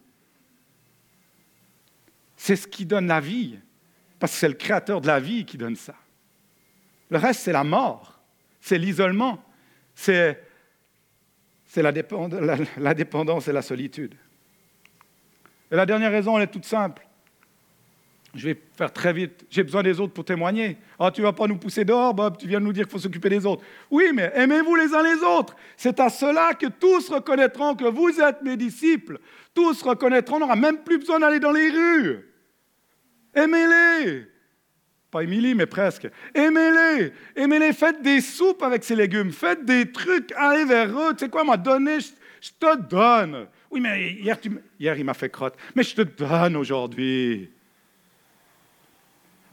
C'est 2.35 2.55
ce 2.55 2.67
qui 2.67 2.85
donne 2.85 3.07
la 3.07 3.19
vie, 3.19 3.59
parce 4.19 4.33
que 4.33 4.39
c'est 4.39 4.47
le 4.47 4.55
créateur 4.55 4.99
de 4.99 5.07
la 5.07 5.19
vie 5.19 5.45
qui 5.45 5.57
donne 5.57 5.75
ça. 5.75 5.95
Le 7.09 7.17
reste, 7.17 7.41
c'est 7.41 7.51
la 7.51 7.63
mort, 7.63 8.19
c'est 8.59 8.77
l'isolement, 8.77 9.43
c'est, 9.93 10.41
la, 11.75 11.91
dépendance 12.93 13.47
et 13.47 13.51
la 13.51 13.61
solitude. 13.61 14.15
Et 15.69 15.75
la 15.75 15.85
dernière 15.85 16.11
raison, 16.11 16.37
elle 16.37 16.45
est 16.45 16.51
toute 16.51 16.65
simple. 16.65 17.05
Je 18.33 18.47
vais 18.47 18.61
faire 18.77 18.93
très 18.93 19.11
vite. 19.11 19.45
J'ai 19.49 19.63
besoin 19.63 19.83
des 19.83 19.99
autres 19.99 20.13
pour 20.13 20.23
témoigner. 20.23 20.77
Ah, 20.97 21.11
tu 21.11 21.21
vas 21.21 21.33
pas 21.33 21.47
nous 21.47 21.57
pousser 21.57 21.83
dehors, 21.83 22.13
Bob, 22.13 22.37
tu 22.37 22.47
viens 22.47 22.61
de 22.61 22.65
nous 22.65 22.71
dire 22.71 22.85
qu'il 22.85 22.91
faut 22.91 22.99
s'occuper 22.99 23.29
des 23.29 23.45
autres. 23.45 23.63
Oui, 23.89 24.05
mais 24.13 24.31
aimez-vous 24.33 24.75
les 24.75 24.93
uns 24.93 25.03
les 25.03 25.21
autres. 25.21 25.55
C'est 25.75 25.99
à 25.99 26.09
cela 26.09 26.53
que 26.53 26.67
tous 26.67 27.09
reconnaîtront 27.09 27.75
que 27.75 27.85
vous 27.85 28.21
êtes 28.21 28.41
mes 28.41 28.55
disciples. 28.55 29.19
Tous 29.53 29.81
reconnaîtront, 29.81 30.37
on 30.37 30.39
n'aura 30.39 30.55
même 30.55 30.77
plus 30.77 30.97
besoin 30.97 31.19
d'aller 31.19 31.39
dans 31.39 31.51
les 31.51 31.69
rues. 31.69 32.25
Aimez-les. 33.33 34.27
Pas 35.09 35.23
Émilie, 35.23 35.55
mais 35.55 35.65
presque. 35.65 36.07
Aimez-les. 36.33 37.11
Aimez-les. 37.35 37.73
Faites 37.73 38.01
des 38.01 38.21
soupes 38.21 38.63
avec 38.63 38.85
ces 38.85 38.95
légumes. 38.95 39.31
Faites 39.31 39.65
des 39.65 39.91
trucs. 39.91 40.31
Allez 40.37 40.63
vers 40.63 40.89
eux. 40.89 41.13
Tu 41.13 41.25
sais 41.25 41.29
quoi, 41.29 41.43
moi, 41.43 41.57
donner, 41.57 41.99
je, 41.99 42.49
te 42.57 42.77
donne. 42.77 43.47
Oui, 43.69 43.81
mais 43.81 44.13
hier, 44.13 44.37
hier 44.79 44.97
il 44.97 45.03
m'a 45.03 45.13
fait 45.13 45.29
crotte. 45.29 45.55
Mais 45.75 45.83
je 45.83 45.95
te 45.95 46.01
donne 46.01 46.55
aujourd'hui. 46.55 47.51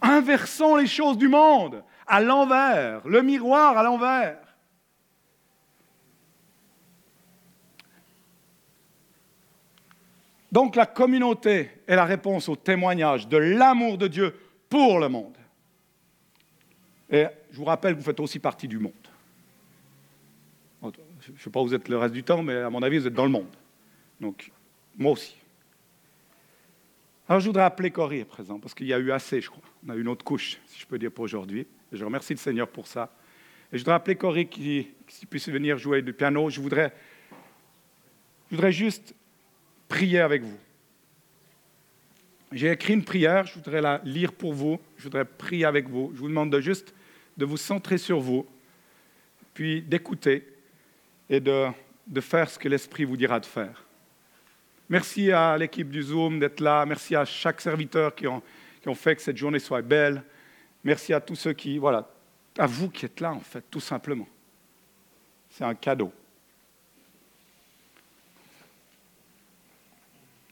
Inversons 0.01 0.77
les 0.77 0.87
choses 0.87 1.19
du 1.19 1.29
monde 1.29 1.83
à 2.07 2.21
l'envers, 2.21 3.07
le 3.07 3.23
miroir 3.23 3.77
à 3.77 3.83
l'envers. 3.83 4.39
Donc 10.51 10.77
la 10.77 10.87
communauté 10.87 11.71
est 11.87 11.97
la 11.97 12.05
réponse 12.05 12.49
au 12.49 12.57
témoignage 12.57 13.29
de 13.29 13.37
l'amour 13.37 13.99
de 13.99 14.09
Dieu 14.09 14.35
pour 14.69 14.99
le 14.99 15.09
monde. 15.09 15.37
Et 17.11 17.27
je 17.51 17.57
vous 17.57 17.65
rappelle 17.65 17.95
que 17.95 17.99
vous 17.99 18.05
faites 18.05 18.21
aussi 18.21 18.39
partie 18.39 18.69
du 18.69 18.79
monde. 18.79 18.93
Je 20.83 21.33
ne 21.33 21.39
sais 21.39 21.51
pas 21.51 21.61
où 21.61 21.67
vous 21.67 21.75
êtes 21.75 21.89
le 21.89 21.99
reste 21.99 22.15
du 22.15 22.23
temps, 22.23 22.43
mais 22.43 22.57
à 22.57 22.71
mon 22.71 22.83
avis, 22.83 22.99
vous 22.99 23.07
êtes 23.07 23.15
dans 23.15 23.25
le 23.25 23.31
monde. 23.31 23.55
Donc, 24.21 24.51
moi 24.97 25.13
aussi. 25.13 25.37
Alors, 27.29 27.41
je 27.41 27.47
voudrais 27.47 27.65
appeler 27.65 27.91
Cory 27.91 28.23
à 28.23 28.25
présent, 28.25 28.59
parce 28.59 28.73
qu'il 28.73 28.87
y 28.87 28.95
a 28.95 28.99
eu 28.99 29.13
assez, 29.13 29.43
je 29.43 29.51
crois. 29.51 29.63
On 29.87 29.91
a 29.91 29.97
eu 29.97 30.01
une 30.01 30.09
autre 30.09 30.25
couche, 30.25 30.59
si 30.67 30.81
je 30.81 30.87
peux 30.87 30.99
dire, 30.99 31.13
pour 31.13 31.25
aujourd'hui. 31.25 31.67
Je 31.93 32.03
remercie 32.03 32.33
le 32.33 32.39
Seigneur 32.39 32.67
pour 32.67 32.87
ça. 32.87 33.13
Et 33.71 33.77
je 33.77 33.83
voudrais 33.83 33.97
appeler 33.97 34.47
qui, 34.47 34.89
qui 35.07 35.27
puisse 35.27 35.47
venir 35.51 35.77
jouer 35.77 36.01
du 36.01 36.15
piano. 36.15 36.49
Je 36.49 36.59
voudrais, 36.59 36.91
je 38.51 38.57
voudrais 38.57 38.73
juste 38.73 39.15
prier 39.89 40.21
avec 40.21 40.43
vous. 40.43 40.57
J'ai 42.51 42.71
écrit 42.71 42.95
une 42.95 43.05
prière, 43.05 43.47
je 43.47 43.55
voudrais 43.55 43.83
la 43.83 44.01
lire 44.05 44.33
pour 44.33 44.55
vous, 44.55 44.81
je 44.97 45.03
voudrais 45.03 45.27
prier 45.27 45.67
avec 45.67 45.87
vous. 45.87 46.11
Je 46.15 46.21
vous 46.21 46.29
demande 46.29 46.51
de 46.51 46.63
juste 46.63 46.95
de 47.37 47.45
vous 47.45 47.59
centrer 47.59 47.99
sur 47.99 48.21
vous, 48.21 48.47
puis 49.53 49.83
d'écouter 49.83 50.49
et 51.29 51.41
de, 51.41 51.67
de 52.07 52.21
faire 52.23 52.49
ce 52.49 52.59
que 52.59 52.71
l'Esprit 52.71 53.05
vous 53.05 53.19
dira 53.19 53.39
de 53.39 53.47
faire. 53.47 53.85
Merci 54.89 55.31
à 55.33 55.57
l'équipe 55.59 55.91
du 55.91 56.03
Zoom 56.03 56.41
d'être 56.41 56.61
là, 56.61 56.87
merci 56.87 57.15
à 57.15 57.25
chaque 57.25 57.61
serviteur 57.61 58.15
qui 58.15 58.27
ont, 58.27 58.43
qui 58.81 58.89
ont 58.89 58.95
fait 58.95 59.17
que 59.17 59.23
cette 59.23 59.37
journée 59.37 59.59
soit 59.59 59.83
belle. 59.83 60.23
Merci 60.83 61.13
à 61.13 61.21
tous 61.21 61.37
ceux 61.37 61.53
qui, 61.53 61.77
voilà, 61.77 62.09
à 62.57 62.67
vous 62.67 62.89
qui 62.89 63.05
êtes 63.05 63.21
là 63.21 63.33
en 63.33 63.41
fait, 63.41 63.65
tout 63.71 63.81
simplement. 63.81 64.27
C'est 65.51 65.65
un 65.65 65.75
cadeau. 65.75 66.13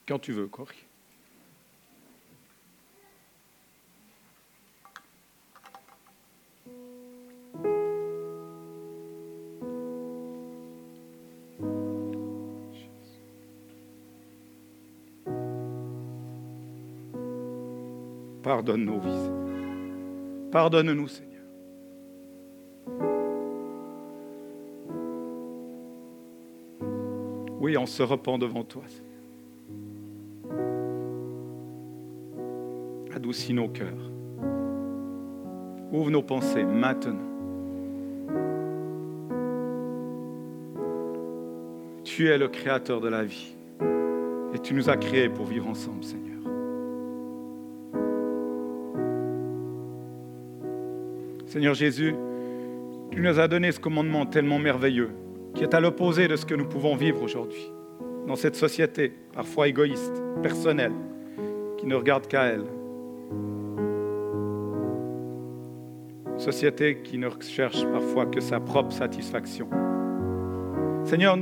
Quand 0.07 0.19
tu 0.19 0.33
veux, 0.33 0.47
Cory. 0.47 0.86
Pardonne 18.47 18.85
nos 18.85 19.01
vies. 19.01 19.31
Pardonne-nous, 20.53 21.09
Seigneur. 21.09 21.43
Oui, 27.59 27.77
on 27.77 27.87
se 27.87 28.05
repent 28.05 28.39
devant 28.39 28.63
toi, 28.63 28.83
Seigneur. 28.87 29.03
adoucis 33.13 33.53
nos 33.53 33.67
cœurs. 33.67 34.13
Ouvre 35.91 36.11
nos 36.11 36.23
pensées 36.23 36.63
maintenant. 36.63 37.17
Tu 42.05 42.29
es 42.29 42.39
le 42.39 42.47
créateur 42.47 43.01
de 43.01 43.09
la 43.09 43.25
vie 43.25 43.57
et 44.55 44.61
tu 44.61 44.73
nous 44.73 44.89
as 44.89 44.97
créés 44.97 45.31
pour 45.31 45.47
vivre 45.47 45.67
ensemble, 45.67 46.05
Seigneur. 46.05 46.36
Seigneur 51.57 51.73
Jésus, 51.73 52.15
tu 53.11 53.23
nous 53.23 53.41
as 53.41 53.49
donné 53.49 53.73
ce 53.73 53.81
commandement 53.81 54.27
tellement 54.27 54.59
merveilleux 54.59 55.09
qui 55.55 55.63
est 55.63 55.73
à 55.73 55.81
l'opposé 55.81 56.29
de 56.29 56.37
ce 56.37 56.45
que 56.45 56.55
nous 56.55 56.67
pouvons 56.67 56.97
vivre 56.97 57.23
aujourd'hui 57.23 57.73
dans 58.27 58.37
cette 58.37 58.57
société 58.57 59.15
parfois 59.33 59.67
égoïste, 59.67 60.23
personnelle, 60.43 60.93
qui 61.79 61.87
ne 61.87 61.95
regarde 61.95 62.27
qu'à 62.27 62.45
elle. 62.45 62.67
société 66.37 66.99
qui 67.03 67.17
ne 67.17 67.31
cherche 67.41 67.87
parfois 67.87 68.27
que 68.27 68.43
sa 68.43 68.61
propre 68.61 68.93
satisfaction. 68.93 69.71
Seigneur, 71.05 71.39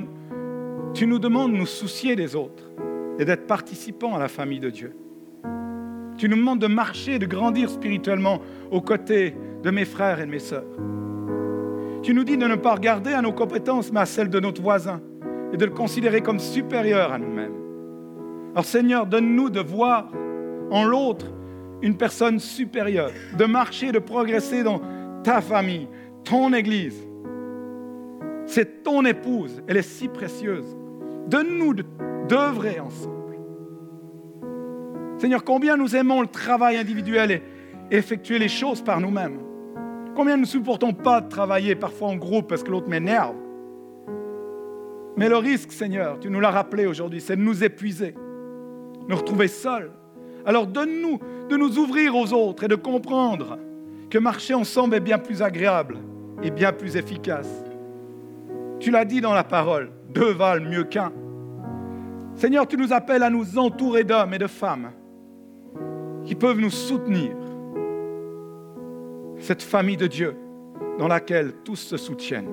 tu 0.95 1.09
nous 1.09 1.19
demandes 1.19 1.51
de 1.51 1.57
nous 1.57 1.67
soucier 1.67 2.15
des 2.15 2.37
autres 2.37 2.71
et 3.19 3.25
d'être 3.25 3.49
participants 3.49 4.15
à 4.15 4.21
la 4.21 4.29
famille 4.29 4.61
de 4.61 4.71
Dieu. 4.71 4.95
Tu 6.17 6.29
nous 6.29 6.37
demandes 6.37 6.61
de 6.61 6.69
marcher, 6.69 7.19
de 7.19 7.27
grandir 7.27 7.69
spirituellement 7.69 8.41
aux 8.71 8.81
côtés 8.81 9.35
de 9.65 9.71
mes 9.71 9.87
frères 9.87 10.21
et 10.21 10.27
de 10.27 10.31
mes 10.31 10.39
sœurs. 10.39 10.63
Tu 12.03 12.13
nous 12.13 12.23
dis 12.23 12.37
de 12.37 12.47
ne 12.47 12.55
pas 12.55 12.75
regarder 12.75 13.15
à 13.15 13.23
nos 13.23 13.33
compétences, 13.33 13.91
mais 13.91 14.01
à 14.01 14.07
celles 14.07 14.29
de 14.29 14.39
notre 14.39 14.61
voisin, 14.61 15.01
et 15.53 15.57
de 15.57 15.65
le 15.65 15.71
considérer 15.71 16.21
comme 16.21 16.39
supérieur 16.39 17.13
à 17.13 17.19
nous-mêmes. 17.19 17.55
Alors 18.53 18.67
Seigneur, 18.67 19.07
donne-nous 19.07 19.49
de 19.49 19.61
voir 19.61 20.11
en 20.71 20.85
l'autre 20.85 21.27
une 21.81 21.97
personne 21.97 22.39
supérieure, 22.39 23.11
de 23.39 23.45
marcher, 23.47 23.91
de 23.91 23.99
progresser 23.99 24.63
dans 24.63 24.83
ta 25.23 25.41
famille, 25.41 25.89
ton 26.25 26.53
Église. 26.53 27.09
C'est 28.45 28.83
ton 28.83 29.05
épouse, 29.07 29.63
elle 29.67 29.79
est 29.79 29.83
si 29.83 30.09
précieuse. 30.09 30.77
Donne-nous 31.27 31.75
d'œuvrer 32.29 32.81
ensemble. 32.81 33.15
Seigneur, 35.17 35.43
combien 35.43 35.79
nous 35.79 35.97
aimons 35.97 36.21
le 36.21 36.27
travail 36.27 36.77
individuel 36.77 37.31
et 37.31 37.43
effectuer 37.91 38.39
les 38.39 38.49
choses 38.49 38.83
par 38.83 39.01
nous-mêmes. 39.01 39.39
Combien 40.15 40.37
ne 40.37 40.45
supportons 40.45 40.93
pas 40.93 41.21
de 41.21 41.29
travailler 41.29 41.75
parfois 41.75 42.09
en 42.09 42.17
groupe 42.17 42.49
parce 42.49 42.63
que 42.63 42.71
l'autre 42.71 42.89
m'énerve. 42.89 43.35
Mais 45.17 45.29
le 45.29 45.37
risque, 45.37 45.73
Seigneur, 45.73 46.19
tu 46.21 46.31
nous 46.31 46.41
l'as 46.41 46.51
rappelé 46.51 46.87
aujourd'hui, 46.87 47.21
c'est 47.21 47.37
de 47.37 47.43
nous 47.43 47.63
épuiser, 47.63 48.15
nous 49.09 49.17
retrouver 49.17 49.49
seuls. 49.49 49.93
Alors 50.45 50.67
donne-nous 50.67 51.19
de 51.49 51.57
nous 51.57 51.79
ouvrir 51.79 52.17
aux 52.17 52.33
autres 52.33 52.65
et 52.65 52.69
de 52.69 52.75
comprendre 52.75 53.59
que 54.11 54.19
marcher 54.19 54.55
ensemble 54.55 54.97
est 54.97 55.01
bien 55.01 55.19
plus 55.19 55.43
agréable 55.43 55.99
et 56.43 56.51
bien 56.51 56.73
plus 56.73 56.97
efficace. 56.97 57.65
Tu 58.81 58.91
l'as 58.91 59.05
dit 59.05 59.21
dans 59.21 59.35
la 59.35 59.45
parole, 59.45 59.91
deux 60.11 60.33
valent 60.33 60.69
mieux 60.69 60.85
qu'un. 60.85 61.13
Seigneur, 62.35 62.67
tu 62.67 62.77
nous 62.77 62.93
appelles 62.93 63.23
à 63.23 63.31
nous 63.31 63.59
entourer 63.59 64.05
d'hommes 64.05 64.35
et 64.35 64.39
de 64.39 64.47
femmes 64.47 64.91
qui 66.25 66.35
peuvent 66.35 66.59
nous 66.59 66.71
soutenir. 66.71 67.37
Cette 69.45 69.63
famille 69.63 69.99
de 69.99 70.07
Dieu 70.07 70.35
dans 70.99 71.07
laquelle 71.07 71.53
tous 71.65 71.77
se 71.77 71.99
soutiennent, 71.99 72.49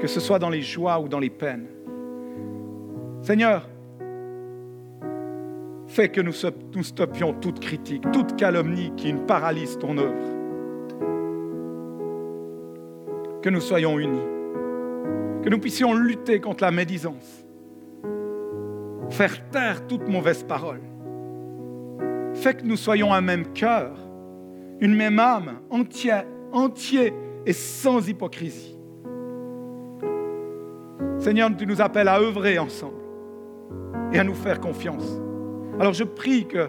que 0.00 0.06
ce 0.06 0.20
soit 0.20 0.38
dans 0.38 0.50
les 0.50 0.60
joies 0.60 1.00
ou 1.00 1.08
dans 1.08 1.18
les 1.18 1.30
peines. 1.30 1.66
Seigneur, 3.22 3.66
fais 5.86 6.10
que 6.10 6.20
nous, 6.20 6.34
stoppions 6.82 7.32
toute 7.32 7.60
critique, 7.60 8.02
toute 8.12 8.36
calomnie 8.36 8.92
qui 8.98 9.14
nous 9.14 9.22
paralyse 9.22 9.78
ton 9.78 9.96
œuvre. 9.96 10.12
Que 13.40 13.48
nous 13.48 13.62
soyons 13.62 13.98
unis, 13.98 14.28
que 15.42 15.48
nous 15.48 15.58
puissions 15.58 15.94
lutter 15.94 16.38
contre 16.38 16.64
la 16.64 16.70
médisance, 16.70 17.46
faire 19.08 19.48
taire 19.48 19.86
toute 19.86 20.06
mauvaise 20.06 20.42
parole. 20.42 20.82
Fais 22.34 22.52
que 22.52 22.66
nous 22.66 22.76
soyons 22.76 23.10
un 23.10 23.22
même 23.22 23.54
cœur, 23.54 23.96
une 24.80 24.94
même 24.94 25.18
âme, 25.18 25.60
entière, 25.70 26.24
entier 26.52 27.12
et 27.46 27.52
sans 27.52 28.08
hypocrisie. 28.08 28.76
Seigneur, 31.18 31.50
tu 31.56 31.66
nous 31.66 31.80
appelles 31.82 32.08
à 32.08 32.18
œuvrer 32.18 32.58
ensemble 32.58 32.96
et 34.12 34.18
à 34.18 34.24
nous 34.24 34.34
faire 34.34 34.60
confiance. 34.60 35.20
Alors 35.78 35.92
je 35.92 36.04
prie 36.04 36.46
que, 36.46 36.68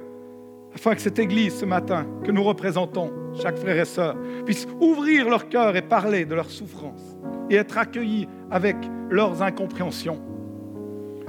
afin 0.76 0.93
que 0.93 1.01
cette 1.01 1.20
Église 1.20 1.55
ce 1.55 1.66
matin, 1.66 2.05
que 2.24 2.32
nous 2.32 2.43
représentons, 2.43 3.12
chaque 3.41 3.57
frère 3.57 3.80
et 3.80 3.86
sœur, 3.86 4.16
puisse 4.45 4.68
ouvrir 4.82 5.30
leur 5.30 5.47
cœur 5.47 5.76
et 5.76 5.82
parler 5.82 6.26
de 6.26 6.36
leurs 6.36 6.49
souffrances 6.49 7.18
et 7.49 7.55
être 7.55 7.78
accueillis 7.78 8.28
avec 8.49 8.76
leurs 9.09 9.41
incompréhensions. 9.41 10.22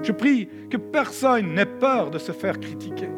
Je 0.03 0.13
prie 0.13 0.49
que 0.69 0.77
personne 0.77 1.55
n'ait 1.55 1.65
peur 1.65 2.11
de 2.11 2.19
se 2.19 2.33
faire 2.33 2.59
critiquer. 2.59 3.09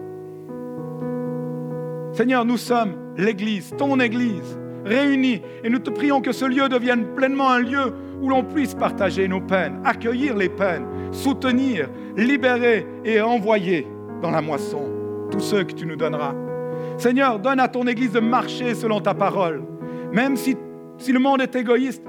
Seigneur, 2.12 2.44
nous 2.44 2.58
sommes 2.58 3.03
l'Église, 3.16 3.74
ton 3.76 3.98
Église, 4.00 4.58
réunis, 4.84 5.40
et 5.62 5.70
nous 5.70 5.78
te 5.78 5.90
prions 5.90 6.20
que 6.20 6.32
ce 6.32 6.44
lieu 6.44 6.68
devienne 6.68 7.14
pleinement 7.14 7.50
un 7.50 7.60
lieu 7.60 7.92
où 8.20 8.28
l'on 8.28 8.44
puisse 8.44 8.74
partager 8.74 9.28
nos 9.28 9.40
peines, 9.40 9.80
accueillir 9.84 10.36
les 10.36 10.48
peines, 10.48 10.86
soutenir, 11.12 11.88
libérer 12.16 12.86
et 13.04 13.20
envoyer 13.20 13.86
dans 14.22 14.30
la 14.30 14.40
moisson 14.40 14.84
tous 15.30 15.40
ceux 15.40 15.64
que 15.64 15.72
tu 15.72 15.86
nous 15.86 15.96
donneras. 15.96 16.34
Seigneur, 16.96 17.38
donne 17.38 17.60
à 17.60 17.68
ton 17.68 17.86
Église 17.86 18.12
de 18.12 18.20
marcher 18.20 18.74
selon 18.74 19.00
ta 19.00 19.14
parole. 19.14 19.62
Même 20.12 20.36
si, 20.36 20.56
si 20.98 21.12
le 21.12 21.18
monde 21.18 21.42
est 21.42 21.56
égoïste, 21.56 22.04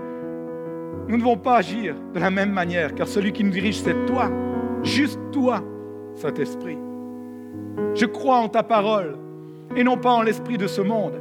nous 1.08 1.16
ne 1.16 1.22
devons 1.22 1.38
pas 1.38 1.58
agir 1.58 1.95
de 2.14 2.20
la 2.20 2.30
même 2.30 2.51
manière, 2.51 2.93
car 2.93 3.08
celui 3.08 3.32
qui 3.32 3.43
nous 3.43 3.51
dirige, 3.51 3.80
c'est 3.80 4.06
toi, 4.06 4.30
juste 4.84 5.20
toi, 5.32 5.64
Saint-Esprit. 6.16 6.78
Je 7.93 8.06
crois 8.06 8.38
en 8.38 8.47
ta 8.47 8.64
parole 8.64 9.18
et 9.76 9.84
non 9.84 9.97
pas 9.97 10.11
en 10.11 10.22
l'esprit 10.22 10.57
de 10.57 10.68
ce 10.68 10.82
monde. 10.82 11.13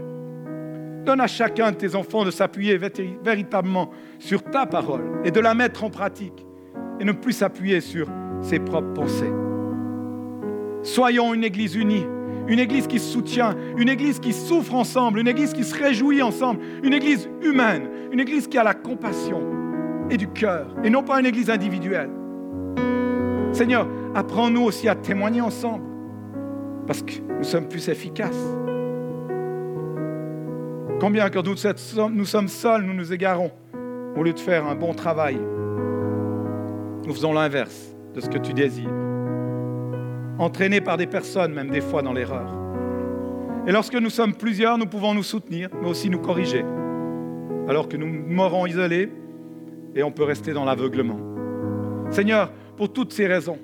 Donne 1.05 1.21
à 1.21 1.27
chacun 1.27 1.71
de 1.71 1.77
tes 1.77 1.95
enfants 1.95 2.25
de 2.25 2.31
s'appuyer 2.31 2.79
véritablement 2.79 3.91
sur 4.19 4.43
ta 4.43 4.67
parole 4.67 5.21
et 5.25 5.31
de 5.31 5.41
la 5.41 5.55
mettre 5.55 5.85
en 5.85 5.91
pratique 5.91 6.47
et 6.99 7.05
ne 7.05 7.13
plus 7.13 7.33
s'appuyer 7.33 7.81
sur 7.81 8.09
ses 8.41 8.59
propres 8.59 8.93
pensées. 8.95 9.33
Soyons 10.83 11.35
une 11.35 11.45
Église 11.45 11.75
unie, 11.75 12.07
une 12.47 12.59
Église 12.59 12.87
qui 12.87 12.99
se 12.99 13.11
soutient, 13.11 13.55
une 13.77 13.89
Église 13.89 14.19
qui 14.19 14.33
souffre 14.33 14.75
ensemble, 14.75 15.19
une 15.19 15.29
Église 15.29 15.53
qui 15.53 15.65
se 15.65 15.75
réjouit 15.75 16.23
ensemble, 16.23 16.61
une 16.83 16.93
Église 16.93 17.29
humaine, 17.43 17.89
une 18.13 18.21
Église 18.21 18.49
qui 18.49 18.59
a 18.59 18.65
la 18.65 18.75
compassion 18.75 19.43
et 20.11 20.17
du 20.17 20.29
cœur, 20.29 20.67
et 20.85 20.91
non 20.91 21.03
pas 21.03 21.21
une 21.21 21.27
Église 21.27 21.51
individuelle. 21.51 22.11
Seigneur, 23.53 23.89
apprends-nous 24.15 24.63
aussi 24.63 24.89
à 24.89 24.95
témoigner 24.95 25.41
ensemble, 25.41 25.85
parce 26.87 27.03
que 27.03 27.13
nous 27.45 27.51
sommes 27.51 27.69
plus 27.69 27.91
efficaces. 27.91 28.57
Combien 30.99 31.29
que 31.29 32.09
nous 32.09 32.25
sommes 32.25 32.49
seuls, 32.49 32.83
nous 32.83 32.95
nous 32.95 33.13
égarons, 33.13 33.51
au 34.17 34.23
lieu 34.23 34.33
de 34.33 34.41
faire 34.41 34.67
un 34.67 34.75
bon 34.75 34.95
travail. 34.95 35.39
Nous 37.07 37.13
faisons 37.13 37.35
l'inverse 37.35 37.95
de 38.15 38.23
ce 38.23 38.31
que 38.31 38.39
tu 38.39 38.55
désires. 38.55 38.89
Entraînés 40.39 40.81
par 40.81 40.97
des 40.97 41.07
personnes, 41.07 41.53
même 41.53 41.69
des 41.69 41.83
fois 41.83 42.01
dans 42.01 42.15
l'erreur. 42.15 42.51
Et 43.67 43.73
lorsque 43.73 43.95
nous 43.95 44.09
sommes 44.09 44.33
plusieurs, 44.33 44.79
nous 44.79 44.87
pouvons 44.87 45.13
nous 45.13 45.23
soutenir, 45.23 45.69
mais 45.83 45.91
aussi 45.91 46.09
nous 46.09 46.21
corriger. 46.21 46.65
Alors 47.69 47.91
que 47.91 47.99
nous 47.99 48.07
mourons 48.07 48.65
isolés 48.65 49.13
et 49.95 50.03
on 50.03 50.13
peut 50.13 50.25
rester 50.25 50.55
dans 50.55 50.65
l'aveuglement. 50.65 51.21
Seigneur, 52.11 52.51
pour 52.79 52.91
toutes 52.91 53.13
ces 53.13 53.27
raisons 53.27 53.59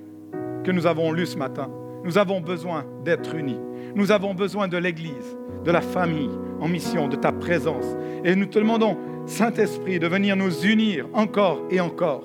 que 0.65 0.71
nous 0.71 0.87
avons 0.87 1.13
lues 1.13 1.25
ce 1.25 1.39
matin, 1.39 1.71
nous 2.05 2.19
avons 2.19 2.43
besoin 2.43 2.85
d'être 3.05 3.35
unis. 3.35 3.59
Nous 3.95 4.13
avons 4.13 4.35
besoin 4.35 4.69
de 4.69 4.77
l'Église, 4.77 5.37
de 5.65 5.71
la 5.71 5.81
famille 5.81 6.31
en 6.61 6.69
mission, 6.69 7.09
de 7.09 7.17
ta 7.17 7.33
présence. 7.33 7.97
Et 8.25 8.37
nous 8.37 8.47
te 8.47 8.59
demandons, 8.59 8.97
Saint-Esprit, 9.27 9.99
de 9.99 10.07
venir 10.07 10.37
nous 10.37 10.65
unir 10.65 11.07
encore 11.13 11.63
et 11.71 11.81
encore 11.81 12.25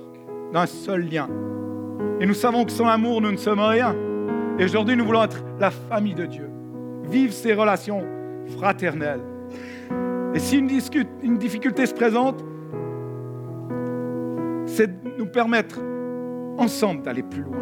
d'un 0.53 0.65
seul 0.65 1.07
lien. 1.09 1.27
Et 2.19 2.25
nous 2.25 2.33
savons 2.33 2.65
que 2.65 2.71
sans 2.71 2.87
amour, 2.87 3.21
nous 3.21 3.31
ne 3.31 3.37
sommes 3.37 3.59
rien. 3.59 3.95
Et 4.59 4.65
aujourd'hui, 4.65 4.95
nous 4.95 5.05
voulons 5.05 5.23
être 5.23 5.43
la 5.59 5.71
famille 5.71 6.15
de 6.15 6.25
Dieu. 6.25 6.49
Vivre 7.03 7.33
ces 7.33 7.53
relations 7.53 8.03
fraternelles. 8.57 9.23
Et 10.33 10.39
si 10.39 10.57
une, 10.57 10.69
une 11.23 11.37
difficulté 11.37 11.85
se 11.85 11.93
présente, 11.93 12.43
c'est 14.65 14.87
de 14.87 15.17
nous 15.17 15.27
permettre 15.27 15.79
ensemble 16.57 17.03
d'aller 17.03 17.23
plus 17.23 17.41
loin. 17.41 17.57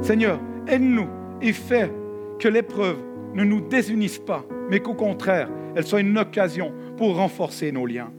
Seigneur, 0.00 0.38
aide-nous 0.66 1.08
et 1.40 1.52
fais 1.52 1.90
que 2.38 2.48
l'épreuve 2.48 2.98
ne 3.34 3.44
nous 3.44 3.60
désunisse 3.60 4.18
pas, 4.18 4.44
mais 4.70 4.80
qu'au 4.80 4.94
contraire, 4.94 5.48
elle 5.74 5.84
soit 5.84 6.00
une 6.00 6.16
occasion 6.18 6.72
pour 6.96 7.16
renforcer 7.16 7.72
nos 7.72 7.86
liens. 7.86 8.12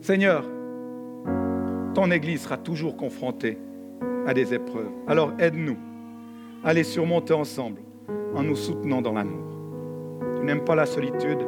Seigneur, 0.00 0.44
ton 1.94 2.10
Église 2.10 2.42
sera 2.42 2.56
toujours 2.56 2.96
confrontée 2.96 3.58
à 4.26 4.34
des 4.34 4.54
épreuves. 4.54 4.90
Alors 5.06 5.32
aide-nous 5.38 5.76
à 6.64 6.72
les 6.72 6.84
surmonter 6.84 7.34
ensemble 7.34 7.80
en 8.34 8.42
nous 8.42 8.56
soutenant 8.56 9.02
dans 9.02 9.12
l'amour. 9.12 9.44
Tu 10.36 10.44
n'aimes 10.44 10.64
pas 10.64 10.74
la 10.74 10.86
solitude, 10.86 11.38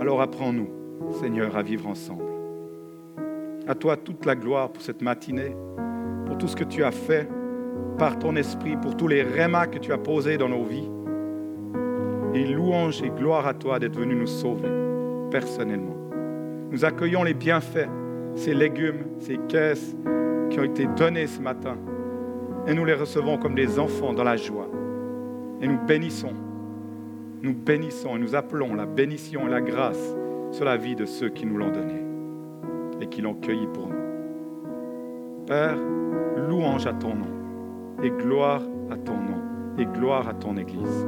alors 0.00 0.20
apprends-nous, 0.20 0.68
Seigneur, 1.12 1.56
à 1.56 1.62
vivre 1.62 1.88
ensemble. 1.88 2.24
À 3.66 3.74
toi 3.74 3.96
toute 3.96 4.24
la 4.26 4.34
gloire 4.34 4.70
pour 4.70 4.82
cette 4.82 5.02
matinée, 5.02 5.54
pour 6.26 6.38
tout 6.38 6.48
ce 6.48 6.56
que 6.56 6.64
tu 6.64 6.84
as 6.84 6.90
fait 6.90 7.28
par 7.98 8.18
ton 8.18 8.36
esprit, 8.36 8.76
pour 8.76 8.96
tous 8.96 9.08
les 9.08 9.22
rémas 9.22 9.66
que 9.66 9.78
tu 9.78 9.92
as 9.92 9.98
posés 9.98 10.38
dans 10.38 10.48
nos 10.48 10.64
vies. 10.64 10.88
Et 12.34 12.46
louange 12.46 13.02
et 13.02 13.10
gloire 13.10 13.46
à 13.46 13.54
toi 13.54 13.78
d'être 13.78 13.98
venu 13.98 14.14
nous 14.14 14.26
sauver 14.26 14.68
personnellement. 15.30 15.96
Nous 16.70 16.84
accueillons 16.84 17.24
les 17.24 17.34
bienfaits, 17.34 17.88
ces 18.34 18.54
légumes, 18.54 19.06
ces 19.18 19.38
caisses 19.48 19.96
qui 20.50 20.60
ont 20.60 20.64
été 20.64 20.86
donnés 20.96 21.26
ce 21.26 21.40
matin. 21.40 21.76
Et 22.66 22.74
nous 22.74 22.84
les 22.84 22.94
recevons 22.94 23.38
comme 23.38 23.54
des 23.54 23.78
enfants 23.78 24.12
dans 24.12 24.24
la 24.24 24.36
joie. 24.36 24.68
Et 25.60 25.66
nous 25.66 25.78
bénissons. 25.86 26.34
Nous 27.42 27.54
bénissons 27.54 28.16
et 28.16 28.20
nous 28.20 28.34
appelons 28.34 28.74
la 28.74 28.86
bénédiction 28.86 29.48
et 29.48 29.50
la 29.50 29.60
grâce 29.60 30.14
sur 30.50 30.64
la 30.64 30.76
vie 30.76 30.94
de 30.94 31.04
ceux 31.04 31.30
qui 31.30 31.46
nous 31.46 31.56
l'ont 31.56 31.70
donné 31.70 32.04
et 33.00 33.06
qui 33.06 33.22
l'ont 33.22 33.34
cueilli 33.34 33.66
pour 33.72 33.88
nous. 33.88 33.94
Père, 35.46 35.76
louange 36.48 36.86
à 36.86 36.92
ton 36.92 37.14
nom 37.14 37.37
et 38.02 38.10
gloire 38.10 38.62
à 38.90 38.96
ton 38.96 39.16
nom 39.16 39.42
et 39.78 39.84
gloire 39.86 40.28
à 40.28 40.34
ton 40.34 40.56
Église. 40.56 41.06